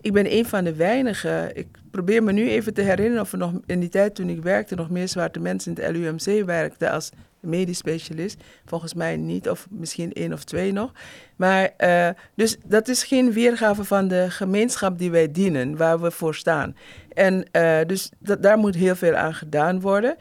ik 0.00 0.12
ben 0.12 0.32
een 0.32 0.46
van 0.46 0.64
de 0.64 0.74
weinigen. 0.74 1.56
Ik 1.56 1.66
probeer 1.90 2.22
me 2.22 2.32
nu 2.32 2.48
even 2.48 2.74
te 2.74 2.82
herinneren 2.82 3.22
of 3.22 3.32
er 3.32 3.38
nog 3.38 3.52
in 3.66 3.80
die 3.80 3.88
tijd 3.88 4.14
toen 4.14 4.28
ik 4.28 4.42
werkte 4.42 4.74
nog 4.74 4.90
meer 4.90 5.08
zwarte 5.08 5.40
mensen 5.40 5.74
in 5.74 5.82
het 5.82 5.96
LUMC 5.96 6.44
werkten 6.44 6.90
als 6.90 7.10
medisch 7.46 7.78
specialist. 7.78 8.42
Volgens 8.64 8.94
mij 8.94 9.16
niet, 9.16 9.48
of 9.48 9.66
misschien 9.70 10.12
één 10.12 10.32
of 10.32 10.44
twee 10.44 10.72
nog. 10.72 10.92
Maar 11.36 11.70
uh, 11.78 12.08
dus 12.34 12.56
dat 12.66 12.88
is 12.88 13.04
geen 13.04 13.32
weergave 13.32 13.84
van 13.84 14.08
de 14.08 14.26
gemeenschap 14.30 14.98
die 14.98 15.10
wij 15.10 15.32
dienen, 15.32 15.76
waar 15.76 16.00
we 16.00 16.10
voor 16.10 16.34
staan. 16.34 16.76
En 17.12 17.46
uh, 17.52 17.78
dus 17.86 18.10
dat, 18.18 18.42
daar 18.42 18.58
moet 18.58 18.74
heel 18.74 18.96
veel 18.96 19.14
aan 19.14 19.34
gedaan 19.34 19.80
worden. 19.80 20.16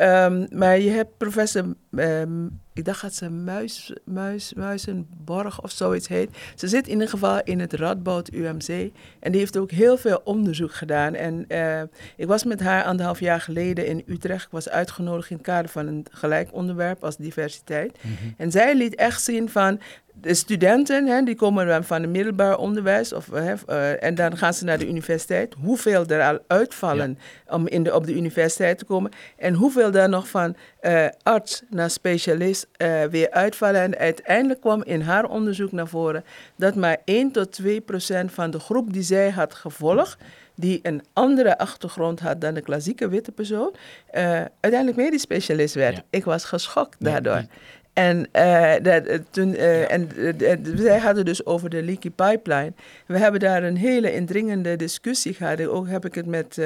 Um, 0.00 0.46
maar 0.50 0.78
je 0.78 0.90
hebt 0.90 1.16
professor, 1.16 1.64
um, 1.90 2.60
ik 2.78 2.84
dacht 2.84 3.02
dat 3.02 3.14
ze 3.14 3.30
Muis, 3.30 3.92
Muis, 4.04 4.54
Muizenborg 4.54 5.62
of 5.62 5.70
zoiets 5.70 6.08
heet. 6.08 6.36
Ze 6.54 6.68
zit 6.68 6.86
in 6.86 6.92
ieder 6.92 7.08
geval 7.08 7.40
in 7.44 7.60
het 7.60 7.72
Radboud 7.72 8.32
UMC. 8.32 8.92
En 9.20 9.30
die 9.32 9.40
heeft 9.40 9.56
ook 9.56 9.70
heel 9.70 9.96
veel 9.96 10.20
onderzoek 10.24 10.74
gedaan. 10.74 11.14
En 11.14 11.44
uh, 11.48 11.82
ik 12.16 12.26
was 12.26 12.44
met 12.44 12.60
haar 12.60 12.84
anderhalf 12.84 13.20
jaar 13.20 13.40
geleden 13.40 13.86
in 13.86 14.02
Utrecht. 14.06 14.44
Ik 14.44 14.50
was 14.50 14.68
uitgenodigd 14.68 15.30
in 15.30 15.36
het 15.36 15.46
kader 15.46 15.70
van 15.70 15.86
een 15.86 16.06
gelijk 16.10 16.48
onderwerp 16.52 17.04
als 17.04 17.16
diversiteit. 17.16 17.98
Mm 18.02 18.16
-hmm. 18.20 18.34
En 18.36 18.50
zij 18.50 18.74
liet 18.74 18.94
echt 18.94 19.22
zien 19.22 19.48
van 19.48 19.80
de 20.20 20.34
studenten, 20.34 21.06
hè, 21.06 21.22
die 21.22 21.34
komen 21.34 21.84
van 21.84 22.02
het 22.02 22.10
middelbaar 22.10 22.58
onderwijs 22.58 23.12
of, 23.12 23.30
hè, 23.32 23.54
uh, 23.68 24.02
en 24.02 24.14
dan 24.14 24.36
gaan 24.36 24.54
ze 24.54 24.64
naar 24.64 24.78
de 24.78 24.88
universiteit. 24.88 25.54
Hoeveel 25.62 26.06
er 26.06 26.22
al 26.22 26.38
uitvallen 26.46 27.18
ja. 27.46 27.54
om 27.54 27.68
in 27.68 27.82
de, 27.82 27.94
op 27.94 28.06
de 28.06 28.14
universiteit 28.14 28.78
te 28.78 28.84
komen 28.84 29.10
en 29.36 29.54
hoeveel 29.54 29.90
daar 29.90 30.08
nog 30.08 30.28
van 30.28 30.56
uh, 30.82 31.06
arts 31.22 31.62
naar 31.70 31.90
specialist 31.90 32.66
uh, 32.82 33.04
weer 33.04 33.30
uitvallen. 33.30 33.80
En 33.80 33.96
uiteindelijk 33.96 34.60
kwam 34.60 34.82
in 34.82 35.00
haar 35.00 35.24
onderzoek 35.24 35.72
naar 35.72 35.88
voren 35.88 36.24
dat 36.56 36.74
maar 36.74 36.96
1 37.04 37.30
tot 37.30 37.52
2 37.52 37.80
procent 37.80 38.32
van 38.32 38.50
de 38.50 38.58
groep 38.60 38.92
die 38.92 39.02
zij 39.02 39.30
had 39.30 39.54
gevolgd, 39.54 40.16
die 40.54 40.78
een 40.82 41.02
andere 41.12 41.58
achtergrond 41.58 42.20
had 42.20 42.40
dan 42.40 42.54
de 42.54 42.60
klassieke 42.60 43.08
witte 43.08 43.32
persoon, 43.32 43.74
uiteindelijk 44.60 44.96
medisch 44.96 45.22
specialist 45.22 45.74
werd. 45.74 45.96
Ja. 45.96 46.02
Ik 46.10 46.24
was 46.24 46.44
geschokt 46.44 46.96
daardoor. 46.98 47.34
Ja, 47.34 47.46
en, 47.98 48.28
uh, 48.32 48.74
dat, 48.82 49.20
toen, 49.30 49.48
uh, 49.48 49.80
ja. 49.80 49.88
en 49.88 50.10
zij 50.74 50.98
hadden 50.98 51.24
dus 51.24 51.46
over 51.46 51.70
de 51.70 51.82
leaky 51.82 52.10
pipeline. 52.10 52.72
We 53.06 53.18
hebben 53.18 53.40
daar 53.40 53.62
een 53.62 53.76
hele 53.76 54.12
indringende 54.12 54.76
discussie 54.76 55.34
gehad. 55.34 55.66
Ook 55.66 55.88
heb 55.88 56.04
ik 56.04 56.14
het 56.14 56.26
met, 56.26 56.60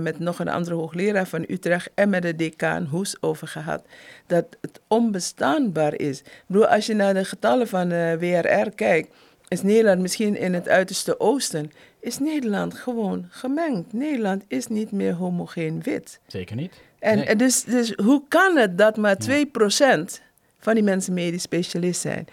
met 0.00 0.18
nog 0.18 0.38
een 0.38 0.48
andere 0.48 0.76
hoogleraar 0.76 1.26
van 1.26 1.44
Utrecht 1.48 1.90
en 1.94 2.08
met 2.08 2.22
de 2.22 2.36
decaan 2.36 2.84
Hoes 2.84 3.16
over 3.22 3.48
gehad. 3.48 3.82
Dat 4.26 4.44
het 4.60 4.80
onbestaanbaar 4.86 5.94
is. 5.94 6.20
Ik 6.20 6.42
bedoel, 6.46 6.66
als 6.66 6.86
je 6.86 6.94
naar 6.94 7.14
de 7.14 7.24
getallen 7.24 7.68
van 7.68 7.88
WRR 8.18 8.70
kijkt, 8.74 9.08
is 9.48 9.62
Nederland 9.62 10.00
misschien 10.00 10.36
in 10.36 10.54
het 10.54 10.68
uiterste 10.68 11.20
oosten. 11.20 11.72
Is 12.00 12.18
Nederland 12.18 12.74
gewoon 12.74 13.26
gemengd. 13.30 13.92
Nederland 13.92 14.44
is 14.48 14.66
niet 14.66 14.92
meer 14.92 15.12
homogeen 15.12 15.82
wit. 15.82 16.20
Zeker 16.26 16.56
niet. 16.56 16.72
En 16.98 17.18
nee. 17.18 17.36
dus, 17.36 17.64
dus 17.64 17.92
hoe 17.96 18.22
kan 18.28 18.56
het 18.56 18.78
dat 18.78 18.96
maar 18.96 19.16
2% 19.28 20.27
van 20.58 20.74
die 20.74 20.82
mensen 20.82 21.14
medisch 21.14 21.42
specialist 21.42 22.00
zijn. 22.00 22.26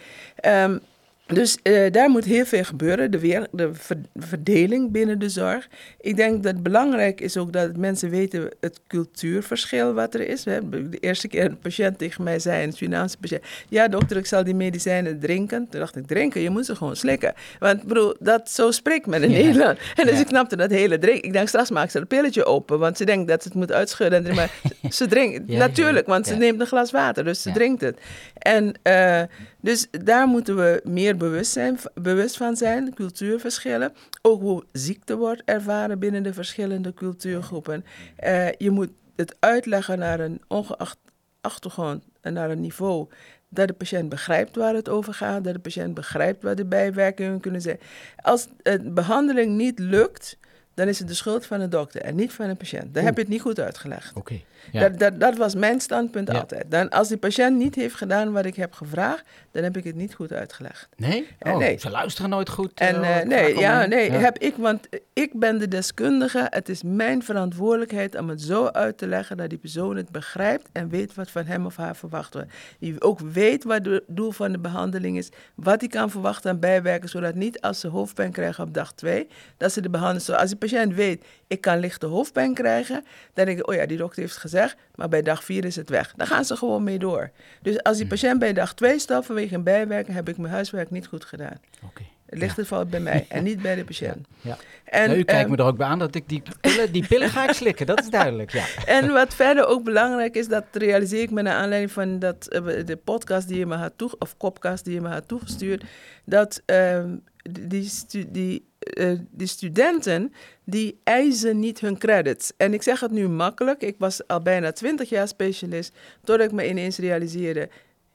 Um, 0.72 0.80
dus 1.28 1.58
uh, 1.64 1.92
daar 1.92 2.10
moet 2.10 2.26
heel 2.26 2.46
veel 2.46 2.64
gebeuren, 2.64 3.12
de, 3.12 3.20
weer, 3.20 3.48
de 3.52 3.72
verdeling 4.16 4.92
binnen 4.92 5.20
de 5.20 5.30
zorg. 5.30 5.68
Ik 6.02 6.16
denk 6.16 6.44
dat 6.44 6.54
het 6.54 6.64
belangrijk 6.64 7.22
is 7.22 7.38
ook 7.38 7.54
dat 7.54 7.78
mensen 7.78 8.10
weten 8.10 8.50
het 8.60 8.80
cultuurverschil 8.88 9.94
wat 9.94 10.14
er 10.14 10.28
is. 10.28 10.44
De 10.44 10.88
eerste 11.00 11.28
keer 11.28 11.46
een 11.46 11.58
patiënt 11.58 11.98
tegen 11.98 12.24
mij 12.24 12.40
zei, 12.40 12.64
een 12.64 12.72
Surinaamse 12.72 13.18
patiënt... 13.18 13.44
ja 13.70 13.88
dokter, 13.88 14.18
ik 14.18 14.26
zal 14.26 14.44
die 14.44 14.56
medicijnen 14.56 15.20
drinken. 15.20 15.68
Toen 15.70 15.80
dacht 15.80 15.96
ik, 15.96 16.08
drinken? 16.08 16.42
Je 16.42 16.50
moet 16.50 16.66
ze 16.66 16.76
gewoon 16.76 16.96
slikken. 16.96 17.34
Want 17.60 17.84
bedoel, 17.84 18.16
dat, 18.20 18.50
zo 18.50 18.72
spreekt 18.72 19.06
men 19.06 19.24
in 19.24 19.32
ja. 19.32 19.38
Nederland. 19.38 19.78
En 19.96 20.06
dus 20.06 20.14
ja. 20.14 20.20
ik 20.20 20.28
knapte 20.28 20.56
dat 20.56 20.70
hele 20.70 20.98
drinken. 20.98 21.24
Ik 21.24 21.34
denk, 21.34 21.48
straks 21.48 21.70
maakt 21.70 21.92
ze 21.92 22.00
een 22.00 22.08
pilletje 22.08 22.46
open, 22.46 22.80
want 22.80 22.98
ze 22.98 23.06
denkt 23.06 23.28
dat 23.28 23.42
ze 23.42 23.48
het 23.48 23.58
moet 23.58 23.72
uitschudden. 23.72 24.26
En 24.26 24.36
maar 24.36 24.52
ze 24.90 25.08
drinkt, 25.08 25.42
ja, 25.52 25.58
natuurlijk, 25.58 26.08
want 26.08 26.28
ze 26.28 26.36
neemt 26.36 26.60
een 26.60 26.68
glas 26.68 26.92
water, 26.92 27.24
dus 27.24 27.42
ze 27.42 27.52
drinkt 27.52 27.82
het. 27.82 28.00
En 28.46 28.74
uh, 28.84 29.22
dus 29.62 29.88
daar 29.92 30.28
moeten 30.28 30.56
we 30.56 30.82
meer 30.84 31.18
bewust, 31.18 31.52
zijn, 31.52 31.78
bewust 31.94 32.38
van 32.38 32.56
zijn, 32.56 32.94
cultuurverschillen. 32.94 33.94
Ook 34.22 34.42
hoe 34.42 34.64
ziekte 34.72 35.16
wordt 35.16 35.42
ervaren 35.46 36.00
binnen 36.00 36.24
de 36.24 36.34
verschillende 36.34 36.94
cultuurgroepen. 36.94 37.86
Uh, 38.24 38.52
je 38.52 38.70
moet 38.70 38.90
het 39.16 39.36
uitleggen 39.40 40.00
naar 40.00 40.20
een 40.20 40.42
ongeacht 40.48 40.98
achtergrond 41.42 42.04
en 42.22 42.34
naar 42.34 42.50
een 42.50 42.62
niveau 42.62 43.08
dat 43.50 43.68
de 43.68 43.74
patiënt 43.74 44.10
begrijpt 44.10 44.56
waar 44.56 44.74
het 44.74 44.90
over 44.90 45.14
gaat, 45.14 45.44
dat 45.44 45.54
de 45.54 45.60
patiënt 45.60 45.94
begrijpt 45.94 46.44
wat 46.44 46.58
de 46.58 46.66
bijwerkingen 46.66 47.40
kunnen 47.40 47.62
zijn. 47.62 47.80
Als 48.22 48.48
de 48.62 48.92
behandeling 48.92 49.56
niet 49.56 49.80
lukt, 49.80 50.38
dan 50.76 50.88
is 50.88 51.00
het 51.00 51.08
de 51.08 51.14
schuld 51.14 51.46
van 51.46 51.60
de 51.60 51.68
dokter 51.68 52.02
en 52.02 52.16
niet 52.16 52.34
van 52.34 52.48
de 52.48 52.56
patiënt. 52.56 52.94
Dan 52.94 53.04
heb 53.04 53.16
je 53.16 53.22
het 53.22 53.30
niet 53.30 53.42
goed 53.42 53.60
uitgelegd. 53.60 54.10
Oké. 54.10 54.20
Okay, 54.20 54.46
ja. 54.72 54.80
dat, 54.80 55.00
dat, 55.00 55.20
dat, 55.20 55.38
was 55.38 55.56
mijn 55.56 55.82
standpunt 55.82 56.32
ja. 56.32 56.40
altijd. 56.40 56.72
Dan, 56.72 56.90
als 56.90 57.08
die 57.08 57.18
patiënt 57.18 57.58
niet 57.58 57.76
heeft 57.76 57.96
gedaan 57.96 58.32
wat 58.32 58.46
ik 58.46 58.56
heb 58.56 58.74
gevraagd, 58.74 59.24
dan 59.52 59.64
heb 59.64 59.78
ik 59.78 59.84
het 59.84 59.96
niet 59.96 60.14
goed 60.14 60.34
uitgelegd. 60.34 60.88
Nee? 60.96 61.28
Oh, 61.40 61.58
nee. 61.58 61.80
Ze 61.80 61.90
luisteren 61.90 62.30
nooit 62.30 62.50
goed. 62.50 62.72
En, 62.76 62.96
uh, 62.96 63.22
nee, 63.22 63.58
ja, 63.58 63.86
nee, 63.86 64.12
ja. 64.12 64.18
heb 64.18 64.38
ik, 64.38 64.56
want 64.56 64.88
ik 65.14 65.40
ben 65.40 65.58
de 65.58 65.68
deskundige. 65.68 66.48
Het 66.50 66.70
is 66.70 66.84
mijn 66.84 67.24
verantwoordelijkheid 67.24 68.18
om 68.18 68.30
het 68.30 68.42
zo 68.42 68.66
uit 68.66 68.98
te 68.98 69.08
leggen 69.08 69.38
dat 69.38 69.50
die 69.50 69.58
persoon 69.58 69.96
het 69.96 70.10
begrijpt 70.10 70.70
en 70.72 70.90
weet 70.90 71.14
wat 71.14 71.32
van 71.32 71.46
hem 71.46 71.66
of 71.66 71.76
haar 71.76 71.96
verwacht 71.96 72.34
wordt. 72.34 72.54
Die 72.80 73.02
ook 73.02 73.20
weet 73.20 73.64
wat 73.64 73.86
het 73.86 74.04
doel 74.08 74.32
van 74.32 74.52
de 74.52 74.60
behandeling 74.60 75.18
is, 75.18 75.30
wat 75.56 75.80
hij 75.80 75.90
kan 75.90 76.10
verwachten 76.10 76.52
aan 76.52 76.60
bijwerken, 76.60 77.10
zodat 77.10 77.36
niet 77.36 77.62
als 77.62 77.80
ze 77.80 77.88
hoofdpijn 77.88 78.32
krijgen 78.32 78.64
op 78.64 78.74
dag 78.74 78.94
2, 78.94 79.28
dat 79.58 79.72
ze 79.72 79.82
de 79.82 79.90
behandeling. 79.90 80.40
Als 80.40 80.50
die 80.50 80.58
patiënt 80.70 80.96
weet, 80.96 81.26
ik 81.48 81.62
kan 81.62 81.80
lichte 81.80 82.06
hoofdpijn 82.06 82.54
krijgen, 82.54 83.06
dan 83.34 83.46
denk 83.46 83.60
ik, 83.60 83.68
oh 83.68 83.76
ja, 83.76 83.86
die 83.86 83.98
dokter 83.98 84.22
heeft 84.22 84.38
gezegd, 84.38 84.76
maar 84.96 85.10
bij 85.10 85.22
dag 85.22 85.44
4 85.44 85.66
is 85.66 85.76
het 85.76 85.90
weg. 85.90 86.14
Dan 86.16 86.28
gaan 86.28 86.46
ze 86.46 86.56
gewoon 86.56 86.84
mee 86.84 87.00
door. 87.00 87.32
Dus 87.62 87.84
als 87.84 87.98
die 87.98 88.08
patiënt 88.08 88.40
bij 88.40 88.54
dag 88.54 88.74
2 88.74 89.00
stapt 89.00 89.26
vanwege 89.26 89.56
een 89.56 89.64
bijwerking, 89.64 90.16
heb 90.16 90.30
ik 90.30 90.38
mijn 90.38 90.54
huiswerk 90.54 90.92
niet 90.92 91.08
goed 91.08 91.26
gedaan. 91.26 91.58
Okay. 91.84 92.08
Het 92.26 92.40
ligt 92.40 92.58
het 92.58 92.68
fout 92.68 92.90
bij 92.90 93.00
mij 93.00 93.26
en 93.30 93.44
niet 93.44 93.62
bij 93.62 93.76
de 93.76 93.84
patiënt. 93.84 94.28
Ja. 94.42 94.58
En, 94.84 95.08
nou, 95.08 95.20
u 95.20 95.24
kijkt 95.24 95.44
um, 95.44 95.52
me 95.52 95.58
er 95.58 95.64
ook 95.64 95.78
bij 95.78 95.88
aan 95.88 96.00
dat 96.00 96.16
ik 96.16 96.30
die 96.30 96.42
pillen, 96.62 96.92
die 96.92 97.08
pillen 97.08 97.30
ga 97.30 97.50
ik 97.50 97.56
slikken, 97.62 97.86
dat 97.86 98.00
is 98.00 98.10
duidelijk. 98.10 98.52
Ja. 98.52 98.66
En 98.86 99.12
wat 99.12 99.34
verder 99.34 99.66
ook 99.66 99.84
belangrijk 99.84 100.36
is, 100.36 100.48
dat 100.48 100.64
realiseer 100.72 101.22
ik 101.22 101.32
me 101.32 101.42
naar 101.42 101.56
aanleiding 101.56 101.92
van 101.92 102.20
dat, 102.20 102.44
de 102.86 103.00
podcast 103.04 103.48
die 103.48 103.58
je 103.58 103.66
me 103.66 103.76
had 103.76 103.94
toe, 103.96 104.16
of 104.20 104.38
kopkast 104.38 104.86
die 104.86 104.94
je 104.94 105.02
me 105.02 105.08
had 105.10 105.28
toegestuurd, 105.28 105.84
dat 106.26 106.62
um, 106.66 107.24
die, 107.52 107.92
die, 108.28 108.66
uh, 108.94 109.20
die 109.32 109.48
studenten 109.48 110.34
die 110.64 111.00
eisen 111.04 111.60
niet 111.60 111.80
hun 111.80 111.98
credits. 111.98 112.52
En 112.58 112.74
ik 112.74 112.82
zeg 112.82 113.00
het 113.00 113.12
nu 113.12 113.28
makkelijk, 113.28 113.82
ik 113.82 113.96
was 113.98 114.28
al 114.28 114.42
bijna 114.42 114.72
twintig 114.72 115.10
jaar 115.10 115.28
specialist, 115.28 115.94
totdat 116.24 116.48
ik 116.48 116.54
me 116.54 116.70
ineens 116.70 116.98
realiseerde, 116.98 117.70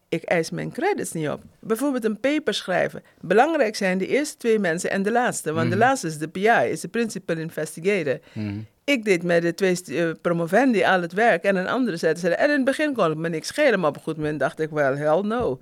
ik 0.09 0.22
eis 0.22 0.50
mijn 0.50 0.72
credits 0.72 1.12
niet 1.12 1.28
op. 1.28 1.42
Bijvoorbeeld 1.59 2.04
een 2.04 2.20
paper 2.20 2.54
schrijven. 2.54 3.02
Belangrijk 3.20 3.76
zijn 3.76 3.98
de 3.98 4.06
eerste 4.06 4.37
twee 4.37 4.59
mensen 4.59 4.90
en 4.90 5.02
de 5.02 5.12
laatste. 5.12 5.52
Want 5.52 5.64
mm. 5.64 5.70
de 5.70 5.76
laatste 5.76 6.06
is 6.06 6.18
de 6.18 6.28
PI, 6.28 6.70
is 6.70 6.80
de 6.80 6.88
Principal 6.88 7.37
Investigator. 7.37 8.18
Mm. 8.33 8.66
Ik 8.85 9.04
deed 9.04 9.22
met 9.22 9.42
de 9.42 9.54
twee 9.54 9.76
uh, 9.87 10.11
promovendi 10.20 10.85
al 10.85 11.00
het 11.00 11.12
werk 11.12 11.44
en 11.44 11.56
een 11.56 11.68
andere 11.68 11.96
zette. 11.96 12.35
En 12.35 12.48
in 12.48 12.56
het 12.56 12.64
begin 12.64 12.94
kon 12.94 13.11
ik 13.11 13.16
me 13.16 13.28
niks 13.28 13.48
schelen, 13.48 13.80
maar 13.80 13.88
op 13.88 13.96
een 13.96 14.02
goed 14.02 14.16
moment 14.16 14.40
dacht 14.40 14.61
ik 14.61 14.70
wel, 14.70 14.96
hell 14.96 15.20
no. 15.20 15.59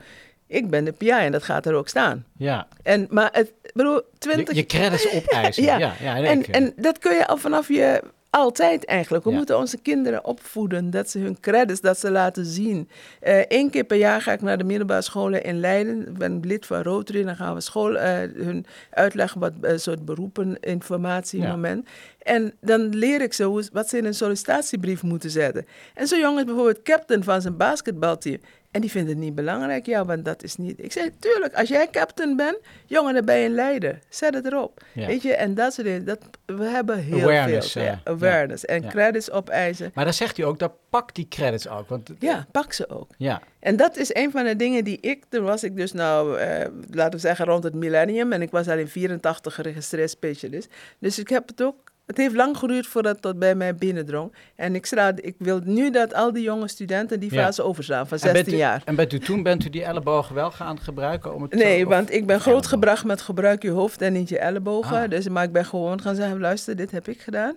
Ik 0.46 0.70
ben 0.70 0.84
de 0.84 0.92
PI 0.92 1.10
en 1.10 1.32
dat 1.32 1.42
gaat 1.42 1.66
er 1.66 1.74
ook 1.74 1.88
staan. 1.88 2.24
Ja. 2.36 2.68
En, 2.82 3.06
maar 3.10 3.28
het, 3.32 3.52
bedoel, 3.78 4.02
20... 4.18 4.54
Je, 4.54 4.60
je 4.60 4.66
credits 4.66 5.12
opeisen. 5.12 5.62
ja. 5.70 5.78
ja, 5.78 5.94
ja 6.00 6.16
en, 6.16 6.46
en 6.46 6.72
dat 6.76 6.98
kun 6.98 7.14
je 7.14 7.26
al 7.26 7.36
vanaf 7.36 7.68
je 7.68 8.02
altijd 8.30 8.84
eigenlijk. 8.84 9.24
We 9.24 9.30
ja. 9.30 9.36
moeten 9.36 9.58
onze 9.58 9.78
kinderen 9.78 10.24
opvoeden, 10.24 10.90
dat 10.90 11.10
ze 11.10 11.18
hun 11.18 11.40
credits, 11.40 11.80
dat 11.80 11.98
ze 11.98 12.10
laten 12.10 12.44
zien. 12.44 12.88
Eén 13.20 13.64
uh, 13.64 13.70
keer 13.70 13.84
per 13.84 13.96
jaar 13.96 14.22
ga 14.22 14.32
ik 14.32 14.42
naar 14.42 14.58
de 14.58 14.64
middelbare 14.64 15.02
scholen 15.02 15.42
in 15.42 15.60
Leiden. 15.60 16.08
Ik 16.08 16.18
ben 16.18 16.40
lid 16.44 16.66
van 16.66 16.82
Rotary, 16.82 17.24
dan 17.24 17.36
gaan 17.36 17.54
we 17.54 17.60
school 17.60 17.94
uh, 17.94 18.02
hun 18.34 18.66
uitleggen 18.90 19.40
wat 19.40 19.52
een 19.60 19.72
uh, 19.72 19.78
soort 19.78 20.04
beroepeninformatie 20.04 21.40
ja. 21.40 21.50
moment. 21.50 21.88
En 22.22 22.54
dan 22.60 22.88
leer 22.88 23.20
ik 23.20 23.32
ze 23.32 23.44
hoe, 23.44 23.68
wat 23.72 23.88
ze 23.88 23.96
in 23.96 24.04
een 24.04 24.14
sollicitatiebrief 24.14 25.02
moeten 25.02 25.30
zetten. 25.30 25.66
En 25.94 26.06
zo'n 26.06 26.18
jongen 26.18 26.38
is 26.38 26.44
bijvoorbeeld 26.44 26.82
captain 26.82 27.24
van 27.24 27.40
zijn 27.40 27.56
basketbalteam. 27.56 28.40
En 28.78 28.84
die 28.84 28.92
vinden 28.92 29.14
het 29.14 29.24
niet 29.24 29.34
belangrijk, 29.34 29.86
ja, 29.86 30.04
want 30.04 30.24
dat 30.24 30.42
is 30.42 30.56
niet... 30.56 30.84
Ik 30.84 30.92
zei, 30.92 31.10
tuurlijk, 31.18 31.54
als 31.54 31.68
jij 31.68 31.88
captain 31.90 32.36
bent, 32.36 32.58
jongen, 32.86 33.14
dan 33.14 33.24
ben 33.24 33.36
je 33.36 33.46
een 33.46 33.54
leider. 33.54 33.98
Zet 34.08 34.34
het 34.34 34.46
erop. 34.46 34.82
Ja. 34.92 35.06
Weet 35.06 35.22
je, 35.22 35.34
en 35.34 35.54
dat 35.54 35.74
soort 35.74 35.86
dingen, 35.86 36.04
dat, 36.04 36.18
we 36.46 36.64
hebben 36.64 36.98
heel 36.98 37.22
awareness, 37.22 37.72
veel. 37.72 37.82
Ja, 37.82 38.00
awareness. 38.04 38.62
Ja. 38.62 38.68
En 38.68 38.88
credits 38.88 39.30
opeisen. 39.30 39.90
Maar 39.94 40.04
dan 40.04 40.12
zegt 40.12 40.38
u 40.38 40.42
ook, 40.42 40.58
dat 40.58 40.72
pak 40.90 41.14
die 41.14 41.28
credits 41.28 41.68
ook. 41.68 41.88
Want, 41.88 42.10
ja, 42.18 42.46
pak 42.52 42.72
ze 42.72 42.88
ook. 42.88 43.10
Ja. 43.16 43.42
En 43.60 43.76
dat 43.76 43.96
is 43.96 44.14
een 44.14 44.30
van 44.30 44.44
de 44.44 44.56
dingen 44.56 44.84
die 44.84 44.98
ik... 45.00 45.24
Toen 45.28 45.44
was 45.44 45.64
ik 45.64 45.76
dus 45.76 45.92
nou, 45.92 46.40
uh, 46.40 46.46
laten 46.90 47.12
we 47.12 47.18
zeggen, 47.18 47.44
rond 47.44 47.64
het 47.64 47.74
millennium. 47.74 48.32
En 48.32 48.42
ik 48.42 48.50
was 48.50 48.68
al 48.68 48.78
in 48.78 48.88
84 48.88 49.54
geregistreerd 49.54 50.10
specialist. 50.10 50.70
Dus 50.98 51.18
ik 51.18 51.28
heb 51.28 51.48
het 51.48 51.62
ook 51.62 51.87
het 52.08 52.16
heeft 52.16 52.34
lang 52.34 52.56
geduurd 52.56 52.86
voordat 52.86 53.22
tot 53.22 53.38
bij 53.38 53.54
mij 53.54 53.74
binnendrong. 53.74 54.34
En 54.56 54.74
ik, 54.74 54.86
straat, 54.86 55.24
ik 55.24 55.34
wil 55.38 55.60
nu 55.64 55.90
dat 55.90 56.14
al 56.14 56.32
die 56.32 56.42
jonge 56.42 56.68
studenten 56.68 57.20
die 57.20 57.30
fase 57.30 57.62
ja. 57.62 57.68
overslaan 57.68 58.08
van 58.08 58.18
16 58.18 58.46
en 58.46 58.52
u, 58.52 58.56
jaar. 58.56 58.82
En 58.84 58.94
bent 58.94 59.12
u 59.12 59.18
toen 59.18 59.42
bent 59.42 59.64
u 59.64 59.70
die 59.70 59.84
ellebogen 59.84 60.34
wel 60.34 60.50
gaan 60.50 60.80
gebruiken? 60.80 61.34
Om 61.34 61.42
het 61.42 61.54
nee, 61.54 61.80
zo, 61.80 61.88
want 61.88 62.12
ik 62.12 62.26
ben 62.26 62.40
grootgebracht 62.40 63.04
met 63.04 63.20
gebruik 63.20 63.62
je 63.62 63.70
hoofd 63.70 64.02
en 64.02 64.12
niet 64.12 64.28
je 64.28 64.38
ellebogen. 64.38 65.02
Ah. 65.02 65.10
Dus, 65.10 65.28
maar 65.28 65.44
ik 65.44 65.52
ben 65.52 65.64
gewoon 65.64 66.00
gaan 66.00 66.14
zeggen, 66.14 66.40
luister, 66.40 66.76
dit 66.76 66.90
heb 66.90 67.08
ik 67.08 67.20
gedaan. 67.20 67.56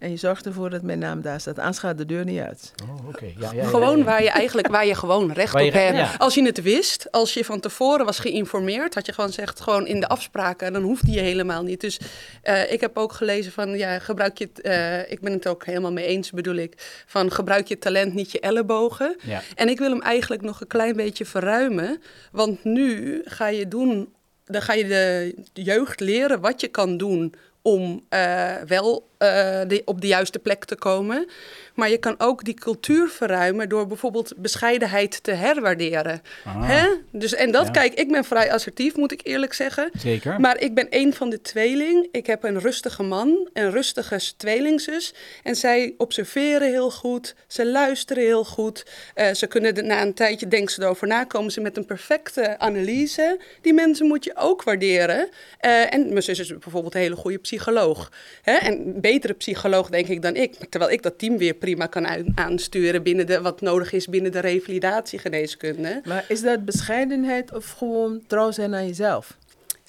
En 0.00 0.10
je 0.10 0.16
zorgt 0.16 0.46
ervoor 0.46 0.70
dat 0.70 0.82
mijn 0.82 0.98
naam 0.98 1.20
daar 1.20 1.40
staat. 1.40 1.58
Anders 1.58 1.78
gaat 1.78 1.98
de 1.98 2.06
deur 2.06 2.24
niet 2.24 2.40
uit. 2.40 2.72
Oh, 2.82 3.08
oké. 3.08 3.32
Ja, 3.38 3.52
ja, 3.52 3.64
gewoon 3.64 4.04
waar 4.04 4.22
je 4.22 4.30
eigenlijk 4.30 4.68
waar 4.68 4.86
je 4.86 4.94
gewoon 4.94 5.32
recht 5.32 5.54
op 5.54 5.72
hebt. 5.72 6.18
Als 6.18 6.34
je 6.34 6.44
het 6.44 6.62
wist, 6.62 7.12
als 7.12 7.34
je 7.34 7.44
van 7.44 7.60
tevoren 7.60 8.04
was 8.04 8.18
geïnformeerd, 8.18 8.94
had 8.94 9.06
je 9.06 9.12
gewoon 9.12 9.30
gezegd, 9.30 9.60
gewoon 9.60 9.86
in 9.86 10.00
de 10.00 10.08
afspraken, 10.08 10.72
dan 10.72 10.82
hoeft 10.82 11.04
die 11.04 11.14
je 11.14 11.20
helemaal 11.20 11.62
niet. 11.62 11.80
Dus 11.80 12.00
uh, 12.44 12.72
ik 12.72 12.80
heb 12.80 12.96
ook 12.96 13.12
gelezen 13.12 13.52
van, 13.52 13.78
ja, 13.78 13.98
gebruik 13.98 14.38
je, 14.38 14.48
uh, 14.62 15.12
ik 15.12 15.20
ben 15.20 15.32
het 15.32 15.46
ook 15.46 15.64
helemaal 15.64 15.92
mee 15.92 16.06
eens, 16.06 16.30
bedoel 16.30 16.56
ik, 16.56 17.02
van 17.06 17.30
gebruik 17.30 17.68
je 17.68 17.78
talent 17.78 18.14
niet 18.14 18.32
je 18.32 18.40
ellebogen. 18.40 19.16
Ja. 19.22 19.42
En 19.54 19.68
ik 19.68 19.78
wil 19.78 19.90
hem 19.90 20.02
eigenlijk 20.02 20.42
nog 20.42 20.60
een 20.60 20.66
klein 20.66 20.96
beetje 20.96 21.24
verruimen, 21.24 22.02
want 22.32 22.64
nu 22.64 23.20
ga 23.24 23.46
je 23.46 23.68
doen, 23.68 24.12
dan 24.44 24.62
ga 24.62 24.72
je 24.72 24.86
de 24.86 25.62
jeugd 25.62 26.00
leren 26.00 26.40
wat 26.40 26.60
je 26.60 26.68
kan 26.68 26.96
doen 26.96 27.34
om 27.62 28.04
uh, 28.10 28.54
wel 28.66 29.08
uh, 29.22 29.60
de, 29.66 29.82
op 29.84 30.00
de 30.00 30.06
juiste 30.06 30.38
plek 30.38 30.64
te 30.64 30.76
komen. 30.76 31.28
Maar 31.74 31.90
je 31.90 31.98
kan 31.98 32.14
ook 32.18 32.44
die 32.44 32.54
cultuur 32.54 33.08
verruimen 33.08 33.68
door 33.68 33.86
bijvoorbeeld 33.86 34.32
bescheidenheid 34.36 35.22
te 35.22 35.30
herwaarderen. 35.30 36.22
Ah. 36.44 36.68
Hè? 36.68 36.88
Dus, 37.10 37.34
en 37.34 37.50
dat, 37.50 37.70
kijk, 37.70 37.94
ik 37.94 38.10
ben 38.12 38.24
vrij 38.24 38.52
assertief, 38.52 38.96
moet 38.96 39.12
ik 39.12 39.20
eerlijk 39.22 39.52
zeggen. 39.52 39.90
Zeker. 39.98 40.40
Maar 40.40 40.60
ik 40.60 40.74
ben 40.74 40.86
een 40.90 41.14
van 41.14 41.30
de 41.30 41.40
tweeling. 41.40 42.08
Ik 42.12 42.26
heb 42.26 42.44
een 42.44 42.60
rustige 42.60 43.02
man, 43.02 43.48
een 43.52 43.70
rustige 43.70 44.20
tweelingzus. 44.36 45.14
En 45.42 45.56
zij 45.56 45.94
observeren 45.96 46.68
heel 46.68 46.90
goed, 46.90 47.34
ze 47.46 47.66
luisteren 47.66 48.22
heel 48.22 48.44
goed. 48.44 48.86
Uh, 49.14 49.32
ze 49.32 49.46
kunnen 49.46 49.86
na 49.86 50.02
een 50.02 50.14
tijdje, 50.14 50.48
denken 50.48 50.74
ze 50.74 50.82
erover 50.82 51.06
na, 51.06 51.24
komen 51.24 51.52
ze 51.52 51.60
met 51.60 51.76
een 51.76 51.86
perfecte 51.86 52.58
analyse. 52.58 53.38
Die 53.60 53.74
mensen 53.74 54.06
moet 54.06 54.24
je 54.24 54.36
ook 54.36 54.62
waarderen. 54.62 55.28
Uh, 55.60 55.94
en 55.94 56.08
mijn 56.08 56.22
zus 56.22 56.38
is 56.38 56.58
bijvoorbeeld 56.58 56.94
een 56.94 57.00
hele 57.00 57.16
goede 57.16 57.38
psycholoog. 57.38 58.12
Hè? 58.42 58.54
En 58.54 59.00
betere 59.12 59.32
psycholoog, 59.32 59.88
denk 59.88 60.06
ik, 60.06 60.22
dan 60.22 60.36
ik. 60.36 60.54
Terwijl 60.68 60.92
ik 60.92 61.02
dat 61.02 61.18
team 61.18 61.38
weer 61.38 61.54
prima 61.54 61.86
kan 61.86 62.06
aansturen 62.34 63.02
binnen 63.02 63.26
de, 63.26 63.40
wat 63.40 63.60
nodig 63.60 63.92
is 63.92 64.06
binnen 64.06 64.32
de 64.32 64.40
revalidatiegeneeskunde. 64.40 66.00
Maar 66.04 66.24
is 66.28 66.40
dat 66.40 66.64
bescheidenheid 66.64 67.52
of 67.52 67.70
gewoon 67.70 68.22
trouw 68.26 68.50
zijn 68.50 68.74
aan 68.74 68.86
jezelf? 68.86 69.36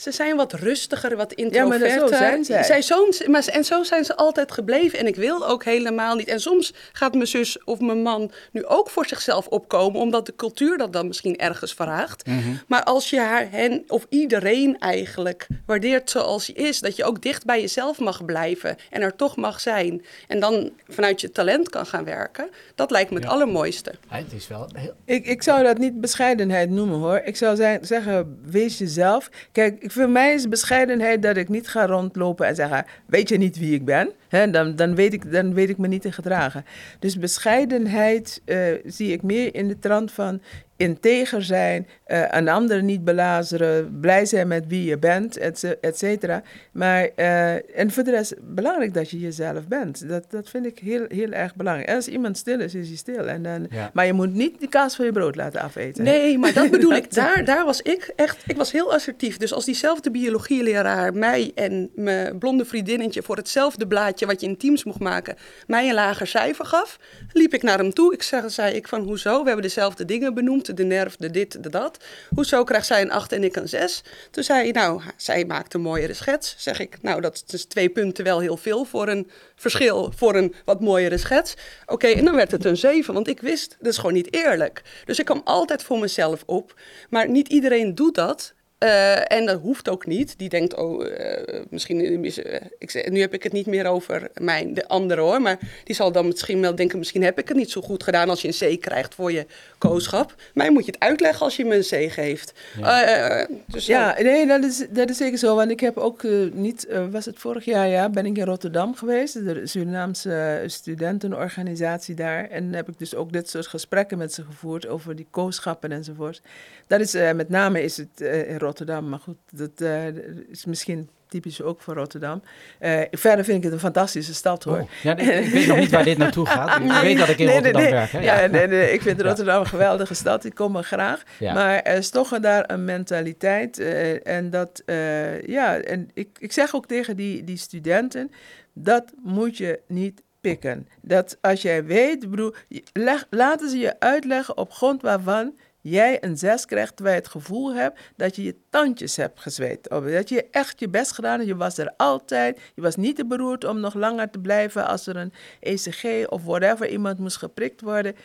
Ze 0.02 0.12
zijn 0.12 0.36
wat 0.36 0.54
rustiger, 0.54 1.16
wat 1.16 1.34
introverter. 1.34 1.88
Ja, 1.88 2.00
maar 2.00 2.10
zo 2.10 2.16
zijn 2.16 2.46
zij. 2.46 2.64
zij 2.64 2.82
zo, 2.82 3.08
maar, 3.28 3.46
en 3.46 3.64
zo 3.64 3.84
zijn 3.84 4.06
ze 4.06 4.16
altijd 4.16 4.52
gebleven. 4.52 5.00
En 5.00 5.08
ik 5.08 5.16
wil 5.16 5.48
ook 5.48 5.64
helemaal 5.64 6.16
niet. 6.16 6.28
En 6.28 6.40
soms 6.40 6.74
gaat 6.92 7.14
mijn 7.14 7.28
zus 7.28 7.64
of 7.64 7.80
mijn 7.80 8.02
man 8.02 8.32
nu 8.52 8.66
ook 8.66 8.90
voor 8.90 9.06
zichzelf 9.06 9.48
opkomen, 9.48 10.02
omdat 10.02 10.26
de 10.26 10.36
cultuur 10.36 10.78
dat 10.78 10.94
dan 10.94 11.08
misschien 11.08 11.38
ergens 11.38 11.74
vraagt. 11.74 12.26
Mhm. 12.26 12.38
Maar 12.68 12.84
als 12.84 13.10
je 13.10 13.20
haar, 13.20 13.52
hen 13.52 13.84
of 13.88 14.06
iedereen 14.10 14.80
eigenlijk 14.80 15.48
waardeert 15.66 16.10
zoals 16.10 16.48
hij 16.48 16.66
is, 16.66 16.80
dat 16.80 16.96
je 16.96 17.04
ook 17.04 17.22
dicht 17.22 17.46
bij 17.46 17.62
jezelf 17.62 18.00
mag 18.00 18.26
blijven 18.26 18.76
en 18.90 19.02
er 19.02 19.16
toch 19.16 19.36
mag 19.36 19.60
zijn. 19.60 20.06
En 20.28 20.40
dan 20.40 20.72
vanuit 20.88 21.22
je 21.22 21.32
talent 21.32 21.70
kan 21.70 21.86
gaan 21.86 22.04
werken. 22.04 22.50
Dat 22.76 22.92
lijkt 22.92 23.12
me 23.12 23.20
het 23.20 23.28
allermooiste. 23.28 23.94
Ja, 24.10 24.18
het 24.18 24.34
is 24.34 24.48
wel 24.48 24.70
heel... 24.74 24.94
ik, 25.06 25.26
ik 25.26 25.44
zou 25.44 25.64
dat 25.64 25.78
niet 25.78 26.02
bescheidenheid 26.02 26.70
noemen 26.70 27.00
hoor. 27.00 27.22
Ik 27.24 27.36
zou 27.36 27.56
zeggen, 27.82 28.40
wees 28.46 28.78
jezelf. 28.78 29.30
Kijk, 29.52 29.90
voor 29.92 30.10
mij 30.10 30.34
is 30.34 30.48
bescheidenheid 30.48 31.22
dat 31.22 31.38
ik 31.38 31.50
niet 31.50 31.68
ga 31.68 31.86
rondlopen 31.86 32.48
en 32.48 32.56
zeggen: 32.56 32.86
Weet 33.06 33.30
je 33.30 33.38
niet 33.38 33.58
wie 33.58 33.74
ik 33.74 33.86
ben? 33.86 34.12
dan, 34.52 34.76
dan, 34.76 34.96
weet 34.96 35.14
ik, 35.14 35.32
dan 35.32 35.54
weet 35.54 35.70
ik 35.70 35.78
me 35.78 35.88
niet 35.88 36.02
te 36.02 36.12
gedragen. 36.12 36.66
Dus 37.00 37.18
bescheidenheid 37.18 38.42
uh, 38.46 38.58
zie 38.86 39.12
ik 39.12 39.22
meer 39.22 39.56
in 39.56 39.68
de 39.68 39.80
trant 39.80 40.12
van 40.12 40.42
integer 40.82 41.44
zijn, 41.44 41.88
uh, 42.08 42.24
een 42.30 42.50
ander 42.50 42.84
niet 42.84 43.04
belazeren, 43.04 44.00
blij 44.00 44.26
zijn 44.26 44.48
met 44.48 44.64
wie 44.68 44.84
je 44.84 44.98
bent, 44.98 45.38
et 45.82 45.98
cetera. 45.98 46.44
Maar, 46.72 47.10
uh, 47.16 47.80
en 47.80 47.92
voor 47.92 48.04
de 48.04 48.12
rest, 48.12 48.36
belangrijk 48.42 48.94
dat 48.94 49.10
je 49.10 49.20
jezelf 49.20 49.68
bent. 49.68 50.10
Dat, 50.10 50.26
dat 50.30 50.50
vind 50.50 50.66
ik 50.66 50.80
heel, 50.80 51.06
heel 51.08 51.32
erg 51.32 51.56
belangrijk. 51.56 51.90
En 51.90 51.96
als 51.96 52.08
iemand 52.08 52.38
stil 52.38 52.60
is, 52.60 52.76
is 52.76 52.88
hij 52.88 52.98
stil. 52.98 53.28
En 53.28 53.44
dan, 53.44 53.68
Maar 53.94 54.06
je 54.06 54.14
moet 54.14 54.34
niet 54.34 54.60
de 54.60 54.68
kaas 54.68 54.96
van 54.96 55.06
je 55.06 55.12
brood 55.12 55.36
laten 55.36 55.62
afeten. 55.62 56.04
Nee, 56.04 56.38
maar 56.38 56.54
dat 56.54 56.72
bedoel 56.78 56.94
ik. 56.94 57.14
Daar, 57.14 57.46
daar 57.46 57.66
was 57.66 57.82
ik 57.82 58.14
echt, 58.16 58.44
ik 58.48 58.56
was 58.56 58.72
heel 58.72 58.94
assertief. 58.94 59.38
Dus 59.38 59.54
als 59.54 59.66
diezelfde 59.66 60.12
biologieleraar 60.12 61.14
mij 61.14 61.52
en 61.56 61.90
mijn 61.96 62.38
blonde 62.38 62.66
vriendinnetje 62.66 63.22
voor 63.22 63.36
hetzelfde 63.36 63.88
blaadje 63.88 64.26
wat 64.26 64.42
je 64.42 64.48
in 64.48 64.58
teams 64.58 64.84
mocht 64.84 65.00
maken, 65.00 65.36
mij 65.68 65.88
een 65.88 65.94
lager 65.94 66.28
cijfer 66.28 66.66
gaf, 66.66 67.00
liep 67.32 67.54
ik 67.54 67.64
naar 67.64 67.78
hem 67.78 67.94
toe. 67.94 68.14
Ik 68.14 68.24
zei, 68.24 68.50
zei 68.50 68.76
ik 68.76 68.88
van, 68.88 69.02
hoezo? 69.02 69.40
We 69.40 69.46
hebben 69.46 69.64
dezelfde 69.64 70.06
dingen 70.06 70.34
benoemd 70.34 70.70
de 70.76 70.84
nerf, 70.84 71.16
de 71.16 71.32
dit, 71.32 71.64
de 71.64 71.70
dat. 71.70 71.98
Hoezo 72.36 72.64
krijgt 72.64 72.86
zij 72.86 73.02
een 73.02 73.12
8 73.12 73.32
en 73.32 73.44
ik 73.44 73.56
een 73.56 73.70
6? 73.70 74.04
Toen 74.32 74.44
zei 74.44 74.60
hij, 74.60 74.72
nou, 74.72 75.02
zij 75.16 75.46
maakt 75.46 75.74
een 75.74 75.82
mooiere 75.82 76.14
schets. 76.14 76.56
Zeg 76.58 76.80
ik, 76.80 77.02
nou, 77.02 77.22
dat 77.22 77.44
is 77.48 77.66
twee 77.66 77.90
punten 77.90 78.24
wel 78.24 78.40
heel 78.40 78.58
veel 78.58 78.86
voor 78.86 79.08
een 79.08 79.30
verschil, 79.56 80.14
voor 80.16 80.36
een 80.36 80.56
wat 80.66 80.82
mooiere 80.82 81.18
schets. 81.18 81.54
Oké, 81.86 82.08
en 82.08 82.26
dan 82.26 82.36
werd 82.36 82.52
het 82.52 82.66
een 82.66 82.78
7, 82.78 83.14
want 83.14 83.28
ik 83.28 83.42
wist, 83.42 83.76
dat 83.80 83.92
is 83.92 83.98
gewoon 83.98 84.14
niet 84.14 84.34
eerlijk. 84.34 84.82
Dus 85.06 85.20
ik 85.20 85.26
kwam 85.26 85.42
altijd 85.44 85.84
voor 85.84 86.00
mezelf 86.00 86.44
op. 86.46 86.80
Maar 87.10 87.30
niet 87.30 87.48
iedereen 87.48 87.96
doet 87.96 88.16
dat. 88.16 88.54
Uh, 88.84 89.32
en 89.32 89.46
dat 89.46 89.60
hoeft 89.60 89.90
ook 89.90 90.06
niet. 90.06 90.38
Die 90.38 90.50
denkt, 90.50 90.76
oh, 90.76 91.06
uh, 91.06 91.60
misschien, 91.70 92.26
uh, 92.26 92.56
ik, 92.78 93.10
nu 93.10 93.20
heb 93.20 93.34
ik 93.34 93.44
het 93.44 93.52
niet 93.52 93.66
meer 93.66 93.86
over 93.86 94.30
mijn, 94.34 94.74
de 94.74 94.88
andere 94.88 95.22
hoor. 95.22 95.42
Maar 95.42 95.60
die 95.84 95.96
zal 95.96 96.12
dan 96.12 96.28
misschien 96.28 96.62
wel 96.62 96.76
denken, 96.76 96.98
misschien 96.98 97.24
heb 97.24 97.40
ik 97.40 97.48
het 97.48 97.58
niet 97.58 97.72
zo 97.72 97.82
goed 97.82 98.04
gedaan 98.04 98.30
als 98.30 98.42
je 98.42 98.48
een 98.48 98.78
C 98.78 98.82
krijgt 98.82 99.16
voor 99.16 99.32
je 99.32 99.46
kooschap. 99.78 100.36
Mij 100.54 100.72
moet 100.72 100.86
je 100.86 100.92
het 100.92 101.00
uitleggen 101.00 101.46
als 101.46 101.56
je 101.56 101.66
me 101.66 101.76
een 101.76 102.08
C 102.08 102.12
geeft. 102.12 102.54
Ja, 102.80 103.48
dus 103.68 103.86
ja 103.86 104.16
nee, 104.22 104.48
dat 104.48 104.64
is, 104.64 104.86
dat 104.90 105.10
is 105.10 105.18
zeker 105.18 105.38
zo. 105.38 105.56
Want 105.56 105.72
ik 105.72 105.80
heb 105.80 105.98
ook 105.98 106.24
niet, 106.54 106.88
was 107.12 107.26
het 107.26 107.40
vorig 107.40 107.66
jaar, 107.66 107.88
ja, 107.88 108.10
ben 108.10 108.26
ik 108.26 108.38
in 108.38 108.46
Rotterdam 108.46 108.96
geweest. 108.96 109.34
De 109.34 109.68
Surinaamse 109.68 110.64
studentenorganisatie 110.66 112.16
daar. 112.16 112.50
En 112.50 112.74
heb 112.74 112.90
ik 112.90 113.00
dus 113.00 113.16
ook 113.16 113.34
dit 113.34 113.50
soort 113.50 113.68
gesprekken 113.68 114.18
met 114.18 114.34
ze 114.34 114.44
gevoerd 114.44 114.88
over 114.88 115.16
die 115.16 115.28
kooschappen 115.30 115.92
enzovoort. 115.92 116.42
Dat 116.88 117.00
is, 117.00 117.14
met 117.14 117.50
name 117.50 117.84
is 117.84 117.98
het 117.98 118.22
in 118.22 118.32
Rotterdam 118.32 118.70
Rotterdam. 118.72 119.10
Maar 119.10 119.20
goed, 119.20 119.38
dat 119.50 119.82
uh, 119.82 120.08
is 120.50 120.66
misschien 120.66 121.10
typisch 121.28 121.62
ook 121.62 121.82
voor 121.82 121.94
Rotterdam. 121.94 122.42
Uh, 122.80 123.02
verder 123.12 123.46
vind 123.46 123.58
ik 123.58 123.64
het 123.64 123.74
een 123.74 123.80
fantastische 123.80 124.34
stad 124.34 124.64
hoor. 124.64 124.80
Oh, 124.80 124.90
ja, 125.04 125.18
ik, 125.18 125.52
weet 125.52 125.68
nog 125.68 125.78
niet 125.78 125.92
waar 125.92 126.04
dit 126.04 126.18
naartoe 126.18 126.46
gaat. 126.46 126.82
Ik 126.82 126.92
weet 127.02 127.18
dat 127.18 127.30
ik 127.30 127.38
in 127.38 127.48
Rotterdam 127.48 127.82
werk. 127.82 128.12
Hè? 128.12 128.20
Ja, 128.20 128.48
nee, 128.48 128.68
nee, 128.68 128.94
ik 128.94 129.02
vind 129.02 129.22
Rotterdam 129.22 129.60
een 129.60 129.68
geweldige 129.68 130.14
stad. 130.14 130.46
Ik 130.46 130.56
kom 130.56 130.76
er 130.76 130.84
graag. 130.84 131.24
Maar 131.40 131.82
er 131.82 131.98
is 131.98 132.10
toch 132.10 132.40
daar 132.40 132.72
een 132.72 132.86
mentaliteit. 132.86 133.80
Uh, 133.80 134.28
en 134.28 134.50
dat, 134.50 134.84
uh, 134.86 135.42
ja, 135.42 135.78
en 135.78 136.10
ik, 136.14 136.30
ik 136.40 136.52
zeg 136.52 136.76
ook 136.76 136.88
tegen 136.88 137.16
die, 137.16 137.44
die 137.44 137.58
studenten, 137.58 138.32
dat 138.74 139.14
moet 139.24 139.58
je 139.58 139.80
niet 139.88 140.22
pikken. 140.42 140.88
Dat 141.02 141.38
als 141.42 141.62
jij 141.62 141.86
weet, 141.86 142.30
bedoel, 142.30 142.54
leg, 142.94 143.26
laten 143.30 143.70
ze 143.70 143.78
je 143.78 144.00
uitleggen 144.00 144.58
op 144.58 144.72
grond 144.72 145.02
waarvan 145.02 145.54
jij 145.82 146.24
een 146.24 146.38
zes 146.38 146.66
krijgt 146.66 146.96
terwijl 146.96 147.16
je 147.16 147.22
het 147.22 147.32
gevoel 147.32 147.74
hebt 147.74 148.00
dat 148.16 148.36
je 148.36 148.44
je 148.44 148.56
tandjes 148.70 149.16
hebt 149.16 149.40
gezweet. 149.40 149.90
Of 149.90 150.04
dat 150.04 150.30
je 150.30 150.48
echt 150.52 150.80
je 150.80 150.90
best 150.90 151.12
gedaan 151.12 151.36
hebt. 151.38 151.48
Je 151.48 151.56
was 151.56 151.78
er 151.78 151.94
altijd. 151.98 152.60
Je 152.76 152.82
was 152.82 152.96
niet 152.96 153.16
te 153.16 153.26
beroerd 153.26 153.64
om 153.64 153.80
nog 153.80 153.94
langer 153.94 154.30
te 154.30 154.40
blijven 154.40 154.88
als 154.88 155.08
er 155.08 155.16
een 155.16 155.34
ECG 155.60 156.28
of 156.30 156.44
whatever 156.44 156.90
iemand 156.90 157.20
moest 157.20 157.38
geprikt 157.38 157.82
worden. 157.82 158.16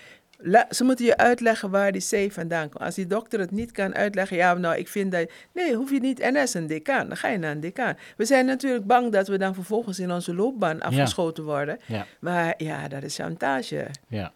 ze 0.71 0.85
moeten 0.85 1.05
je 1.05 1.17
uitleggen 1.17 1.71
waar 1.71 1.93
die 1.93 2.29
C 2.29 2.33
vandaan 2.33 2.69
komt. 2.69 2.85
Als 2.85 2.95
die 2.95 3.07
dokter 3.07 3.41
het 3.41 3.51
niet 3.51 3.73
kan 3.73 3.95
uitleggen, 3.95 4.37
ja, 4.37 4.55
nou, 4.55 4.77
ik 4.77 4.89
vind 4.89 5.13
dat. 5.13 5.31
Nee, 5.53 5.75
hoef 5.75 5.91
je 5.91 6.01
niet 6.01 6.19
NS 6.19 6.55
een 6.55 6.67
decaan. 6.67 7.09
Dan 7.09 7.17
ga 7.17 7.29
je 7.29 7.39
naar 7.39 7.51
een 7.51 7.61
decaan. 7.61 7.97
We 8.17 8.25
zijn 8.25 8.47
natuurlijk 8.47 8.87
bang 8.87 9.13
dat 9.13 9.29
we 9.29 9.39
dan 9.39 9.55
vervolgens 9.55 9.99
in 9.99 10.13
onze 10.13 10.35
loopbaan 10.35 10.81
afgeschoten 10.81 11.45
worden. 11.45 11.79
Ja. 11.87 12.07
Maar 12.21 12.55
ja, 12.57 12.89
dat 12.89 13.03
is 13.03 13.17
chantage. 13.17 13.87
Ja. 14.09 14.33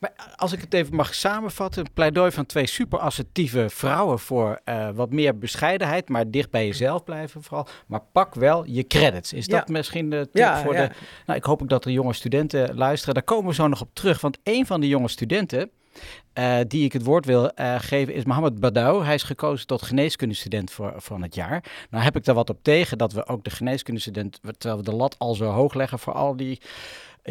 Maar 0.00 0.12
als 0.36 0.52
ik 0.52 0.60
het 0.60 0.74
even 0.74 0.94
mag 0.94 1.14
samenvatten, 1.14 1.84
een 1.84 1.92
pleidooi 1.92 2.30
van 2.30 2.46
twee 2.46 2.66
super 2.66 2.98
assertieve 2.98 3.66
vrouwen 3.68 4.18
voor 4.18 4.60
uh, 4.64 4.88
wat 4.90 5.12
meer 5.12 5.38
bescheidenheid, 5.38 6.08
maar 6.08 6.30
dicht 6.30 6.50
bij 6.50 6.66
jezelf 6.66 7.04
blijven 7.04 7.42
vooral. 7.42 7.66
Maar 7.86 8.02
pak 8.12 8.34
wel 8.34 8.64
je 8.64 8.86
credits. 8.86 9.32
Is 9.32 9.46
dat 9.46 9.68
misschien 9.68 10.10
de 10.10 10.28
tip 10.32 10.54
voor 10.54 10.72
de... 10.72 10.90
Nou, 11.26 11.38
ik 11.38 11.44
hoop 11.44 11.62
ook 11.62 11.68
dat 11.68 11.84
er 11.84 11.90
jonge 11.90 12.12
studenten 12.12 12.74
luisteren. 12.74 13.14
Daar 13.14 13.22
komen 13.22 13.48
we 13.48 13.54
zo 13.54 13.68
nog 13.68 13.80
op 13.80 13.90
terug, 13.92 14.20
want 14.20 14.38
een 14.42 14.66
van 14.66 14.80
de 14.80 14.88
jonge 14.88 15.08
studenten... 15.08 15.70
Uh, 16.38 16.58
die 16.68 16.84
ik 16.84 16.92
het 16.92 17.04
woord 17.04 17.24
wil 17.24 17.50
uh, 17.56 17.74
geven 17.78 18.14
is 18.14 18.24
Mohammed 18.24 18.60
Badou. 18.60 19.04
Hij 19.04 19.14
is 19.14 19.22
gekozen 19.22 19.66
tot 19.66 19.82
geneeskundestudent 19.82 20.70
voor, 20.70 20.92
van 20.96 21.22
het 21.22 21.34
jaar. 21.34 21.64
Nou 21.90 22.04
heb 22.04 22.16
ik 22.16 22.24
daar 22.24 22.34
wat 22.34 22.50
op 22.50 22.62
tegen 22.62 22.98
dat 22.98 23.12
we 23.12 23.26
ook 23.26 23.44
de 23.44 23.50
geneeskundestudent, 23.50 24.40
terwijl 24.58 24.76
we 24.76 24.90
de 24.90 24.96
lat 24.96 25.18
al 25.18 25.34
zo 25.34 25.44
hoog 25.44 25.74
leggen 25.74 25.98
voor 25.98 26.12
al 26.12 26.36
die 26.36 26.60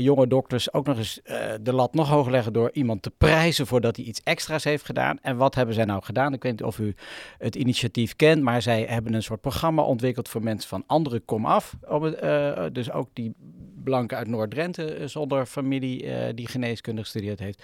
jonge 0.01 0.27
dokters 0.27 0.73
ook 0.73 0.85
nog 0.85 0.97
eens 0.97 1.19
uh, 1.23 1.39
de 1.61 1.73
lat 1.73 1.93
nog 1.93 2.09
hoger 2.09 2.31
leggen 2.31 2.53
door 2.53 2.69
iemand 2.73 3.01
te 3.01 3.11
prijzen 3.17 3.67
voordat 3.67 3.95
hij 3.95 4.05
iets 4.05 4.21
extra's 4.23 4.63
heeft 4.63 4.85
gedaan. 4.85 5.19
En 5.21 5.37
wat 5.37 5.55
hebben 5.55 5.75
zij 5.75 5.85
nou 5.85 6.03
gedaan? 6.03 6.33
Ik 6.33 6.43
weet 6.43 6.51
niet 6.51 6.63
of 6.63 6.79
u 6.79 6.95
het 7.37 7.55
initiatief 7.55 8.15
kent, 8.15 8.41
maar 8.41 8.61
zij 8.61 8.85
hebben 8.89 9.13
een 9.13 9.23
soort 9.23 9.41
programma 9.41 9.81
ontwikkeld 9.81 10.29
voor 10.29 10.43
mensen 10.43 10.69
van 10.69 10.83
andere 10.87 11.19
kom 11.19 11.45
af. 11.45 11.75
Uh, 11.91 12.63
dus 12.71 12.91
ook 12.91 13.09
die 13.13 13.33
blanken 13.83 14.17
uit 14.17 14.27
Noord-Drenthe 14.27 14.93
eh, 14.93 15.07
zonder 15.07 15.45
familie 15.45 16.33
die 16.33 16.47
geneeskunde 16.47 17.01
gestudeerd 17.01 17.39
heeft. 17.39 17.63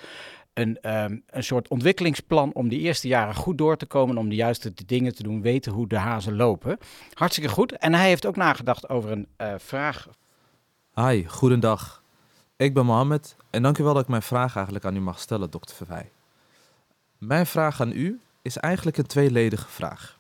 Een, 0.54 0.78
um, 0.82 1.24
een 1.28 1.44
soort 1.44 1.68
ontwikkelingsplan 1.68 2.54
om 2.54 2.70
die 2.70 2.80
eerste 2.80 3.08
jaren 3.08 3.36
goed 3.36 3.58
door 3.58 3.78
te 3.78 3.86
komen, 3.86 4.18
om 4.18 4.30
de 4.30 4.36
juiste 4.36 4.74
dingen 4.86 5.16
te 5.16 5.24
doen, 5.24 5.42
weten 5.42 5.72
hoe 5.72 5.88
de 5.88 5.98
hazen 5.98 6.36
lopen. 6.36 6.78
Hartstikke 7.14 7.50
goed. 7.50 7.72
En 7.72 7.94
hij 7.94 8.08
heeft 8.08 8.26
ook 8.26 8.36
nagedacht 8.36 8.90
over 8.90 9.12
een 9.12 9.28
vraag 9.58 10.08
Hi, 10.96 11.26
goedendag. 11.28 12.03
Ik 12.64 12.74
ben 12.74 12.86
Mohammed 12.86 13.36
en 13.50 13.62
dank 13.62 13.78
u 13.78 13.84
wel 13.84 13.94
dat 13.94 14.04
ik 14.04 14.10
mijn 14.10 14.22
vraag 14.22 14.56
eigenlijk 14.56 14.86
aan 14.86 14.96
u 14.96 15.00
mag 15.00 15.20
stellen, 15.20 15.50
dokter 15.50 15.76
Verwij. 15.76 16.12
Mijn 17.18 17.46
vraag 17.46 17.82
aan 17.82 17.92
u 17.92 18.22
is 18.42 18.58
eigenlijk 18.58 18.98
een 18.98 19.06
tweeledige 19.06 19.68
vraag. 19.68 20.20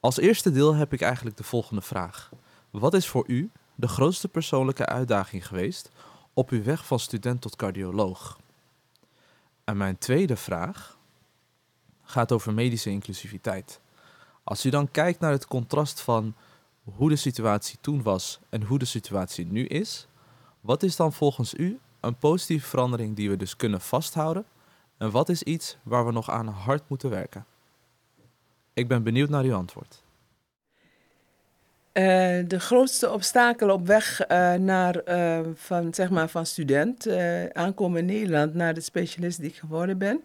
Als 0.00 0.18
eerste 0.18 0.50
deel 0.50 0.74
heb 0.74 0.92
ik 0.92 1.00
eigenlijk 1.00 1.36
de 1.36 1.42
volgende 1.42 1.82
vraag. 1.82 2.30
Wat 2.70 2.94
is 2.94 3.08
voor 3.08 3.24
u 3.26 3.50
de 3.74 3.88
grootste 3.88 4.28
persoonlijke 4.28 4.86
uitdaging 4.86 5.46
geweest 5.46 5.90
op 6.32 6.50
uw 6.50 6.62
weg 6.62 6.86
van 6.86 6.98
student 6.98 7.40
tot 7.40 7.56
cardioloog? 7.56 8.38
En 9.64 9.76
mijn 9.76 9.98
tweede 9.98 10.36
vraag 10.36 10.96
gaat 12.04 12.32
over 12.32 12.54
medische 12.54 12.90
inclusiviteit. 12.90 13.80
Als 14.44 14.66
u 14.66 14.70
dan 14.70 14.90
kijkt 14.90 15.20
naar 15.20 15.32
het 15.32 15.46
contrast 15.46 16.00
van 16.00 16.34
hoe 16.84 17.08
de 17.08 17.16
situatie 17.16 17.78
toen 17.80 18.02
was 18.02 18.38
en 18.48 18.62
hoe 18.62 18.78
de 18.78 18.84
situatie 18.84 19.46
nu 19.46 19.66
is, 19.66 20.08
wat 20.60 20.82
is 20.82 20.96
dan 20.96 21.12
volgens 21.12 21.54
u 21.54 21.78
een 22.00 22.16
positieve 22.16 22.66
verandering 22.66 23.16
die 23.16 23.30
we 23.30 23.36
dus 23.36 23.56
kunnen 23.56 23.80
vasthouden 23.80 24.44
en 24.98 25.10
wat 25.10 25.28
is 25.28 25.42
iets 25.42 25.76
waar 25.82 26.06
we 26.06 26.12
nog 26.12 26.30
aan 26.30 26.46
hard 26.46 26.82
moeten 26.88 27.10
werken? 27.10 27.44
Ik 28.72 28.88
ben 28.88 29.02
benieuwd 29.02 29.28
naar 29.28 29.44
uw 29.44 29.54
antwoord. 29.54 30.02
Uh, 31.92 32.04
de 32.48 32.60
grootste 32.60 33.10
obstakel 33.10 33.70
op 33.70 33.86
weg 33.86 34.28
uh, 34.28 34.54
naar, 34.54 35.08
uh, 35.08 35.40
van, 35.54 35.94
zeg 35.94 36.10
maar 36.10 36.28
van 36.28 36.46
student 36.46 37.08
aankomen 37.52 37.98
in 37.98 38.04
Nederland 38.04 38.54
naar 38.54 38.74
de 38.74 38.80
specialist 38.80 39.40
die 39.40 39.48
ik 39.48 39.56
geworden 39.56 39.98
ben, 39.98 40.22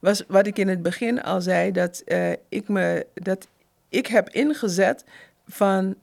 was 0.00 0.24
wat 0.28 0.46
ik 0.46 0.58
in 0.58 0.68
het 0.68 0.82
begin 0.82 1.22
al 1.22 1.40
zei, 1.40 1.72
dat, 1.72 2.04
ik, 2.48 2.68
me, 2.68 3.06
dat 3.14 3.48
ik 3.88 4.06
heb 4.06 4.28
ingezet 4.28 5.04
van 5.46 5.96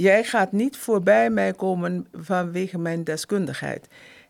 jij 0.00 0.24
gaat 0.24 0.52
niet 0.52 0.76
voorbij 0.76 1.30
mij 1.30 1.52
komen 1.52 2.06
vanwege 2.12 2.78
mijn 2.78 3.04
deskundigheid. 3.04 3.88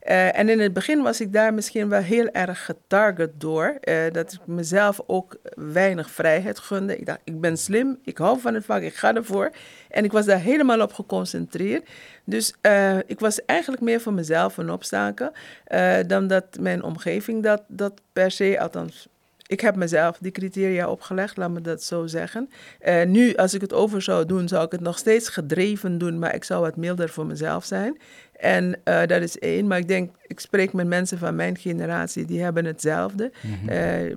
Uh, 0.09 0.39
en 0.39 0.49
in 0.49 0.61
het 0.61 0.73
begin 0.73 1.03
was 1.03 1.21
ik 1.21 1.33
daar 1.33 1.55
misschien 1.55 1.89
wel 1.89 2.01
heel 2.01 2.29
erg 2.29 2.65
getarget 2.65 3.31
door. 3.41 3.79
Uh, 3.85 3.95
dat 4.13 4.33
ik 4.33 4.47
mezelf 4.47 5.01
ook 5.07 5.37
weinig 5.55 6.11
vrijheid 6.11 6.59
gunde. 6.59 6.99
Ik 6.99 7.07
dacht, 7.07 7.21
ik 7.25 7.41
ben 7.41 7.57
slim, 7.57 7.99
ik 8.05 8.19
hou 8.19 8.41
van 8.41 8.55
het 8.55 8.65
vak, 8.65 8.83
ik 8.83 8.95
ga 8.95 9.15
ervoor. 9.15 9.51
En 9.89 10.05
ik 10.05 10.13
was 10.13 10.25
daar 10.25 10.41
helemaal 10.41 10.81
op 10.81 10.93
geconcentreerd. 10.93 11.89
Dus 12.25 12.55
uh, 12.63 12.99
ik 13.07 13.21
was 13.21 13.45
eigenlijk 13.45 13.83
meer 13.83 14.01
voor 14.01 14.13
mezelf 14.13 14.57
een 14.57 14.71
obstakel. 14.71 15.33
dan 16.07 16.27
dat 16.27 16.45
mijn 16.61 16.83
omgeving 16.83 17.43
dat, 17.43 17.63
dat 17.69 18.01
per 18.13 18.31
se, 18.31 18.61
althans 18.61 19.09
ik 19.51 19.61
heb 19.61 19.77
mezelf 19.77 20.19
die 20.21 20.33
criteria 20.33 20.89
opgelegd, 20.89 21.37
laat 21.37 21.51
me 21.51 21.61
dat 21.61 21.83
zo 21.83 22.07
zeggen. 22.07 22.51
Uh, 22.89 23.05
nu, 23.05 23.35
als 23.35 23.55
ik 23.55 23.61
het 23.61 23.73
over 23.73 24.03
zou 24.03 24.27
doen, 24.27 24.49
zou 24.49 24.65
ik 24.65 24.73
het 24.73 24.81
nog 24.81 24.99
steeds 24.99 25.29
gedreven 25.29 25.99
doen, 25.99 26.19
maar 26.19 26.35
ik 26.35 26.45
zou 26.45 26.61
wat 26.61 26.77
milder 26.77 27.09
voor 27.09 27.27
mezelf 27.27 27.65
zijn. 27.65 27.99
En 28.33 28.81
uh, 28.85 29.07
dat 29.07 29.23
is 29.23 29.39
één. 29.39 29.67
Maar 29.67 29.79
ik 29.79 29.89
denk, 29.89 30.11
ik 30.27 30.41
spreek 30.41 30.73
met 30.73 30.87
mensen 30.87 31.19
van 31.19 31.37
mijn 31.37 31.57
generatie, 31.57 32.25
die 32.25 32.43
hebben 32.43 32.65
hetzelfde. 32.65 33.31
Mm 33.41 33.69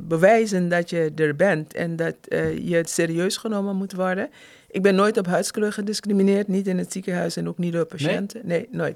bewijzen 0.07 0.69
dat 0.69 0.89
je 0.89 1.11
er 1.15 1.35
bent 1.35 1.73
en 1.73 1.95
dat 1.95 2.15
je 2.63 2.75
het 2.75 2.89
serieus 2.89 3.37
genomen 3.37 3.75
moet 3.75 3.93
worden. 3.93 4.29
Ik 4.69 4.81
ben 4.81 4.95
nooit 4.95 5.17
op 5.17 5.25
huidskleur 5.25 5.73
gediscrimineerd, 5.73 6.47
niet 6.47 6.67
in 6.67 6.77
het 6.77 6.91
ziekenhuis 6.91 7.35
en 7.37 7.47
ook 7.47 7.57
niet 7.57 7.73
door 7.73 7.85
patiënten. 7.85 8.41
Nee, 8.43 8.57
nee 8.57 8.67
nooit. 8.71 8.95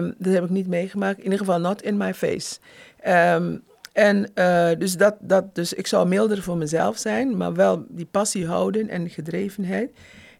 Um, 0.00 0.14
dat 0.18 0.32
heb 0.32 0.44
ik 0.44 0.50
niet 0.50 0.66
meegemaakt. 0.66 1.18
In 1.18 1.24
ieder 1.24 1.38
geval 1.38 1.60
not 1.60 1.82
in 1.82 1.96
my 1.96 2.14
face. 2.14 2.58
Um, 3.06 3.62
en 3.92 4.30
uh, 4.34 4.70
dus, 4.78 4.96
dat, 4.96 5.16
dat, 5.20 5.54
dus 5.54 5.72
ik 5.72 5.86
zou 5.86 6.08
milder 6.08 6.42
voor 6.42 6.56
mezelf 6.56 6.98
zijn, 6.98 7.36
maar 7.36 7.54
wel 7.54 7.84
die 7.88 8.08
passie 8.10 8.46
houden 8.46 8.88
en 8.88 9.10
gedrevenheid. 9.10 9.90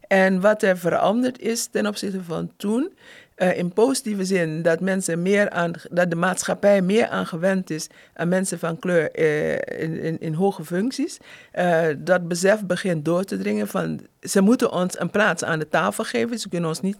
En 0.06 0.40
wat 0.40 0.62
er 0.62 0.78
veranderd 0.78 1.40
is 1.40 1.66
ten 1.66 1.86
opzichte 1.86 2.22
van 2.22 2.52
toen, 2.56 2.92
uh, 3.36 3.58
in 3.58 3.72
positieve 3.72 4.24
zin, 4.24 4.62
dat, 4.62 4.80
mensen 4.80 5.22
meer 5.22 5.50
aan, 5.50 5.72
dat 5.90 6.10
de 6.10 6.16
maatschappij 6.16 6.82
meer 6.82 7.08
aan 7.08 7.26
gewend 7.26 7.70
is 7.70 7.86
aan 8.14 8.28
mensen 8.28 8.58
van 8.58 8.78
kleur 8.78 9.18
uh, 9.18 9.52
in, 9.52 10.00
in, 10.00 10.20
in, 10.20 10.34
hoge 10.34 10.64
functies. 10.64 11.18
Uh, 11.54 11.86
dat 11.98 12.28
besef 12.28 12.64
begint 12.64 13.04
door 13.04 13.24
te 13.24 13.38
dringen 13.38 13.68
van 13.68 14.00
ze 14.22 14.40
moeten 14.40 14.72
ons 14.72 15.00
een 15.00 15.10
plaats 15.10 15.44
aan 15.44 15.58
de 15.58 15.68
tafel 15.68 16.04
geven. 16.04 16.38
Ze 16.38 16.48
kunnen 16.48 16.68
ons 16.68 16.80
niet. 16.80 16.96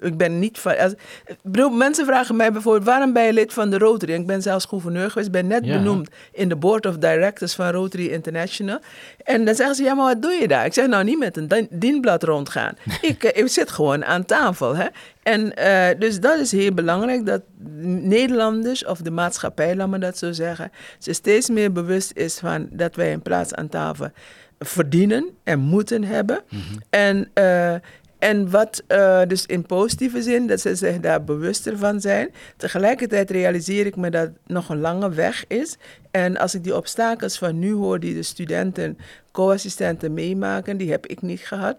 ik 0.00 0.16
ben 0.16 0.38
niet 0.38 0.58
van. 0.58 0.78
Als, 0.78 0.94
bedoel, 1.42 1.70
mensen 1.70 2.06
vragen 2.06 2.36
mij 2.36 2.52
bijvoorbeeld: 2.52 2.84
waarom 2.84 3.12
ben 3.12 3.24
je 3.24 3.32
lid 3.32 3.52
van 3.52 3.70
de 3.70 3.78
Rotary? 3.78 4.12
Ik 4.12 4.26
ben 4.26 4.42
zelfs 4.42 4.64
gouverneur 4.64 5.10
geweest, 5.10 5.30
ben 5.30 5.46
net 5.46 5.62
benoemd 5.62 6.08
in 6.32 6.48
de 6.48 6.56
board 6.56 6.86
of 6.86 6.96
directors 6.96 7.54
van 7.54 7.70
Rotary 7.70 8.06
International. 8.06 8.78
En 9.24 9.44
dan 9.44 9.54
zeggen 9.54 9.74
ze: 9.74 9.82
ja, 9.82 9.94
maar 9.94 10.06
wat 10.06 10.22
doe 10.22 10.32
je 10.32 10.48
daar? 10.48 10.64
Ik 10.64 10.72
zeg 10.72 10.86
nou 10.86 11.04
niet 11.04 11.18
met 11.18 11.36
een 11.36 11.68
dienblad 11.70 12.22
rondgaan. 12.22 12.74
ik, 13.00 13.22
ik 13.22 13.48
zit 13.48 13.70
gewoon 13.70 14.04
aan 14.04 14.24
tafel. 14.24 14.76
Hè? 14.76 14.86
En 15.22 15.52
uh, 15.58 15.88
dus 15.98 16.20
dat 16.20 16.38
is 16.38 16.52
heel 16.52 16.74
belangrijk 16.74 17.26
dat 17.26 17.42
Nederlanders 17.84 18.84
of 18.84 18.98
de 18.98 19.10
maatschappij, 19.10 19.76
laat 19.76 19.88
me 19.88 19.98
dat 19.98 20.18
zo 20.18 20.32
zeggen, 20.32 20.70
ze 20.98 21.12
steeds 21.12 21.48
meer 21.48 21.72
bewust 21.72 22.12
is 22.14 22.38
van 22.38 22.68
dat 22.70 22.94
wij 22.96 23.12
een 23.12 23.22
plaats 23.22 23.54
aan 23.54 23.68
tafel 23.68 24.10
verdienen 24.58 25.28
en 25.44 25.58
moeten 25.58 26.04
hebben. 26.04 26.42
Mm 26.48 26.60
-hmm. 26.60 26.78
En, 26.90 27.30
uh, 27.34 27.74
en 28.18 28.50
wat 28.50 28.82
uh, 28.88 29.22
dus 29.26 29.46
in 29.46 29.66
positieve 29.66 30.22
zin, 30.22 30.46
dat 30.46 30.60
ze 30.60 30.74
zich 30.74 31.00
daar 31.00 31.24
bewuster 31.24 31.78
van 31.78 32.00
zijn. 32.00 32.30
Tegelijkertijd 32.56 33.30
realiseer 33.30 33.86
ik 33.86 33.96
me 33.96 34.10
dat 34.10 34.22
het 34.22 34.36
nog 34.46 34.68
een 34.68 34.80
lange 34.80 35.10
weg 35.10 35.44
is. 35.46 35.76
En 36.10 36.36
als 36.36 36.54
ik 36.54 36.64
die 36.64 36.76
obstakels 36.76 37.38
van 37.38 37.58
nu 37.58 37.72
hoor, 37.72 38.00
die 38.00 38.14
de 38.14 38.22
studenten, 38.22 38.98
co-assistenten 39.32 40.14
meemaken, 40.14 40.76
die 40.76 40.90
heb 40.90 41.06
ik 41.06 41.22
niet 41.22 41.40
gehad. 41.40 41.76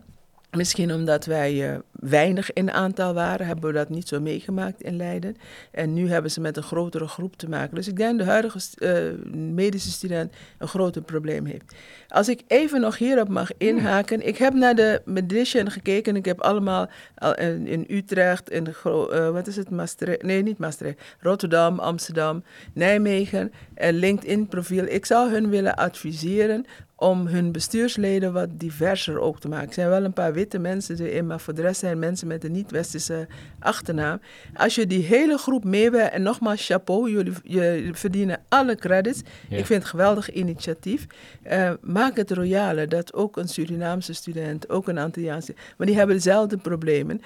Misschien 0.52 0.94
omdat 0.94 1.26
wij 1.26 1.72
uh, 1.72 1.80
weinig 1.92 2.54
in 2.54 2.72
aantal 2.72 3.14
waren, 3.14 3.46
hebben 3.46 3.66
we 3.66 3.78
dat 3.78 3.90
niet 3.90 4.08
zo 4.08 4.20
meegemaakt 4.20 4.82
in 4.82 4.96
Leiden. 4.96 5.38
En 5.72 5.94
nu 5.94 6.10
hebben 6.10 6.32
ze 6.32 6.42
met 6.42 6.58
een 6.58 6.64
grotere 6.64 7.08
groep 7.08 7.36
te 7.36 7.50
maken. 7.50 7.76
Dus 7.76 7.88
ik 7.88 7.98
denk 7.98 8.18
dat 8.18 8.26
de 8.26 8.32
huidige 8.32 8.60
uh, 8.78 9.34
medische 9.34 9.92
student 9.92 10.34
een 10.58 10.68
groter 10.68 11.02
probleem 11.02 11.46
heeft. 11.46 11.76
Als 12.08 12.30
ik 12.30 12.42
even 12.48 12.82
nog 12.82 12.98
hierop 12.98 13.30
mag 13.30 13.50
inhaken. 13.58 14.28
Ik 14.28 14.38
heb 14.38 14.54
naar 14.54 14.76
de 14.76 15.02
medition 15.06 15.72
gekeken. 15.72 16.16
Ik 16.16 16.26
heb 16.26 16.42
allemaal 16.42 16.90
in, 17.36 17.68
in 17.68 17.86
Utrecht, 17.88 18.50
in 18.50 18.64
de, 18.64 19.08
uh, 19.14 19.30
wat 19.30 19.48
is 19.48 19.56
het, 19.56 19.70
Maastricht? 19.70 20.24
Nee, 20.24 20.44
niet 20.44 20.58
Maastricht. 20.58 21.02
Rotterdam, 21.20 21.80
Amsterdam, 21.80 22.44
Nijmegen, 22.74 23.52
een 23.76 23.96
LinkedIn 23.96 24.48
profiel. 24.48 24.86
Ik 24.86 25.06
zou 25.06 25.32
hun 25.32 25.50
willen 25.50 25.76
adviseren 25.76 26.66
om 27.02 27.28
hun 27.28 27.52
bestuursleden 27.52 28.34
wat 28.34 28.50
diverser 28.52 29.20
ook 29.20 29.40
te 29.40 29.48
maken. 29.48 29.68
Er 29.68 29.74
zijn 29.74 29.90
wel 29.90 30.04
een 30.04 30.14
paar 30.14 30.34
witte 30.34 30.60
mensen 30.60 31.00
erin, 31.00 31.28
maar 31.28 31.40
voor 31.40 31.54
de 31.54 31.62
rest 31.62 31.80
zijn 31.80 32.00
mensen 32.00 32.28
met 32.28 32.44
een 32.44 32.52
niet-westerse 32.52 33.28
achternaam. 33.60 34.22
Als 34.54 34.76
je 34.76 34.88
die 34.88 35.04
hele 35.04 35.38
groep 35.38 35.64
meewerkt, 35.64 36.14
en 36.14 36.22
nogmaals 36.22 36.66
chapeau, 36.66 37.12
jullie, 37.12 37.34
jullie 37.44 37.94
verdienen 37.94 38.40
alle 38.50 38.76
credits. 38.76 39.22
Ja. 39.50 39.58
Ik 39.58 39.66
vind 39.66 39.68
het 39.68 39.84
een 39.84 40.00
geweldig 40.00 40.32
initiatief. 40.32 41.08
Uh, 41.52 41.72
maak 41.82 42.16
het 42.16 42.32
royale, 42.32 42.88
dat 42.88 43.14
ook 43.14 43.38
een 43.38 43.48
Surinaamse 43.48 44.14
student, 44.14 44.70
ook 44.70 44.88
een 44.88 44.98
Antilliaanse, 44.98 45.56
maar 45.78 45.88
die 45.88 45.96
hebben 45.96 46.16
dezelfde 46.16 46.58
problemen 46.58 47.22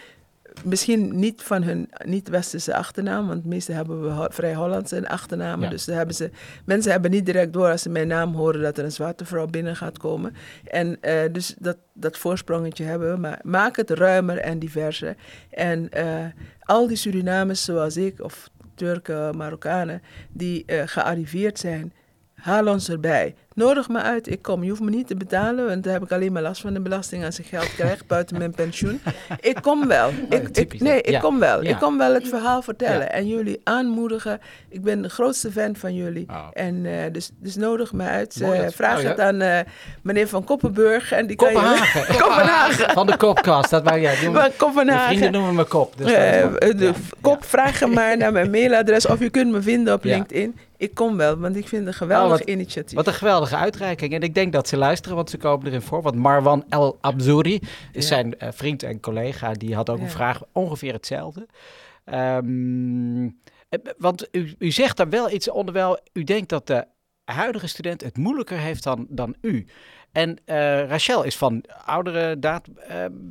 misschien 0.64 1.20
niet 1.20 1.42
van 1.42 1.64
hun 1.64 1.90
niet-westerse 2.06 2.76
achternaam, 2.76 3.28
want 3.28 3.46
meestal 3.46 3.76
hebben 3.76 4.02
we 4.02 4.28
vrij 4.32 4.56
Hollandse 4.56 5.10
achternamen. 5.10 5.64
Ja. 5.64 5.70
Dus 5.70 5.86
hebben 5.86 6.16
ze, 6.16 6.30
mensen 6.66 6.92
hebben 6.92 7.12
niet 7.12 7.26
direct 7.26 7.54
door 7.54 7.70
als 7.70 7.82
ze 7.82 7.90
mijn 7.90 8.08
naam 8.08 8.34
horen 8.34 8.62
dat 8.62 8.78
er 8.78 8.84
een 8.84 8.92
zwarte 8.92 9.26
vrouw 9.26 9.46
binnen 9.46 9.76
gaat 9.76 9.98
komen. 9.98 10.36
En 10.64 10.98
uh, 11.02 11.22
dus 11.32 11.56
dat, 11.60 11.78
dat 11.94 12.18
voorsprongetje 12.18 12.84
hebben 12.84 13.14
we, 13.14 13.20
maar 13.20 13.40
maak 13.44 13.76
het 13.76 13.90
ruimer 13.90 14.38
en 14.38 14.60
diverser. 14.60 15.16
En 15.50 15.90
uh, 15.98 16.26
al 16.60 16.88
die 16.88 16.98
Surinamers 16.98 17.64
zoals 17.64 17.98
ik, 17.98 18.22
of 18.22 18.50
Turken, 18.76 19.38
Marokkanen, 19.38 20.02
die 20.30 20.64
uh, 20.68 20.82
gearriveerd 20.86 21.60
zijn, 21.60 21.94
haal 22.34 22.68
ons 22.68 22.90
erbij. 22.90 23.36
Nodig 23.56 23.90
me 23.90 24.02
uit, 24.02 24.32
ik 24.32 24.42
kom. 24.42 24.64
Je 24.64 24.70
hoeft 24.70 24.82
me 24.82 24.90
niet 24.90 25.08
te 25.08 25.16
betalen, 25.16 25.66
want 25.66 25.84
dan 25.84 25.94
heb 25.94 26.04
ik 26.04 26.12
alleen 26.12 26.32
maar 26.32 26.42
last 26.42 26.62
van 26.62 26.74
de 26.74 26.80
belasting 26.80 27.26
als 27.26 27.40
ik 27.40 27.46
geld 27.46 27.76
krijg 27.76 28.06
buiten 28.16 28.38
mijn 28.38 28.52
pensioen. 28.52 29.02
Ik 29.40 29.58
kom 29.62 29.88
wel. 29.88 30.10
Ik, 30.30 30.58
ik, 30.58 30.80
nee, 30.80 31.02
ik 31.02 31.20
kom 31.20 31.40
wel. 31.40 31.64
Ik 31.64 31.78
kom 31.80 31.98
wel 31.98 32.14
het 32.14 32.28
verhaal 32.28 32.62
vertellen 32.62 33.12
en 33.12 33.28
jullie 33.28 33.62
aanmoedigen. 33.64 34.40
Ik 34.70 34.84
ben 34.84 35.02
de 35.02 35.10
grootste 35.10 35.52
fan 35.52 35.76
van 35.76 35.94
jullie. 35.94 36.26
Oh. 36.30 36.48
En 36.54 36.76
uh, 36.76 37.02
dus, 37.12 37.32
dus 37.40 37.56
nodig 37.56 37.94
me 37.94 38.04
uit. 38.04 38.40
Uh, 38.42 38.60
vraag 38.68 39.00
oh, 39.00 39.06
het 39.06 39.20
aan 39.20 39.42
uh, 39.42 39.60
meneer 40.02 40.28
Van 40.28 40.44
Koppenburg. 40.44 41.12
En 41.12 41.28
die 41.28 41.36
Kopenhagen. 41.36 42.04
Kan 42.06 42.16
je, 42.16 42.22
Kopenhagen. 42.24 42.94
Van 42.94 43.08
de 43.08 43.18
Kopkast. 43.18 43.70
Dat 43.70 43.84
maar, 43.84 44.00
ja, 44.00 44.14
Kopenhagen. 44.58 45.08
vrienden 45.08 45.32
noemen 45.32 45.56
me 45.56 45.64
Kop. 45.64 45.98
Dus 45.98 46.08
de 46.08 46.94
kop, 47.22 47.44
vraag 47.44 47.80
hem 47.80 47.94
maar 47.94 48.18
naar 48.18 48.32
mijn 48.32 48.50
mailadres 48.50 49.08
of 49.08 49.20
je 49.20 49.30
kunt 49.30 49.52
me 49.52 49.62
vinden 49.62 49.94
op 49.94 50.04
LinkedIn. 50.04 50.56
Ik 50.78 50.94
kom 50.94 51.18
wel, 51.18 51.38
want 51.38 51.56
ik 51.56 51.68
vind 51.68 51.86
het 51.86 51.94
een 51.94 52.00
geweldig 52.00 52.32
oh, 52.32 52.38
wat, 52.38 52.48
initiatief. 52.48 52.96
Wat 52.96 53.08
een 53.08 53.14
uitreiking. 53.54 54.14
En 54.14 54.22
ik 54.22 54.34
denk 54.34 54.54
dat 54.54 54.68
ze 54.68 54.78
luisteren, 54.78 55.16
want 55.16 55.30
ze 55.30 55.38
komen 55.38 55.68
erin 55.68 55.82
voor. 55.82 56.02
Want 56.02 56.16
Marwan 56.16 56.66
El 56.70 56.98
Abzouri 57.02 57.60
is 57.92 58.08
zijn 58.08 58.36
uh, 58.40 58.50
vriend 58.52 58.84
en 58.84 59.00
collega. 59.00 59.54
Die 59.54 59.76
had 59.76 59.90
ook 59.90 60.00
een 60.00 60.10
vraag 60.10 60.42
ongeveer 60.52 60.94
hetzelfde. 60.94 61.48
Um, 62.14 63.40
want 63.98 64.28
u, 64.32 64.56
u 64.60 64.72
zegt 64.72 64.98
daar 64.98 65.10
wel 65.10 65.32
iets 65.32 65.50
onderwijl. 65.50 66.00
U 66.14 66.24
denkt 66.24 66.50
dat 66.50 66.68
de 66.68 66.86
huidige 67.24 67.68
student 67.68 68.02
het 68.02 68.18
moeilijker 68.18 68.58
heeft 68.58 68.84
dan, 68.84 69.06
dan 69.10 69.36
u. 69.42 69.66
En 70.12 70.38
Rachel 70.88 71.24
is 71.24 71.38
van 71.38 71.64
oudere 71.86 72.40
daad, 72.40 72.68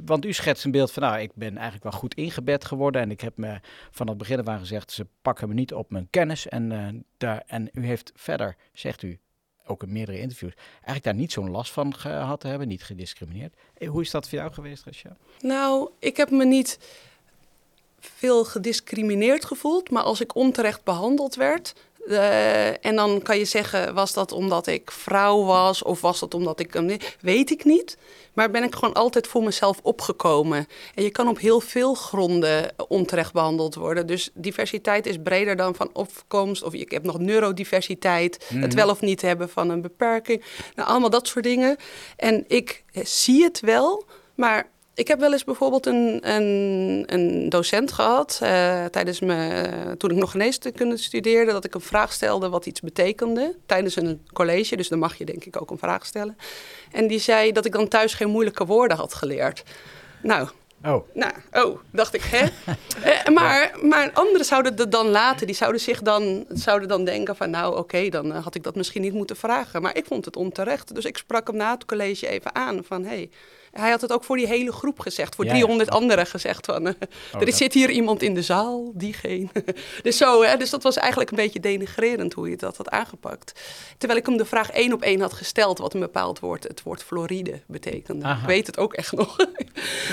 want 0.05 0.25
u 0.25 0.33
schetst 0.33 0.65
een 0.65 0.71
beeld 0.71 0.93
van, 0.93 1.03
nou, 1.03 1.19
ik 1.19 1.31
ben 1.35 1.55
eigenlijk 1.55 1.83
wel 1.83 1.93
goed 1.93 2.15
ingebed 2.15 2.65
geworden 2.65 3.03
en 3.03 3.11
ik 3.11 3.21
heb 3.21 3.37
me 3.37 3.61
van 3.91 4.09
het 4.09 4.19
begin 4.19 4.39
af 4.39 4.47
aan 4.47 4.59
gezegd, 4.59 4.93
ze 4.93 5.07
pakken 5.23 5.49
me 5.49 5.55
niet 5.55 5.75
op 5.75 5.91
mijn 5.91 6.09
kennis. 6.11 6.49
En, 6.49 7.05
daar, 7.17 7.43
en 7.47 7.69
u 7.73 7.87
heeft 7.87 8.13
verder, 8.15 8.57
zegt 8.73 9.03
u, 9.03 9.19
ook 9.67 9.83
in 9.83 9.93
meerdere 9.93 10.21
interviews, 10.21 10.55
eigenlijk 10.75 11.05
daar 11.05 11.15
niet 11.15 11.33
zo'n 11.33 11.51
last 11.51 11.73
van 11.73 11.95
gehad 11.95 12.41
te 12.41 12.49
hebben, 12.49 12.69
niet 12.69 12.85
gediscrimineerd. 12.85 13.55
Hoe 13.87 14.03
is 14.03 14.11
dat 14.11 14.29
voor 14.29 14.39
jou 14.39 14.53
geweest, 14.53 14.85
Rachel? 14.85 15.17
Nou, 15.41 15.91
ik 15.99 16.17
heb 16.17 16.31
me 16.31 16.45
niet 16.45 16.79
veel 17.99 18.45
gediscrimineerd 18.45 19.45
gevoeld, 19.45 19.91
maar 19.91 20.03
als 20.03 20.21
ik 20.21 20.35
onterecht 20.35 20.85
behandeld 20.85 21.35
werd, 21.35 21.75
uh, 22.07 22.85
en 22.85 22.97
dan 22.97 23.23
kan 23.23 23.39
je 23.39 23.45
zeggen, 23.45 23.95
was 23.95 24.13
dat 24.13 24.33
omdat 24.33 24.67
ik 24.67 24.91
vrouw 24.91 25.45
was 25.45 25.83
of 25.83 26.01
was 26.01 26.21
dat 26.21 26.35
omdat 26.35 26.61
ik... 26.61 26.73
Weet 27.21 27.51
ik 27.51 27.65
niet. 27.65 27.97
Maar 28.33 28.51
ben 28.51 28.63
ik 28.63 28.75
gewoon 28.75 28.95
altijd 28.95 29.27
voor 29.27 29.43
mezelf 29.43 29.79
opgekomen. 29.83 30.67
En 30.95 31.03
je 31.03 31.11
kan 31.11 31.29
op 31.29 31.39
heel 31.39 31.61
veel 31.61 31.95
gronden 31.95 32.75
onterecht 32.89 33.33
behandeld 33.33 33.75
worden. 33.75 34.07
Dus 34.07 34.31
diversiteit 34.35 35.07
is 35.07 35.17
breder 35.23 35.57
dan 35.57 35.75
van 35.75 35.91
opkomst. 35.93 36.63
Of 36.63 36.73
ik 36.73 36.91
heb 36.91 37.05
nog 37.05 37.19
neurodiversiteit. 37.19 38.47
Het 38.49 38.59
mhm. 38.59 38.75
wel 38.75 38.89
of 38.89 39.01
niet 39.01 39.23
hebben 39.23 39.49
van 39.49 39.71
een 39.71 39.83
beperking. 39.83 40.45
Nou, 40.75 40.89
allemaal 40.89 41.11
dat 41.11 41.29
soort 41.29 41.45
dingen. 41.45 41.77
En 42.17 42.45
ik 42.47 42.85
zie 42.93 43.43
het 43.43 43.61
wel, 43.61 44.05
maar 44.35 44.71
ik 44.95 45.09
heb 45.09 45.21
wel 45.21 45.33
eens 45.33 45.45
bijvoorbeeld 45.45 45.87
een, 45.87 46.31
een, 46.31 47.05
een 47.07 47.49
docent 47.49 47.93
gehad 47.93 48.41
uh, 48.43 48.85
tijdens 48.85 49.21
me, 49.21 49.95
toen 49.99 50.11
ik 50.11 50.17
nog 50.17 50.31
geneeskunde 50.31 50.97
studeerde, 50.97 51.53
dat 51.53 51.65
ik 51.65 51.75
een 51.75 51.81
vraag 51.81 52.13
stelde 52.13 52.49
wat 52.49 52.67
iets 52.67 52.81
betekende 52.81 53.57
tijdens 53.67 53.97
een 53.97 54.27
college. 54.33 54.77
Dus 54.77 54.89
dan 54.89 54.99
mag 54.99 55.19
je 55.19 55.25
denk 55.25 55.45
ik 55.45 55.61
ook 55.61 55.71
een 55.71 55.79
vraag 55.79 56.07
stellen. 56.07 56.37
En 56.93 57.07
die 57.07 57.19
zei 57.19 57.53
dat 57.53 57.65
ik 57.65 57.73
dan 57.73 57.89
thuis 57.89 58.15
geen 58.15 58.31
moeilijke 58.31 58.67
woorden 58.67 58.97
had 58.97 59.15
geleerd. 59.15 59.63
Nou, 60.23 60.49
Oh. 60.85 61.09
Nou, 61.13 61.33
oh, 61.53 61.79
dacht 61.91 62.15
ik, 62.15 62.23
hè? 62.23 62.47
eh, 63.11 63.33
maar, 63.33 63.75
maar 63.83 64.11
anderen 64.13 64.47
zouden 64.47 64.75
het 64.77 64.93
dan 64.93 65.09
laten. 65.09 65.47
Die 65.47 65.57
zouden 65.57 65.81
zich 65.81 66.03
dan, 66.03 66.45
zouden 66.49 66.89
dan 66.89 67.05
denken 67.05 67.37
van, 67.37 67.51
nou 67.51 67.77
oké, 67.77 68.09
dan 68.09 68.27
uh, 68.27 68.45
had 68.45 68.55
ik 68.55 68.63
dat 68.63 68.75
misschien 68.75 69.03
niet 69.03 69.13
moeten 69.13 69.37
vragen. 69.37 69.83
Maar 69.83 69.97
ik 69.97 70.07
vond 70.07 70.25
het 70.25 70.37
onterecht. 70.37 70.95
Dus 70.95 71.05
ik 71.05 71.17
sprak 71.17 71.47
hem 71.47 71.57
na 71.57 71.71
het 71.71 71.85
college 71.85 72.29
even 72.29 72.55
aan 72.55 72.85
van, 72.85 73.03
hé, 73.03 73.09
hey, 73.09 73.31
hij 73.75 73.91
had 73.91 74.01
het 74.01 74.13
ook 74.13 74.25
voor 74.25 74.37
die 74.37 74.47
hele 74.47 74.73
groep 74.73 75.01
gezegd, 75.01 75.35
voor 75.35 75.45
300 75.45 75.91
anderen 75.91 76.27
gezegd. 76.27 76.67
Van, 76.67 76.87
uh, 76.87 76.93
er 77.41 77.53
zit 77.53 77.75
hier 77.75 77.91
iemand 77.91 78.23
in 78.23 78.35
de 78.35 78.43
zaal, 78.43 78.93
diegene. 78.95 79.49
dus 80.03 80.17
zo, 80.17 80.43
hè, 80.43 80.57
dus 80.57 80.71
dat 80.71 80.83
was 80.83 80.97
eigenlijk 80.97 81.31
een 81.31 81.37
beetje 81.37 81.61
denigrerend 81.61 82.33
hoe 82.33 82.51
je 82.51 82.57
dat 82.57 82.77
had 82.77 82.91
aangepakt. 82.91 83.61
Terwijl 83.99 84.21
ik 84.21 84.27
hem 84.27 84.37
de 84.37 84.45
vraag 84.45 84.71
één 84.71 84.93
op 84.93 85.03
één 85.03 85.21
had 85.21 85.33
gesteld, 85.33 85.79
wat 85.79 85.95
een 85.95 86.01
bepaald 86.01 86.41
woord, 86.41 86.63
het 86.63 86.83
woord 86.83 87.03
Floride 87.03 87.61
betekende. 87.67 88.29
Ik 88.29 88.47
weet 88.47 88.67
het 88.67 88.79
ook 88.79 88.93
echt 88.93 89.13
nog. 89.13 89.37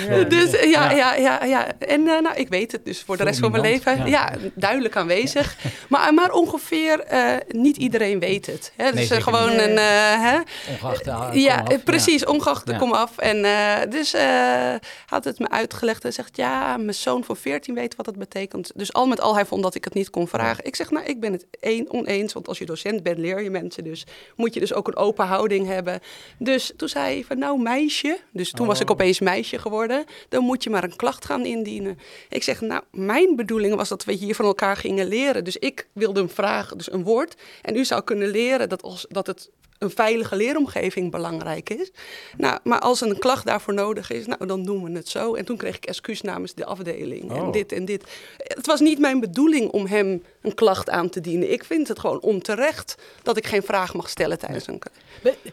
ja, 0.08 0.22
dus 0.38 0.50
ja, 0.50 0.90
ja, 0.90 1.14
ja, 1.14 1.44
ja. 1.44 1.78
En 1.78 2.00
uh, 2.00 2.20
nou, 2.20 2.36
ik 2.36 2.48
weet 2.48 2.72
het 2.72 2.84
dus 2.84 3.02
voor 3.02 3.16
de 3.16 3.24
rest 3.24 3.38
van 3.38 3.50
mijn 3.50 3.62
leven. 3.62 4.06
Ja, 4.06 4.32
duidelijk 4.54 4.96
aanwezig. 4.96 5.56
maar, 5.88 6.14
maar 6.14 6.32
ongeveer 6.32 7.04
uh, 7.12 7.36
niet 7.48 7.76
iedereen 7.76 8.18
weet 8.18 8.46
het. 8.46 8.72
Hè? 8.76 8.92
Dus 8.92 9.08
nee, 9.08 9.20
gewoon 9.20 9.50
een... 9.50 9.76
Hè? 9.76 10.38
Ongeacht 10.68 11.34
Ja, 11.34 11.64
precies, 11.84 12.24
ongeacht 12.24 12.66
de 12.66 12.76
kom 12.76 12.92
af. 12.92 13.18
En 13.18 13.44
uh, 13.52 13.90
dus 13.90 14.14
uh, 14.14 14.74
had 15.06 15.24
het 15.24 15.38
me 15.38 15.48
uitgelegd 15.48 16.04
en 16.04 16.12
zegt: 16.12 16.36
Ja, 16.36 16.76
mijn 16.76 16.94
zoon 16.94 17.24
van 17.24 17.36
14 17.36 17.74
weet 17.74 17.96
wat 17.96 18.06
het 18.06 18.18
betekent. 18.18 18.72
Dus 18.74 18.92
al 18.92 19.06
met 19.06 19.20
al, 19.20 19.34
hij 19.34 19.46
vond 19.46 19.62
dat 19.62 19.74
ik 19.74 19.84
het 19.84 19.94
niet 19.94 20.10
kon 20.10 20.28
vragen. 20.28 20.64
Ik 20.64 20.76
zeg: 20.76 20.90
Nou, 20.90 21.06
ik 21.06 21.20
ben 21.20 21.32
het 21.32 21.46
een, 21.60 21.90
oneens, 21.90 22.32
want 22.32 22.48
als 22.48 22.58
je 22.58 22.66
docent 22.66 23.02
bent, 23.02 23.18
leer 23.18 23.42
je 23.42 23.50
mensen. 23.50 23.84
Dus 23.84 24.06
moet 24.36 24.54
je 24.54 24.60
dus 24.60 24.72
ook 24.72 24.88
een 24.88 24.96
open 24.96 25.26
houding 25.26 25.66
hebben. 25.66 26.00
Dus 26.38 26.72
toen 26.76 26.88
zei 26.88 27.14
hij: 27.14 27.24
van, 27.24 27.38
Nou, 27.38 27.62
meisje. 27.62 28.18
Dus 28.32 28.50
toen 28.50 28.66
was 28.66 28.80
ik 28.80 28.90
oh. 28.90 28.94
opeens 28.94 29.20
meisje 29.20 29.58
geworden. 29.58 30.04
Dan 30.28 30.44
moet 30.44 30.62
je 30.62 30.70
maar 30.70 30.84
een 30.84 30.96
klacht 30.96 31.24
gaan 31.24 31.44
indienen. 31.44 31.98
Ik 32.28 32.42
zeg: 32.42 32.60
Nou, 32.60 32.82
mijn 32.90 33.36
bedoeling 33.36 33.74
was 33.74 33.88
dat 33.88 34.04
we 34.04 34.12
hier 34.12 34.34
van 34.34 34.44
elkaar 34.44 34.76
gingen 34.76 35.06
leren. 35.06 35.44
Dus 35.44 35.56
ik 35.56 35.88
wilde 35.92 36.20
een 36.20 36.28
vraag, 36.28 36.76
dus 36.76 36.92
een 36.92 37.04
woord. 37.04 37.34
En 37.62 37.76
u 37.76 37.84
zou 37.84 38.02
kunnen 38.02 38.28
leren 38.28 38.68
dat, 38.68 38.82
als, 38.82 39.06
dat 39.08 39.26
het 39.26 39.50
een 39.82 39.90
veilige 39.90 40.36
leeromgeving 40.36 41.10
belangrijk 41.10 41.70
is. 41.70 41.90
Nou, 42.36 42.58
maar 42.64 42.78
als 42.78 43.00
een 43.00 43.18
klacht 43.18 43.46
daarvoor 43.46 43.74
nodig 43.74 44.10
is, 44.10 44.26
nou, 44.26 44.46
dan 44.46 44.64
doen 44.64 44.84
we 44.84 44.90
het 44.90 45.08
zo. 45.08 45.34
En 45.34 45.44
toen 45.44 45.56
kreeg 45.56 45.76
ik 45.76 45.84
excuus 45.84 46.20
namens 46.20 46.54
de 46.54 46.64
afdeling 46.64 47.30
en 47.30 47.42
oh. 47.42 47.52
dit 47.52 47.72
en 47.72 47.84
dit. 47.84 48.04
Het 48.36 48.66
was 48.66 48.80
niet 48.80 48.98
mijn 48.98 49.20
bedoeling 49.20 49.70
om 49.70 49.86
hem 49.86 50.22
een 50.42 50.54
klacht 50.54 50.90
aan 50.90 51.08
te 51.08 51.20
dienen. 51.20 51.52
Ik 51.52 51.64
vind 51.64 51.88
het 51.88 51.98
gewoon 51.98 52.20
onterecht 52.20 52.94
dat 53.22 53.36
ik 53.36 53.46
geen 53.46 53.62
vraag 53.62 53.94
mag 53.94 54.08
stellen 54.08 54.38
tijdens 54.38 54.66
een... 54.66 54.82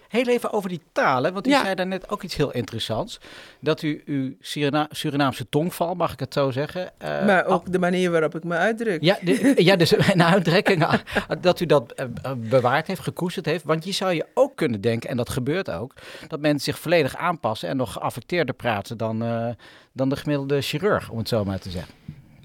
Heel 0.07 0.27
even 0.27 0.53
over 0.53 0.69
die 0.69 0.81
talen, 0.91 1.33
want 1.33 1.47
u 1.47 1.51
zei 1.51 1.75
daar 1.75 1.87
net 1.87 2.09
ook 2.09 2.23
iets 2.23 2.35
heel 2.35 2.51
interessants. 2.51 3.19
Dat 3.59 3.81
u 3.81 4.01
uw 4.05 4.33
Surinaamse 4.89 5.49
tongval, 5.49 5.95
mag 5.95 6.13
ik 6.13 6.19
het 6.19 6.33
zo 6.33 6.51
zeggen... 6.51 6.91
Uh, 7.03 7.25
maar 7.25 7.45
ook 7.45 7.71
de 7.71 7.79
manier 7.79 8.11
waarop 8.11 8.35
ik 8.35 8.43
me 8.43 8.55
uitdruk. 8.55 9.01
Ja, 9.01 9.17
de, 9.21 9.53
ja 9.55 9.75
dus 9.75 9.91
een 9.91 10.23
uitdrukking, 10.23 10.87
dat 11.41 11.59
u 11.59 11.65
dat 11.65 11.93
uh, 11.95 12.31
bewaard 12.37 12.87
heeft, 12.87 13.01
gekoesterd 13.01 13.45
heeft. 13.45 13.63
Want 13.63 13.85
je 13.85 13.91
zou 13.91 14.13
je 14.13 14.18
ook 14.33 14.55
kunnen 14.55 14.81
denken, 14.81 15.09
en 15.09 15.17
dat 15.17 15.29
gebeurt 15.29 15.71
ook, 15.71 15.93
dat 16.27 16.39
mensen 16.39 16.73
zich 16.73 16.81
volledig 16.81 17.15
aanpassen 17.15 17.69
en 17.69 17.77
nog 17.77 17.93
geaffecteerder 17.93 18.55
praten 18.55 18.97
dan, 18.97 19.23
uh, 19.23 19.49
dan 19.93 20.09
de 20.09 20.15
gemiddelde 20.15 20.61
chirurg, 20.61 21.09
om 21.09 21.17
het 21.17 21.27
zo 21.27 21.43
maar 21.43 21.59
te 21.59 21.69
zeggen. 21.69 21.93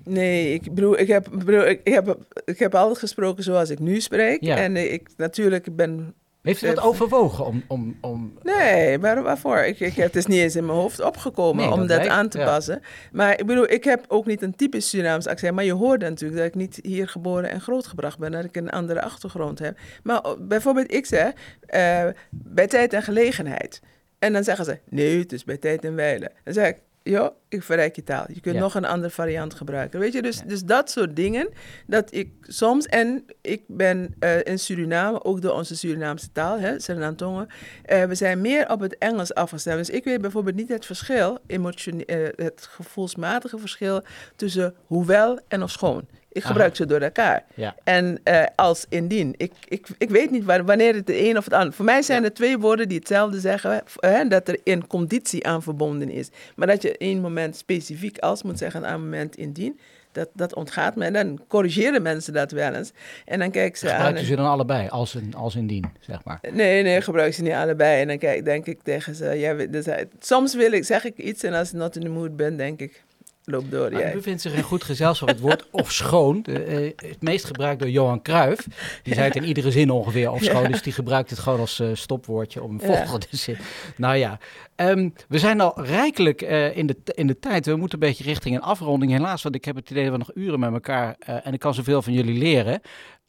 Nee, 0.04 0.52
ik 0.52 0.74
bedoel, 0.74 0.98
ik 0.98 1.08
heb, 1.08 1.28
bedoel, 1.32 1.66
ik, 1.66 1.80
heb, 1.84 2.18
ik 2.44 2.58
heb 2.58 2.74
altijd 2.74 2.98
gesproken 2.98 3.44
zoals 3.44 3.70
ik 3.70 3.78
nu 3.78 4.00
spreek. 4.00 4.40
Ja. 4.40 4.56
En 4.56 4.92
ik 4.92 5.08
natuurlijk 5.16 5.76
ben 5.76 6.14
heeft 6.44 6.62
u 6.62 6.66
dat 6.66 6.80
overwogen 6.80 7.46
om... 7.46 7.62
om, 7.66 7.96
om 8.00 8.38
nee, 8.42 8.98
maar 8.98 9.22
waarvoor? 9.22 9.58
Ik, 9.58 9.80
ik, 9.80 9.94
het 9.94 10.16
is 10.16 10.26
niet 10.26 10.38
eens 10.38 10.56
in 10.56 10.66
mijn 10.66 10.78
hoofd 10.78 11.00
opgekomen 11.00 11.72
om 11.72 11.86
dat, 11.86 12.06
aan 12.06 12.28
te 12.28 12.38
passen. 12.38 12.82
Maar 13.12 13.38
ik 13.40 13.46
bedoel, 13.46 13.70
ik 13.70 13.84
heb 13.84 14.04
ook 14.08 14.26
niet 14.26 14.42
een 14.42 14.56
typisch 14.56 14.88
Surinaams 14.88 15.26
accent. 15.26 15.54
Maar 15.54 15.64
je 15.64 15.72
hoorde 15.72 16.08
natuurlijk 16.08 16.40
dat 16.40 16.48
ik 16.48 16.54
niet 16.54 16.78
hier 16.82 17.08
geboren 17.08 17.50
en 17.50 17.60
grootgebracht 17.60 18.18
ben. 18.18 18.32
Dat 18.32 18.44
ik 18.44 18.56
een 18.56 18.70
andere 18.70 19.02
achtergrond 19.02 19.58
heb. 19.58 19.78
Maar 20.02 20.22
bijvoorbeeld, 20.38 20.92
ik 20.92 21.06
zeg, 21.06 21.32
uh, 21.74 22.06
bij 22.30 22.66
tijd 22.66 22.92
en 22.92 23.02
gelegenheid. 23.02 23.80
En 24.18 24.32
dan 24.32 24.44
zeggen 24.44 24.64
ze, 24.64 24.78
nee, 24.88 25.18
het 25.18 25.32
is 25.32 25.44
bij 25.44 25.56
tijd 25.56 25.84
en 25.84 25.94
wijle. 25.94 26.30
Dan 26.44 26.54
zeg 26.54 26.68
ik, 26.68 26.76
ja, 27.04 27.32
ik 27.48 27.62
verrijk 27.62 27.96
je 27.96 28.02
taal. 28.02 28.24
Je 28.32 28.40
kunt 28.40 28.58
nog 28.58 28.74
een 28.74 28.84
andere 28.84 29.12
variant 29.12 29.54
gebruiken. 29.54 30.00
Weet 30.00 30.12
je, 30.12 30.22
dus, 30.22 30.42
dus 30.46 30.62
dat 30.62 30.90
soort 30.90 31.16
dingen. 31.16 31.48
Dat 31.86 32.14
ik 32.14 32.32
soms, 32.40 32.86
en 32.86 33.24
ik 33.40 33.62
ben 33.66 34.14
uh, 34.20 34.44
in 34.44 34.58
Suriname, 34.58 35.24
ook 35.24 35.42
door 35.42 35.52
onze 35.52 35.76
Surinaamse 35.76 36.32
taal, 36.32 36.58
hè, 36.58 36.80
Suriname 36.80 37.46
uh, 37.92 38.04
we 38.04 38.14
zijn 38.14 38.40
meer 38.40 38.70
op 38.70 38.80
het 38.80 38.98
Engels 38.98 39.34
afgestemd. 39.34 39.78
Dus 39.78 39.90
ik 39.90 40.04
weet 40.04 40.20
bijvoorbeeld 40.20 40.56
niet 40.56 40.68
het 40.68 40.86
verschil, 40.86 41.38
emotioneel, 41.46 42.04
uh, 42.06 42.28
het 42.36 42.68
gevoelsmatige 42.70 43.58
verschil 43.58 44.02
tussen 44.36 44.74
hoewel 44.86 45.40
en 45.48 45.62
of 45.62 45.70
schoon. 45.70 46.06
Ik 46.34 46.44
gebruik 46.44 46.76
ze 46.76 46.86
door 46.86 47.00
elkaar. 47.00 47.44
Ja. 47.54 47.74
En 47.84 48.20
uh, 48.24 48.42
als 48.56 48.86
indien. 48.88 49.34
Ik, 49.36 49.52
ik, 49.68 49.86
ik 49.98 50.10
weet 50.10 50.30
niet 50.30 50.44
wanneer 50.44 50.94
het 50.94 51.06
de 51.06 51.28
een 51.28 51.36
of 51.36 51.44
het 51.44 51.54
ander. 51.54 51.72
Voor 51.72 51.84
mij 51.84 52.02
zijn 52.02 52.24
er 52.24 52.34
twee 52.34 52.58
woorden 52.58 52.88
die 52.88 52.98
hetzelfde 52.98 53.40
zeggen. 53.40 53.82
Hè, 54.00 54.28
dat 54.28 54.48
er 54.48 54.58
een 54.64 54.86
conditie 54.86 55.46
aan 55.46 55.62
verbonden 55.62 56.10
is. 56.10 56.28
Maar 56.56 56.66
dat 56.66 56.82
je 56.82 56.98
één 56.98 57.20
moment 57.20 57.56
specifiek 57.56 58.18
als 58.18 58.42
moet 58.42 58.58
zeggen 58.58 58.86
aan 58.86 59.00
moment 59.00 59.36
indien. 59.36 59.80
Dat, 60.12 60.28
dat 60.32 60.54
ontgaat 60.54 60.96
me. 60.96 61.04
En 61.04 61.12
dan 61.12 61.40
corrigeren 61.48 62.02
mensen 62.02 62.32
dat 62.32 62.50
wel 62.50 62.72
eens. 62.72 62.92
En 63.24 63.38
dan 63.38 63.50
kijk 63.50 63.76
ze 63.76 63.86
Gebruiken 63.86 64.20
aan. 64.20 64.26
ze 64.26 64.36
dan 64.36 64.46
allebei, 64.46 64.88
als, 64.88 65.14
in, 65.14 65.34
als 65.34 65.56
indien, 65.56 65.84
zeg 66.00 66.24
maar? 66.24 66.38
Nee, 66.52 66.82
nee, 66.82 67.00
gebruik 67.00 67.34
ze 67.34 67.42
niet 67.42 67.52
allebei. 67.52 68.00
En 68.00 68.08
dan 68.08 68.18
kijk, 68.18 68.44
denk 68.44 68.66
ik 68.66 68.82
tegen 68.82 69.14
ze... 69.14 69.24
Ja, 69.24 69.54
dus, 69.54 69.86
soms 70.18 70.54
wil 70.54 70.72
ik, 70.72 70.84
zeg 70.84 71.04
ik 71.04 71.16
iets 71.16 71.42
en 71.42 71.52
als 71.52 71.68
ik 71.68 71.78
not 71.78 71.96
in 71.96 72.02
de 72.02 72.08
mood 72.08 72.36
ben, 72.36 72.56
denk 72.56 72.80
ik... 72.80 73.04
Loop 73.46 73.70
door, 73.70 73.92
jij. 73.92 74.10
U 74.10 74.14
bevindt 74.14 74.42
zich 74.42 74.54
in 74.54 74.62
goed 74.62 74.84
gezelschap. 74.84 75.28
Het 75.28 75.40
woord 75.40 75.66
of 75.82 75.92
schoon, 75.92 76.42
de, 76.42 76.82
uh, 76.82 77.08
het 77.10 77.22
meest 77.22 77.44
gebruikt 77.44 77.80
door 77.80 77.90
Johan 77.90 78.22
Cruijff. 78.22 78.66
Die 79.02 79.14
zei 79.14 79.26
het 79.26 79.36
in 79.36 79.44
iedere 79.44 79.70
zin 79.70 79.90
ongeveer 79.90 80.30
of 80.30 80.42
schoon. 80.42 80.70
Dus 80.70 80.82
die 80.82 80.92
gebruikt 80.92 81.30
het 81.30 81.38
gewoon 81.38 81.60
als 81.60 81.80
uh, 81.80 81.88
stopwoordje 81.92 82.62
om 82.62 82.72
een 82.72 82.80
volgende 82.80 83.26
zin. 83.46 83.56
Nou 83.96 84.16
ja, 84.16 84.38
um, 84.76 85.12
we 85.28 85.38
zijn 85.38 85.60
al 85.60 85.82
rijkelijk 85.82 86.42
uh, 86.42 86.76
in, 86.76 86.86
de, 86.86 86.96
in 87.04 87.26
de 87.26 87.38
tijd. 87.38 87.66
We 87.66 87.76
moeten 87.76 88.02
een 88.02 88.08
beetje 88.08 88.24
richting 88.24 88.54
een 88.54 88.62
afronding 88.62 89.12
helaas. 89.12 89.42
Want 89.42 89.54
ik 89.54 89.64
heb 89.64 89.76
het 89.76 89.90
idee 89.90 90.02
dat 90.02 90.12
we 90.12 90.18
nog 90.18 90.30
uren 90.34 90.60
met 90.60 90.72
elkaar... 90.72 91.16
en 91.18 91.52
ik 91.52 91.60
kan 91.60 91.74
zoveel 91.74 92.02
van 92.02 92.12
jullie 92.12 92.38
leren. 92.38 92.80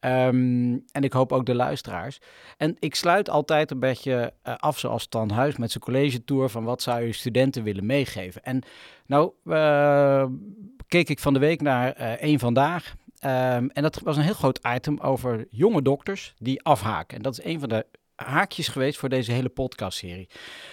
Um, 0.05 0.83
en 0.91 1.03
ik 1.03 1.13
hoop 1.13 1.31
ook 1.31 1.45
de 1.45 1.55
luisteraars. 1.55 2.19
En 2.57 2.75
ik 2.79 2.95
sluit 2.95 3.29
altijd 3.29 3.71
een 3.71 3.79
beetje 3.79 4.33
uh, 4.43 4.55
af 4.55 4.79
zoals 4.79 5.07
Tan 5.07 5.29
Huis 5.29 5.57
met 5.57 5.71
zijn 5.71 5.83
college 5.83 6.23
tour 6.23 6.49
van 6.49 6.63
wat 6.63 6.81
zou 6.81 7.01
je 7.01 7.13
studenten 7.13 7.63
willen 7.63 7.85
meegeven. 7.85 8.43
En 8.43 8.63
nou 9.05 9.31
uh, 9.45 10.25
keek 10.87 11.09
ik 11.09 11.19
van 11.19 11.33
de 11.33 11.39
week 11.39 11.61
naar 11.61 11.99
uh, 11.99 12.11
één 12.11 12.39
vandaag. 12.39 12.95
Um, 13.25 13.69
en 13.69 13.81
dat 13.81 13.99
was 13.99 14.17
een 14.17 14.23
heel 14.23 14.33
groot 14.33 14.59
item 14.67 14.99
over 14.99 15.47
jonge 15.49 15.81
dokters 15.81 16.33
die 16.37 16.63
afhaken. 16.63 17.17
En 17.17 17.23
dat 17.23 17.39
is 17.39 17.45
een 17.45 17.59
van 17.59 17.69
de 17.69 17.85
haakjes 18.15 18.67
geweest 18.67 18.99
voor 18.99 19.09
deze 19.09 19.31
hele 19.31 19.49
podcastserie. 19.49 20.29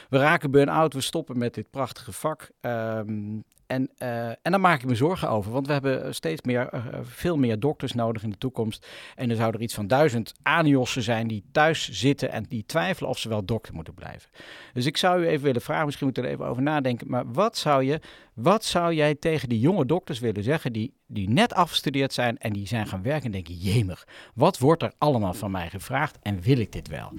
We 0.09 0.19
raken 0.19 0.51
burn-out, 0.51 0.95
we 0.95 1.01
stoppen 1.01 1.39
met 1.39 1.55
dit 1.55 1.71
prachtige 1.71 2.13
vak. 2.13 2.51
Um, 2.61 3.45
en, 3.73 3.91
uh, 3.99 4.29
en 4.29 4.51
daar 4.51 4.61
maak 4.61 4.83
ik 4.83 4.89
me 4.89 4.95
zorgen 4.95 5.29
over, 5.29 5.53
want 5.53 5.67
we 5.67 5.73
hebben 5.73 6.15
steeds 6.15 6.43
meer, 6.43 6.75
uh, 6.75 6.85
veel 7.03 7.37
meer 7.37 7.61
dokters 7.61 7.93
nodig 7.93 8.23
in 8.23 8.31
de 8.31 8.39
toekomst. 8.39 8.87
En 9.15 9.31
er 9.31 9.37
zouden 9.37 9.61
er 9.61 9.67
iets 9.67 9.75
van 9.75 9.87
duizend 9.87 10.35
aniossen 10.43 11.03
zijn 11.03 11.29
die 11.29 11.45
thuis 11.53 11.91
zitten 11.91 12.31
en 12.31 12.45
die 12.49 12.65
twijfelen 12.67 13.11
of 13.11 13.19
ze 13.19 13.29
wel 13.29 13.45
dokter 13.45 13.75
moeten 13.75 13.95
blijven. 13.95 14.31
Dus 14.73 14.87
ik 14.87 14.97
zou 14.97 15.23
u 15.23 15.27
even 15.27 15.45
willen 15.45 15.61
vragen, 15.61 15.85
misschien 15.85 16.07
moet 16.07 16.19
er 16.19 16.25
even 16.25 16.47
over 16.47 16.63
nadenken, 16.63 17.09
maar 17.11 17.33
wat 17.33 17.57
zou, 17.57 17.85
je, 17.85 18.01
wat 18.35 18.65
zou 18.65 18.95
jij 18.95 19.15
tegen 19.15 19.49
die 19.49 19.61
jonge 19.61 19.87
dokters 19.87 20.19
willen 20.19 20.43
zeggen 20.43 20.73
die, 20.73 20.95
die 21.07 21.29
net 21.29 21.55
afgestudeerd 21.55 22.13
zijn 22.13 22.39
en 22.39 22.53
die 22.53 22.67
zijn 22.67 22.87
gaan 22.87 23.03
werken 23.03 23.25
en 23.25 23.33
denken, 23.33 23.55
jemig, 23.55 24.07
wat 24.35 24.59
wordt 24.59 24.83
er 24.83 24.93
allemaal 24.99 25.35
van 25.35 25.51
mij 25.51 25.71
gevraagd 25.71 26.19
en 26.23 26.41
wil 26.41 26.59
ik 26.59 26.73
dit 26.73 26.89
wel? 26.89 27.13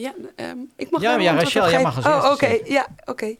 Ja, 0.00 0.14
um, 0.36 0.70
ik 0.76 0.90
mag 0.90 1.02
ja, 1.02 1.18
ja 1.18 1.34
Rachel, 1.34 1.70
jij 1.70 1.82
mag 1.82 1.96
als 1.96 2.24
Oh, 2.24 2.30
oké. 2.32 2.58
Ja, 2.64 2.86
oké. 3.04 3.36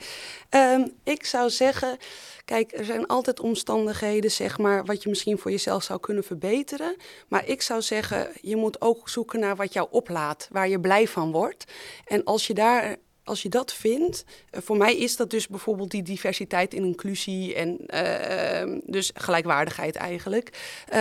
Um, 0.50 0.92
ik 1.04 1.24
zou 1.24 1.50
zeggen, 1.50 1.98
kijk, 2.44 2.72
er 2.72 2.84
zijn 2.84 3.06
altijd 3.06 3.40
omstandigheden, 3.40 4.30
zeg 4.30 4.58
maar, 4.58 4.84
wat 4.84 5.02
je 5.02 5.08
misschien 5.08 5.38
voor 5.38 5.50
jezelf 5.50 5.82
zou 5.82 6.00
kunnen 6.00 6.24
verbeteren. 6.24 6.96
Maar 7.28 7.46
ik 7.46 7.62
zou 7.62 7.82
zeggen, 7.82 8.28
je 8.40 8.56
moet 8.56 8.80
ook 8.80 9.08
zoeken 9.08 9.40
naar 9.40 9.56
wat 9.56 9.72
jou 9.72 9.88
oplaat, 9.90 10.48
waar 10.52 10.68
je 10.68 10.80
blij 10.80 11.08
van 11.08 11.32
wordt. 11.32 11.64
En 12.04 12.24
als 12.24 12.46
je 12.46 12.54
daar 12.54 12.96
als 13.28 13.42
je 13.42 13.48
dat 13.48 13.72
vindt, 13.72 14.24
uh, 14.50 14.60
voor 14.64 14.76
mij 14.76 14.96
is 14.96 15.16
dat 15.16 15.30
dus 15.30 15.48
bijvoorbeeld 15.48 15.90
die 15.90 16.02
diversiteit 16.02 16.74
en 16.74 16.84
inclusie 16.84 17.54
en 17.54 17.78
uh, 17.86 18.78
dus 18.84 19.10
gelijkwaardigheid 19.14 19.96
eigenlijk. 19.96 20.48
Uh, 20.88 20.96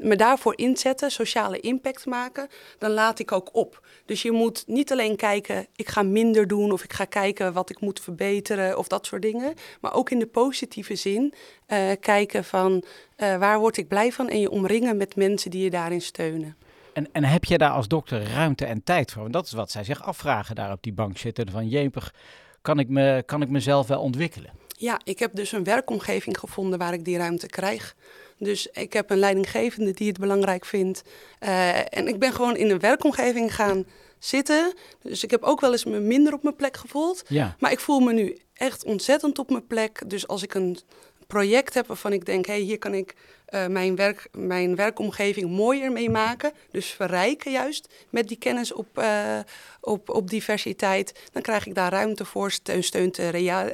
me 0.00 0.14
daarvoor 0.16 0.58
inzetten, 0.58 1.10
sociale 1.10 1.60
impact 1.60 2.06
maken, 2.06 2.48
dan 2.78 2.90
laat 2.90 3.18
ik 3.18 3.32
ook 3.32 3.48
op. 3.52 3.86
Dus 4.04 4.22
je 4.22 4.32
moet 4.32 4.64
niet 4.66 4.92
alleen 4.92 5.16
kijken, 5.16 5.66
ik 5.76 5.88
ga 5.88 6.02
minder 6.02 6.46
doen 6.46 6.72
of 6.72 6.84
ik 6.84 6.92
ga 6.92 7.04
kijken 7.04 7.52
wat 7.52 7.70
ik 7.70 7.80
moet 7.80 8.00
verbeteren 8.00 8.78
of 8.78 8.88
dat 8.88 9.06
soort 9.06 9.22
dingen, 9.22 9.54
maar 9.80 9.94
ook 9.94 10.10
in 10.10 10.18
de 10.18 10.26
positieve 10.26 10.94
zin 10.94 11.34
uh, 11.68 11.90
kijken 12.00 12.44
van 12.44 12.84
waar 13.16 13.58
word 13.58 13.76
ik 13.76 13.88
blij 13.88 14.12
van 14.12 14.28
en 14.28 14.40
je 14.40 14.50
omringen 14.50 14.96
met 14.96 15.16
mensen 15.16 15.50
die 15.50 15.62
je 15.62 15.70
daarin 15.70 16.02
steunen. 16.02 16.56
En, 16.94 17.08
en 17.12 17.24
heb 17.24 17.44
je 17.44 17.58
daar 17.58 17.70
als 17.70 17.88
dokter 17.88 18.22
ruimte 18.22 18.64
en 18.64 18.82
tijd 18.82 19.12
voor? 19.12 19.24
En 19.24 19.30
dat 19.30 19.46
is 19.46 19.52
wat 19.52 19.70
zij 19.70 19.84
zich 19.84 20.02
afvragen 20.02 20.54
daar 20.54 20.72
op 20.72 20.82
die 20.82 20.92
bank 20.92 21.18
zitten. 21.18 21.50
Van 21.50 21.68
jepig, 21.68 22.14
kan 22.62 22.78
ik, 22.78 22.88
me, 22.88 23.22
kan 23.26 23.42
ik 23.42 23.48
mezelf 23.48 23.86
wel 23.86 24.00
ontwikkelen? 24.00 24.50
Ja, 24.78 25.00
ik 25.04 25.18
heb 25.18 25.34
dus 25.34 25.52
een 25.52 25.64
werkomgeving 25.64 26.38
gevonden 26.38 26.78
waar 26.78 26.92
ik 26.92 27.04
die 27.04 27.16
ruimte 27.16 27.46
krijg. 27.46 27.94
Dus 28.38 28.66
ik 28.66 28.92
heb 28.92 29.10
een 29.10 29.18
leidinggevende 29.18 29.92
die 29.92 30.08
het 30.08 30.18
belangrijk 30.18 30.64
vindt. 30.64 31.02
Uh, 31.40 31.96
en 31.96 32.08
ik 32.08 32.18
ben 32.18 32.32
gewoon 32.32 32.56
in 32.56 32.70
een 32.70 32.80
werkomgeving 32.80 33.54
gaan 33.54 33.84
zitten. 34.18 34.74
Dus 35.02 35.24
ik 35.24 35.30
heb 35.30 35.42
ook 35.42 35.60
wel 35.60 35.72
eens 35.72 35.84
me 35.84 36.00
minder 36.00 36.32
op 36.32 36.42
mijn 36.42 36.56
plek 36.56 36.76
gevoeld. 36.76 37.24
Ja. 37.28 37.56
Maar 37.58 37.72
ik 37.72 37.80
voel 37.80 38.00
me 38.00 38.12
nu 38.12 38.38
echt 38.54 38.84
ontzettend 38.84 39.38
op 39.38 39.50
mijn 39.50 39.66
plek. 39.66 40.02
Dus 40.06 40.28
als 40.28 40.42
ik 40.42 40.54
een 40.54 40.78
project 41.26 41.74
heb 41.74 41.86
waarvan 41.86 42.12
ik 42.12 42.24
denk, 42.24 42.46
hé, 42.46 42.52
hey, 42.52 42.62
hier 42.62 42.78
kan 42.78 42.94
ik 42.94 43.14
uh, 43.54 43.66
mijn, 43.66 43.96
werk, 43.96 44.28
mijn 44.32 44.76
werkomgeving 44.76 45.50
mooier 45.50 45.92
mee 45.92 46.10
maken. 46.10 46.52
Dus 46.70 46.86
verrijken 46.86 47.52
juist 47.52 47.88
met 48.10 48.28
die 48.28 48.36
kennis 48.36 48.72
op, 48.72 48.98
uh, 48.98 49.38
op, 49.80 50.08
op 50.08 50.30
diversiteit. 50.30 51.12
Dan 51.32 51.42
krijg 51.42 51.66
ik 51.66 51.74
daar 51.74 51.90
ruimte 51.90 52.24
voor. 52.24 52.50
Steun, 52.50 52.84
steunt 52.84 53.14
de 53.14 53.28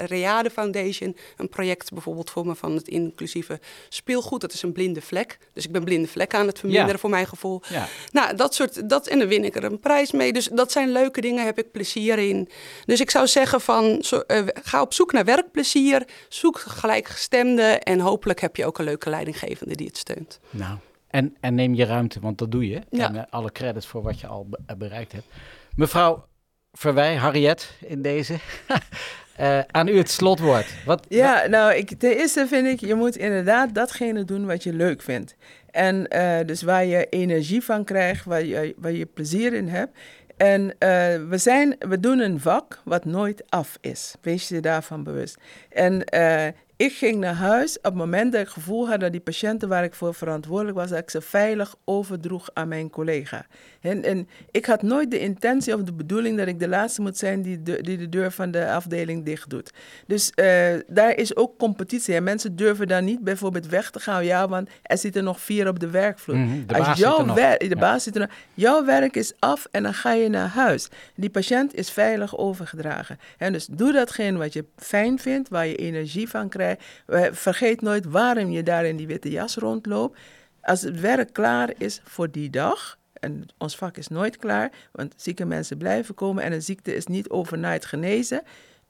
Reade 0.07 0.51
Foundation 0.51 1.16
een 1.37 1.49
project 1.49 1.93
bijvoorbeeld 1.93 2.31
voor 2.31 2.47
me 2.47 2.55
van 2.55 2.74
het 2.74 2.89
inclusieve 2.89 3.61
speelgoed. 3.89 4.41
Dat 4.41 4.53
is 4.53 4.62
een 4.62 4.72
blinde 4.72 5.01
vlek. 5.01 5.39
Dus 5.53 5.64
ik 5.64 5.72
ben 5.72 5.85
blinde 5.85 6.09
vlek 6.09 6.35
aan 6.35 6.47
het 6.47 6.59
verminderen 6.59 6.93
ja. 6.93 6.99
voor 6.99 7.11
mijn 7.11 7.26
gevoel. 7.26 7.62
Ja. 7.68 7.89
Nou, 8.12 8.37
dat 8.37 8.55
soort, 8.55 8.89
dat, 8.89 9.07
en 9.07 9.18
dan 9.18 9.28
win 9.28 9.45
ik 9.45 9.57
er 9.57 9.64
een 9.64 9.81
prijs 9.81 10.12
mee. 10.12 10.33
Dus 10.33 10.49
dat 10.53 10.72
zijn 10.72 10.93
leuke 10.93 11.20
dingen, 11.20 11.45
heb 11.45 11.59
ik 11.59 11.70
plezier 11.70 12.18
in. 12.18 12.49
Dus 12.85 13.01
ik 13.01 13.11
zou 13.11 13.26
zeggen 13.26 13.61
van, 13.61 13.99
zo, 14.03 14.22
uh, 14.26 14.43
ga 14.62 14.81
op 14.81 14.95
zoek 14.95 15.12
naar 15.12 15.24
werkplezier. 15.24 16.07
Zoek 16.28 16.59
gelijkgestemden 16.59 17.83
en 17.83 18.01
hopelijk 18.01 18.41
heb 18.41 18.57
je 18.57 18.66
ook 18.66 18.78
een 18.78 18.85
leuke 18.85 19.11
leidinggevende 19.11 19.69
die 19.76 19.86
het 19.86 19.96
steunt. 19.96 20.40
Nou, 20.50 20.78
en, 21.10 21.36
en 21.40 21.54
neem 21.54 21.74
je 21.74 21.84
ruimte, 21.84 22.20
want 22.20 22.38
dat 22.38 22.50
doe 22.50 22.68
je. 22.68 22.82
Ja. 22.90 23.08
En 23.08 23.14
uh, 23.14 23.22
alle 23.30 23.52
credits 23.52 23.86
voor 23.86 24.02
wat 24.02 24.20
je 24.20 24.26
al 24.26 24.46
be 24.48 24.76
bereikt 24.76 25.12
hebt. 25.12 25.26
Mevrouw 25.76 26.28
Verwij, 26.72 27.16
Harriet 27.16 27.72
in 27.80 28.02
deze. 28.02 28.38
uh, 29.40 29.58
aan 29.76 29.88
u 29.88 29.96
het 29.96 30.10
slotwoord. 30.10 30.84
Wat, 30.84 31.06
ja, 31.08 31.46
nou, 31.46 31.74
ik, 31.74 31.98
ten 31.98 32.16
eerste 32.16 32.46
vind 32.46 32.66
ik, 32.66 32.80
je 32.80 32.94
moet 32.94 33.16
inderdaad 33.16 33.74
datgene 33.74 34.24
doen 34.24 34.46
wat 34.46 34.62
je 34.62 34.72
leuk 34.72 35.02
vindt. 35.02 35.36
En 35.70 36.06
uh, 36.16 36.38
dus 36.46 36.62
waar 36.62 36.84
je 36.84 37.06
energie 37.06 37.62
van 37.62 37.84
krijgt, 37.84 38.24
waar 38.24 38.44
je, 38.44 38.74
waar 38.76 38.92
je 38.92 39.06
plezier 39.06 39.52
in 39.52 39.68
hebt. 39.68 39.98
En 40.36 40.62
uh, 40.62 40.70
we, 41.28 41.38
zijn, 41.38 41.76
we 41.78 42.00
doen 42.00 42.18
een 42.18 42.40
vak 42.40 42.80
wat 42.84 43.04
nooit 43.04 43.42
af 43.48 43.78
is. 43.80 44.14
Wees 44.20 44.48
je 44.48 44.60
daarvan 44.60 45.02
bewust. 45.02 45.38
En 45.68 46.04
ik 46.81 46.93
ging 46.93 47.18
naar 47.18 47.35
huis 47.35 47.76
op 47.76 47.85
het 47.85 47.95
moment 47.95 48.33
dat 48.33 48.41
ik 48.41 48.47
het 48.47 48.55
gevoel 48.57 48.89
had 48.89 49.01
dat 49.01 49.12
die 49.12 49.20
patiënten 49.20 49.68
waar 49.68 49.85
ik 49.85 49.95
voor 49.95 50.14
verantwoordelijk 50.14 50.76
was, 50.76 50.91
dat 50.91 50.99
ik 50.99 51.11
ze 51.11 51.20
veilig 51.20 51.74
overdroeg 51.85 52.49
aan 52.53 52.68
mijn 52.68 52.91
collega. 52.91 53.47
En, 53.81 54.03
en 54.05 54.28
ik 54.51 54.66
had 54.66 54.83
nooit 54.83 55.11
de 55.11 55.18
intentie 55.18 55.74
of 55.74 55.83
de 55.83 55.93
bedoeling 55.93 56.39
dat 56.39 56.47
ik 56.47 56.59
de 56.61 56.68
laatste 56.68 57.01
moet 57.01 57.16
zijn 57.16 57.43
die 57.43 57.62
de, 57.62 57.83
die 57.83 57.97
de 57.99 58.09
deur 58.09 58.31
van 58.33 58.51
de 58.51 58.70
afdeling 58.70 59.24
dicht 59.24 59.51
doet. 59.51 59.70
Dus 60.07 60.33
uh, 60.37 60.45
daar 60.87 61.16
is 61.16 61.37
ook 61.37 61.59
competitie. 61.59 62.14
En 62.14 62.22
mensen 62.22 62.57
durven 62.57 62.87
daar 62.89 63.03
niet 63.03 63.20
bijvoorbeeld 63.24 63.66
weg 63.66 63.91
te 63.91 64.01
gaan. 64.01 64.24
Ja, 64.24 64.49
want 64.49 64.68
er 64.83 64.99
zitten 64.99 65.24
nog 65.24 65.41
vier 65.41 65.68
op 65.68 65.78
de 65.81 65.91
werkvloer. 65.91 66.37
Mm-hmm, 66.37 66.66
de 66.66 66.74
Als 66.74 66.87
baas 66.87 66.99
jouw 66.99 67.11
zit 67.11 67.20
er 67.20 67.26
nog. 67.26 67.37
werk, 67.37 67.61
de 67.61 67.68
Ja. 67.68 67.76
baas 67.81 68.03
zit 68.03 68.14
er 68.14 68.20
nog. 68.20 68.31
Jouw 68.55 68.85
werk 68.85 69.16
is 69.16 69.33
af 69.39 69.66
en 69.70 69.83
dan 69.83 69.95
ga 69.95 70.12
je 70.12 70.28
naar 70.28 70.49
huis. 70.49 70.89
Die 71.14 71.31
patiënt 71.31 71.74
is 71.74 71.91
veilig 71.91 72.37
overgedragen. 72.39 73.18
En 73.39 73.53
dus 73.53 73.66
doe 73.66 73.93
datgene 73.93 74.39
wat 74.39 74.53
je 74.53 74.64
fijn 74.76 75.18
vindt, 75.18 75.49
waar 75.49 75.66
je 75.66 75.76
energie 75.76 76.28
van 76.28 76.49
krijgt. 76.49 76.68
Eh, 77.06 77.26
Vergeet 77.30 77.80
nooit 77.80 78.04
waarom 78.04 78.50
je 78.50 78.62
daar 78.62 78.84
in 78.86 78.96
die 78.96 79.06
witte 79.06 79.30
jas 79.30 79.56
rondloopt. 79.56 80.18
Als 80.60 80.82
het 80.82 81.00
werk 81.00 81.32
klaar 81.32 81.72
is 81.78 82.00
voor 82.04 82.30
die 82.30 82.50
dag, 82.50 82.98
en 83.12 83.46
ons 83.58 83.76
vak 83.76 83.96
is 83.96 84.08
nooit 84.08 84.36
klaar, 84.36 84.70
want 84.92 85.14
zieke 85.16 85.44
mensen 85.44 85.78
blijven 85.78 86.14
komen 86.14 86.42
en 86.42 86.52
een 86.52 86.62
ziekte 86.62 86.94
is 86.94 87.06
niet 87.06 87.28
overnight 87.28 87.84
genezen, 87.84 88.42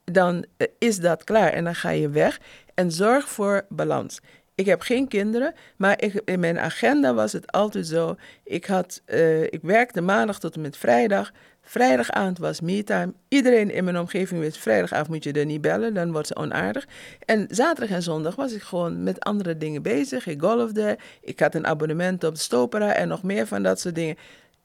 dan 0.03 0.45
eh, 0.57 0.67
is 0.77 0.99
dat 0.99 1.23
klaar 1.23 1.51
en 1.51 1.63
dan 1.63 1.75
ga 1.75 1.89
je 1.89 2.09
weg. 2.09 2.39
En 2.73 2.91
zorg 2.91 3.29
voor 3.29 3.65
balans. 3.69 4.19
Ik 4.55 4.65
heb 4.65 4.81
geen 4.81 5.07
kinderen, 5.07 5.53
maar 5.75 6.03
in 6.25 6.39
mijn 6.39 6.59
agenda 6.59 7.13
was 7.13 7.31
het 7.31 7.51
altijd 7.51 7.87
zo. 7.87 8.15
Ik, 8.43 8.65
had, 8.65 9.01
uh, 9.05 9.43
ik 9.43 9.59
werkte 9.61 10.01
maandag 10.01 10.39
tot 10.39 10.55
en 10.55 10.61
met 10.61 10.77
vrijdag. 10.77 11.31
Vrijdagavond 11.71 12.37
was 12.37 12.61
me-time. 12.61 13.13
Iedereen 13.27 13.71
in 13.71 13.83
mijn 13.83 13.99
omgeving 13.99 14.39
wist, 14.39 14.57
vrijdagavond 14.57 15.07
moet 15.07 15.23
je 15.23 15.31
er 15.31 15.45
niet 15.45 15.61
bellen, 15.61 15.93
dan 15.93 16.11
wordt 16.11 16.27
ze 16.27 16.35
onaardig. 16.35 16.87
En 17.25 17.47
zaterdag 17.49 17.95
en 17.95 18.03
zondag 18.03 18.35
was 18.35 18.53
ik 18.53 18.61
gewoon 18.61 19.03
met 19.03 19.19
andere 19.19 19.57
dingen 19.57 19.81
bezig. 19.81 20.27
Ik 20.27 20.41
golfde, 20.41 20.97
ik 21.21 21.39
had 21.39 21.55
een 21.55 21.67
abonnement 21.67 22.23
op 22.23 22.37
Stopera 22.37 22.93
en 22.93 23.07
nog 23.07 23.23
meer 23.23 23.47
van 23.47 23.63
dat 23.63 23.79
soort 23.79 23.95
dingen. 23.95 24.17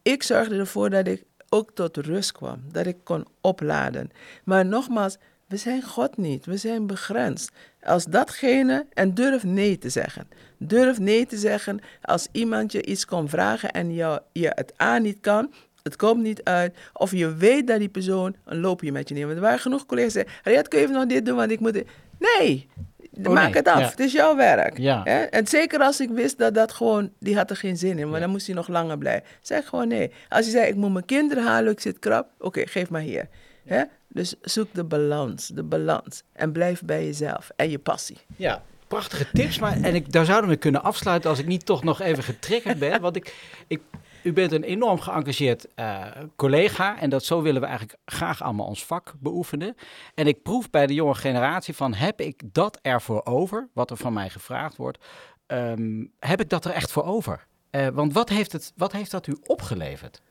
Ik 0.02 0.22
zorgde 0.22 0.58
ervoor 0.58 0.90
dat 0.90 1.06
ik 1.06 1.24
ook 1.48 1.70
tot 1.74 1.96
rust 1.96 2.32
kwam, 2.32 2.62
dat 2.72 2.86
ik 2.86 2.96
kon 3.04 3.26
opladen. 3.40 4.10
Maar 4.44 4.66
nogmaals, 4.66 5.16
we 5.48 5.56
zijn 5.56 5.82
God 5.82 6.16
niet, 6.16 6.46
we 6.46 6.56
zijn 6.56 6.86
begrensd. 6.86 7.50
Als 7.82 8.04
datgene, 8.04 8.86
en 8.92 9.14
durf 9.14 9.44
nee 9.44 9.78
te 9.78 9.88
zeggen. 9.88 10.28
Durf 10.58 10.98
nee 10.98 11.26
te 11.26 11.36
zeggen 11.36 11.80
als 12.02 12.28
iemand 12.32 12.72
je 12.72 12.84
iets 12.84 13.04
kon 13.04 13.28
vragen 13.28 13.70
en 13.70 13.94
je, 13.94 14.22
je 14.32 14.52
het 14.54 14.72
aan 14.76 15.02
niet 15.02 15.20
kan, 15.20 15.52
het 15.86 15.96
komt 15.96 16.22
niet 16.22 16.44
uit. 16.44 16.76
Of 16.92 17.10
je 17.10 17.34
weet 17.34 17.66
dat 17.66 17.78
die 17.78 17.88
persoon 17.88 18.36
een 18.44 18.60
loopje 18.60 18.92
met 18.92 19.08
je 19.08 19.14
neemt. 19.14 19.26
Want 19.26 19.36
er 19.38 19.44
waren 19.44 19.58
genoeg 19.60 19.86
collega's 19.86 20.12
die 20.12 20.24
zeiden, 20.42 20.68
kun 20.68 20.78
je 20.78 20.84
even 20.84 20.96
nog 20.98 21.06
dit 21.06 21.26
doen, 21.26 21.36
want 21.36 21.50
ik 21.50 21.60
moet... 21.60 21.82
Nee, 22.18 22.68
Oh, 23.24 23.32
maak 23.32 23.44
nee, 23.44 23.54
het 23.54 23.68
af. 23.68 23.78
ja. 23.80 23.88
Het 23.88 24.00
is 24.00 24.12
jouw 24.12 24.36
werk. 24.36 24.78
Ja. 24.78 25.00
Hè? 25.04 25.22
En 25.22 25.46
zeker 25.46 25.80
als 25.80 26.00
ik 26.00 26.08
wist 26.10 26.38
dat 26.38 26.54
dat 26.54 26.72
gewoon... 26.72 27.10
Die 27.18 27.36
had 27.36 27.50
er 27.50 27.56
geen 27.56 27.76
zin 27.76 27.98
in, 27.98 28.04
maar 28.06 28.14
Ja. 28.14 28.20
dan 28.20 28.30
moest 28.30 28.46
hij 28.46 28.54
nog 28.54 28.68
langer 28.68 28.98
blijven. 28.98 29.26
Zeg 29.40 29.68
gewoon 29.68 29.88
nee. 29.88 30.12
Als 30.28 30.44
je 30.44 30.50
zei, 30.50 30.66
ik 30.68 30.74
moet 30.74 30.92
mijn 30.92 31.04
kinderen 31.04 31.44
halen, 31.44 31.72
ik 31.72 31.80
zit 31.80 31.98
krap. 31.98 32.28
Oké, 32.38 32.66
geef 32.66 32.90
maar 32.90 33.00
hier. 33.00 33.28
Hè? 33.64 33.82
Dus 34.08 34.34
zoek 34.40 34.68
de 34.72 34.84
balans, 34.84 35.48
de 35.48 35.62
balans. 35.62 36.22
En 36.32 36.52
blijf 36.52 36.82
bij 36.84 37.04
jezelf 37.04 37.50
en 37.56 37.70
je 37.70 37.78
passie. 37.78 38.16
Ja, 38.36 38.62
prachtige 38.88 39.26
tips. 39.32 39.58
Maar, 39.58 39.80
en 39.82 39.94
ik, 39.94 40.12
daar 40.12 40.24
zouden 40.24 40.50
we 40.50 40.56
kunnen 40.56 40.82
afsluiten 40.82 41.30
als 41.30 41.38
ik 41.38 41.46
niet 41.46 41.66
toch 41.66 41.84
nog 41.84 42.00
even 42.00 42.22
getriggerd 42.22 42.78
ben. 42.78 43.00
Want 43.00 43.16
ik, 43.16 43.34
ik, 43.66 43.80
u 44.26 44.32
bent 44.32 44.52
een 44.52 44.62
enorm 44.62 45.00
geëngageerd 45.00 45.74
eh, 45.74 46.04
collega. 46.36 47.00
En 47.00 47.10
dat 47.10 47.24
zo 47.24 47.42
willen 47.42 47.60
we 47.60 47.66
eigenlijk 47.66 47.98
graag 48.04 48.42
allemaal 48.42 48.66
ons 48.66 48.84
vak 48.84 49.14
beoefenen. 49.18 49.76
En 50.14 50.26
ik 50.26 50.42
proef 50.42 50.70
bij 50.70 50.86
de 50.86 50.94
jonge 50.94 51.14
generatie 51.14 51.74
van, 51.74 51.94
heb 51.94 52.20
ik 52.20 52.42
dat 52.52 52.78
ervoor 52.82 53.24
over? 53.24 53.68
Wat 53.72 53.90
er 53.90 53.96
van 53.96 54.12
mij 54.12 54.30
gevraagd 54.30 54.76
wordt. 54.76 55.04
Ehm, 55.46 56.04
heb 56.18 56.40
ik 56.40 56.48
dat 56.48 56.64
er 56.64 56.70
echt 56.70 56.92
voor 56.92 57.04
over? 57.04 57.46
Eh, 57.70 57.88
want 57.88 58.12
wat 58.12 58.28
heeft, 58.28 58.52
het, 58.52 58.72
wat 58.76 58.92
heeft 58.92 59.10
dat 59.10 59.26
u 59.26 59.36
opgeleverd? 59.46 60.22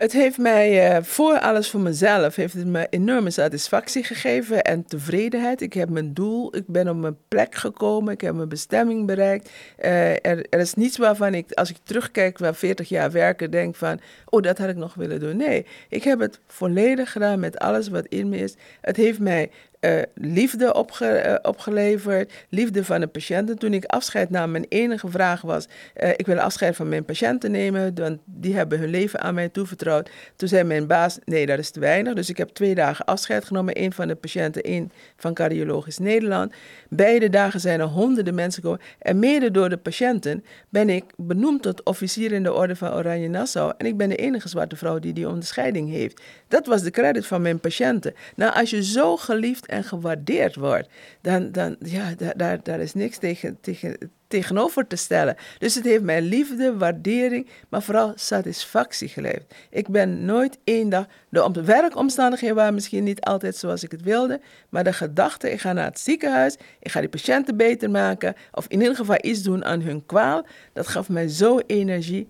Het 0.00 0.12
heeft 0.12 0.38
mij, 0.38 0.96
uh, 0.96 1.02
voor 1.02 1.38
alles 1.38 1.70
voor 1.70 1.80
mezelf, 1.80 2.36
heeft 2.36 2.54
het 2.54 2.66
me 2.66 2.86
enorme 2.90 3.30
satisfactie 3.30 4.04
gegeven 4.04 4.62
en 4.62 4.84
tevredenheid. 4.84 5.60
Ik 5.60 5.72
heb 5.72 5.88
mijn 5.88 6.14
doel, 6.14 6.56
ik 6.56 6.66
ben 6.66 6.88
op 6.88 6.96
mijn 6.96 7.16
plek 7.28 7.54
gekomen, 7.54 8.12
ik 8.12 8.20
heb 8.20 8.34
mijn 8.34 8.48
bestemming 8.48 9.06
bereikt. 9.06 9.50
Uh, 9.84 10.10
er, 10.10 10.46
er, 10.50 10.58
is 10.58 10.74
niets 10.74 10.96
waarvan 10.96 11.34
ik, 11.34 11.52
als 11.52 11.70
ik 11.70 11.76
terugkijk 11.82 12.38
waar 12.38 12.54
40 12.54 12.88
jaar 12.88 13.10
werken, 13.10 13.50
denk 13.50 13.76
van, 13.76 14.00
oh, 14.28 14.42
dat 14.42 14.58
had 14.58 14.68
ik 14.68 14.76
nog 14.76 14.94
willen 14.94 15.20
doen. 15.20 15.36
Nee, 15.36 15.66
ik 15.88 16.04
heb 16.04 16.20
het 16.20 16.40
volledig 16.46 17.12
gedaan 17.12 17.40
met 17.40 17.58
alles 17.58 17.88
wat 17.88 18.06
in 18.06 18.28
me 18.28 18.38
is. 18.38 18.54
Het 18.80 18.96
heeft 18.96 19.18
mij 19.18 19.50
uh, 19.80 20.02
liefde 20.14 20.86
uh, 21.02 21.34
opgeleverd, 21.42 22.32
liefde 22.48 22.84
van 22.84 23.00
de 23.00 23.06
patiënten. 23.06 23.58
Toen 23.58 23.74
ik 23.74 23.84
afscheid 23.84 24.30
nam, 24.30 24.50
mijn 24.50 24.66
enige 24.68 25.08
vraag 25.08 25.40
was, 25.40 25.68
uh, 26.02 26.08
ik 26.08 26.26
wil 26.26 26.38
afscheid 26.38 26.76
van 26.76 26.88
mijn 26.88 27.04
patiënten 27.04 27.50
nemen, 27.50 27.94
want 27.94 28.18
die 28.24 28.54
hebben 28.54 28.78
hun 28.78 28.88
leven 28.88 29.20
aan 29.20 29.34
mij 29.34 29.48
toevertrouwd. 29.48 30.10
Toen 30.36 30.48
zei 30.48 30.64
mijn 30.64 30.86
baas, 30.86 31.18
nee, 31.24 31.46
dat 31.46 31.58
is 31.58 31.70
te 31.70 31.80
weinig. 31.80 32.14
Dus 32.14 32.28
ik 32.28 32.36
heb 32.36 32.48
twee 32.48 32.74
dagen 32.74 33.04
afscheid 33.04 33.44
genomen, 33.44 33.74
één 33.74 33.92
van 33.92 34.08
de 34.08 34.14
patiënten, 34.14 34.62
één 34.62 34.92
van 35.16 35.34
Cardiologisch 35.34 35.98
Nederland. 35.98 36.52
Beide 36.88 37.28
dagen 37.28 37.60
zijn 37.60 37.80
er 37.80 37.86
honderden 37.86 38.34
mensen 38.34 38.62
gekomen. 38.62 38.84
En 38.98 39.18
mede 39.18 39.50
door 39.50 39.68
de 39.68 39.76
patiënten 39.76 40.44
ben 40.68 40.88
ik 40.88 41.04
benoemd 41.16 41.62
tot 41.62 41.82
officier 41.82 42.32
in 42.32 42.42
de 42.42 42.52
Orde 42.52 42.76
van 42.76 42.92
Oranje 42.92 43.28
Nassau. 43.28 43.72
En 43.78 43.86
ik 43.86 43.96
ben 43.96 44.08
de 44.08 44.16
enige 44.16 44.48
zwarte 44.48 44.76
vrouw 44.76 44.98
die 44.98 45.12
die 45.12 45.28
onderscheiding 45.28 45.90
heeft. 45.90 46.22
Dat 46.48 46.66
was 46.66 46.82
de 46.82 46.90
credit 46.90 47.26
van 47.26 47.42
mijn 47.42 47.60
patiënten. 47.60 48.14
Nou, 48.36 48.54
als 48.54 48.70
je 48.70 48.82
zo 48.82 49.16
geliefd 49.16 49.68
en 49.70 49.84
gewaardeerd 49.84 50.54
wordt, 50.56 50.88
dan, 51.20 51.52
dan 51.52 51.76
ja, 51.78 52.14
daar, 52.16 52.36
daar, 52.36 52.62
daar 52.62 52.80
is 52.80 52.94
niks 52.94 53.18
tegen, 53.18 53.58
tegen, 53.60 53.96
tegenover 54.26 54.86
te 54.86 54.96
stellen. 54.96 55.36
Dus 55.58 55.74
het 55.74 55.84
heeft 55.84 56.02
mij 56.02 56.22
liefde, 56.22 56.76
waardering, 56.76 57.48
maar 57.68 57.82
vooral 57.82 58.12
satisfactie 58.14 59.08
geleverd. 59.08 59.54
Ik 59.70 59.88
ben 59.88 60.24
nooit 60.24 60.58
één 60.64 60.88
dag, 60.88 61.06
de 61.28 61.64
werkomstandigheden 61.64 62.56
waren 62.56 62.74
misschien 62.74 63.04
niet 63.04 63.20
altijd 63.20 63.56
zoals 63.56 63.82
ik 63.82 63.90
het 63.90 64.02
wilde, 64.02 64.40
maar 64.68 64.84
de 64.84 64.92
gedachte, 64.92 65.50
ik 65.50 65.60
ga 65.60 65.72
naar 65.72 65.84
het 65.84 66.00
ziekenhuis, 66.00 66.56
ik 66.80 66.90
ga 66.90 67.00
die 67.00 67.08
patiënten 67.08 67.56
beter 67.56 67.90
maken, 67.90 68.34
of 68.52 68.66
in 68.68 68.80
ieder 68.80 68.96
geval 68.96 69.18
iets 69.20 69.42
doen 69.42 69.64
aan 69.64 69.80
hun 69.80 70.06
kwaal, 70.06 70.46
dat 70.72 70.86
gaf 70.86 71.08
mij 71.08 71.28
zo 71.28 71.58
energie 71.66 72.28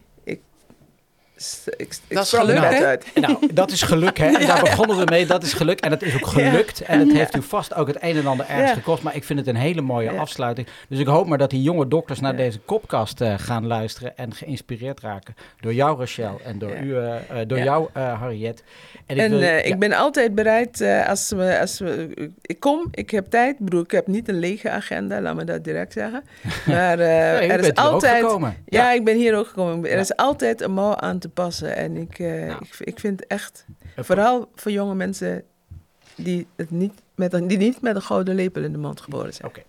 ik, 1.77 1.99
dat 2.09 2.25
is 2.25 2.33
geluk, 2.33 2.59
hè? 2.59 2.97
Nou, 3.21 3.49
dat 3.53 3.71
is 3.71 3.83
geluk, 3.83 4.19
hè? 4.19 4.27
En 4.41 4.47
daar 4.47 4.61
begonnen 4.61 4.97
we 4.99 5.05
mee. 5.05 5.27
Dat 5.27 5.43
is 5.43 5.53
geluk. 5.53 5.81
En 5.81 5.91
dat 5.91 6.03
is 6.03 6.15
ook 6.15 6.27
gelukt. 6.27 6.81
En 6.81 6.99
het 6.99 7.13
heeft 7.13 7.37
u 7.37 7.43
vast 7.43 7.75
ook 7.75 7.87
het 7.87 7.97
een 8.01 8.17
en 8.17 8.27
ander 8.27 8.47
ergens 8.47 8.73
gekost. 8.73 9.03
Maar 9.03 9.17
ik 9.17 9.25
vind 9.25 9.39
het 9.39 9.49
een 9.49 9.57
hele 9.57 9.81
mooie 9.81 10.11
afsluiting. 10.11 10.67
Dus 10.89 10.99
ik 10.99 11.07
hoop 11.07 11.27
maar 11.27 11.39
dat 11.39 11.51
die 11.51 11.63
jonge 11.63 11.89
dokters 11.89 12.21
naar 12.21 12.37
deze 12.37 12.59
kopkast 12.59 13.21
uh, 13.21 13.35
gaan 13.37 13.67
luisteren. 13.67 14.17
En 14.17 14.35
geïnspireerd 14.35 15.01
raken 15.01 15.35
door 15.61 15.75
jou, 15.75 15.99
Rachel. 15.99 16.41
En 16.45 16.59
door, 16.59 16.77
u, 16.77 16.95
uh, 16.95 17.15
door 17.47 17.59
jou, 17.59 17.89
Harriet. 17.93 18.63
En, 19.07 19.17
ik, 19.17 19.31
wil, 19.31 19.59
ik 19.73 19.79
ben 19.79 19.93
altijd 19.93 20.35
bereid, 20.35 20.85
als, 21.07 21.31
we, 21.31 21.59
als 21.61 21.79
we... 21.79 22.09
Ik 22.43 22.61
kom, 22.61 22.89
ik 22.91 23.11
heb 23.11 23.27
tijd. 23.27 23.53
Ik 23.59 23.65
bedoel, 23.65 23.83
ik 23.83 23.91
heb 23.91 24.07
niet 24.07 24.29
een 24.29 24.39
lege 24.39 24.71
agenda. 24.71 25.21
Laat 25.21 25.35
me 25.35 25.45
dat 25.45 25.65
direct 25.65 25.93
zeggen. 25.93 26.23
Maar 26.67 26.99
er 26.99 27.61
is 27.61 27.75
altijd... 27.75 28.27
Ja, 28.67 28.93
ik 28.93 29.05
ben 29.05 29.17
hier 29.17 29.37
ook 29.37 29.47
gekomen. 29.47 29.91
Er 29.91 29.99
is 29.99 30.17
altijd 30.17 30.61
een 30.61 30.73
mouw 30.73 30.97
aan 30.97 31.19
te 31.19 31.29
passen. 31.31 31.77
En 31.77 31.97
ik, 31.97 32.19
uh, 32.19 32.49
ik, 32.49 32.77
ik 32.79 33.01
vind 33.01 33.27
echt, 33.27 33.65
vooral 33.97 34.51
voor 34.55 34.73
jonge 34.73 34.95
mensen 34.95 35.45
die, 36.17 36.47
het 36.57 36.71
niet 36.71 36.93
met 37.15 37.33
een, 37.33 37.47
die 37.47 37.59
niet 37.59 37.81
met 37.81 37.97
een 37.97 38.03
gouden 38.03 38.35
lepel 38.35 38.63
in 38.63 38.73
de 38.73 38.79
mond 38.79 39.01
geboren 39.01 39.35
zijn. 39.35 39.49
Oké. 39.49 39.63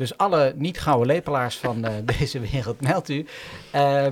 Dus 0.00 0.16
alle 0.16 0.52
niet-gouden 0.56 1.06
lepelaars 1.06 1.58
van 1.58 1.84
uh, 1.86 1.92
deze 2.18 2.40
wereld, 2.40 2.80
meldt 2.80 3.08
u. 3.08 3.26
Uh, 3.74 4.06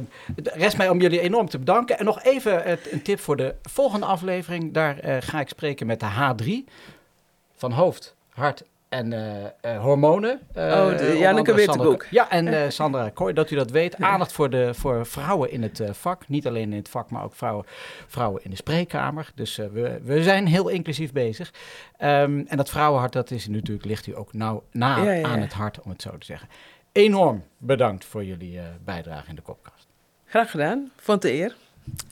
rest 0.45 0.77
mij 0.77 0.89
om 0.89 1.01
jullie 1.01 1.21
enorm 1.21 1.49
te 1.49 1.59
bedanken. 1.59 1.99
En 1.99 2.05
nog 2.05 2.23
even 2.23 2.63
het, 2.63 2.93
een 2.93 3.03
tip 3.03 3.21
voor 3.21 3.37
de 3.37 3.55
volgende 3.63 4.07
aflevering. 4.07 4.73
Daar 4.73 5.05
uh, 5.05 5.17
ga 5.21 5.41
ik 5.41 5.49
spreken 5.49 5.87
met 5.87 6.01
de 6.01 6.07
H3 6.07 6.73
van 7.55 7.73
hoofd, 7.73 8.15
hart 8.29 8.63
en 8.89 9.13
uh, 9.13 9.81
hormonen. 9.81 10.41
Uh, 10.57 10.65
oh, 10.65 10.99
de 10.99 11.17
Janneke 11.19 11.55
Witteboek. 11.55 12.07
Ja, 12.11 12.31
en 12.31 12.47
uh, 12.47 12.69
Sandra 12.69 13.11
Kooi, 13.11 13.35
dat 13.35 13.51
u 13.51 13.57
dat 13.57 13.71
weet. 13.71 13.97
Aandacht 13.97 14.33
voor, 14.33 14.51
de, 14.51 14.75
voor 14.75 15.07
vrouwen 15.07 15.51
in 15.51 15.63
het 15.63 15.83
vak. 15.91 16.29
Niet 16.29 16.47
alleen 16.47 16.71
in 16.73 16.79
het 16.79 16.89
vak, 16.89 17.11
maar 17.11 17.25
ook 17.25 17.35
vrouwen, 17.35 17.65
vrouwen 18.07 18.45
in 18.45 18.51
de 18.51 18.57
spreekkamer. 18.57 19.31
Dus 19.35 19.57
we, 19.57 20.01
we 20.03 20.23
zijn 20.23 20.47
heel 20.47 20.69
inclusief 20.69 21.13
bezig. 21.13 21.53
Um, 22.01 22.47
en 22.47 22.57
dat 22.57 22.71
vrouwenhart, 22.71 23.13
dat 23.13 23.31
is 23.31 23.49
natuurlijk, 23.49 23.87
ligt 23.87 24.07
u 24.07 24.17
ook 24.17 24.33
nauw 24.33 24.63
na 24.73 25.03
ja, 25.03 25.13
ja, 25.13 25.29
aan 25.29 25.41
het 25.41 25.53
hart, 25.53 25.81
om 25.81 25.91
het 25.91 26.03
zo 26.03 26.19
te 26.19 26.27
zeggen. 26.27 26.49
Enorm 26.93 27.45
bedankt 27.59 28.05
voor 28.05 28.25
jullie 28.25 28.61
bijdrage 28.85 29.29
in 29.29 29.35
de 29.35 29.43
Kopkast. 29.43 29.87
Graag 30.25 30.51
gedaan. 30.51 30.91
Vond 30.97 31.23
het 31.23 31.33
eer. 31.33 31.57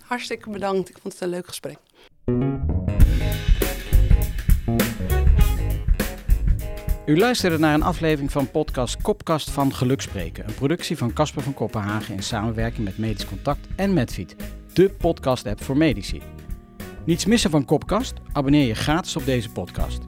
Hartstikke 0.03 0.51
bedankt. 0.51 0.89
Ik 0.89 0.99
vond 0.99 1.15
het 1.15 1.23
een 1.23 1.29
leuk 1.29 1.47
gesprek. 1.47 1.77
U 7.07 7.19
luisterde 7.19 7.59
naar 7.59 7.75
een 7.75 7.83
aflevering 7.83 8.33
van 8.33 8.51
podcast 8.51 9.03
Kopkast 9.03 9.51
van 9.51 9.75
Gelukspreken. 9.75 10.49
Een 10.49 10.55
productie 10.55 10.97
van 10.97 11.13
Casper 11.13 11.43
van 11.43 11.55
Kopenhagen 11.55 12.15
in 12.15 12.23
samenwerking 12.23 12.85
met 12.85 12.99
Medisch 12.99 13.27
Contact 13.27 13.67
en 13.77 13.95
Medfeed. 13.95 14.37
De 14.73 14.91
podcast-app 14.91 15.63
voor 15.63 15.77
medici. 15.77 16.23
Niets 17.05 17.25
missen 17.25 17.51
van 17.51 17.65
Kopkast? 17.65 18.15
Abonneer 18.33 18.67
je 18.67 18.75
gratis 18.75 19.17
op 19.17 19.25
deze 19.25 19.51
podcast. 19.51 20.01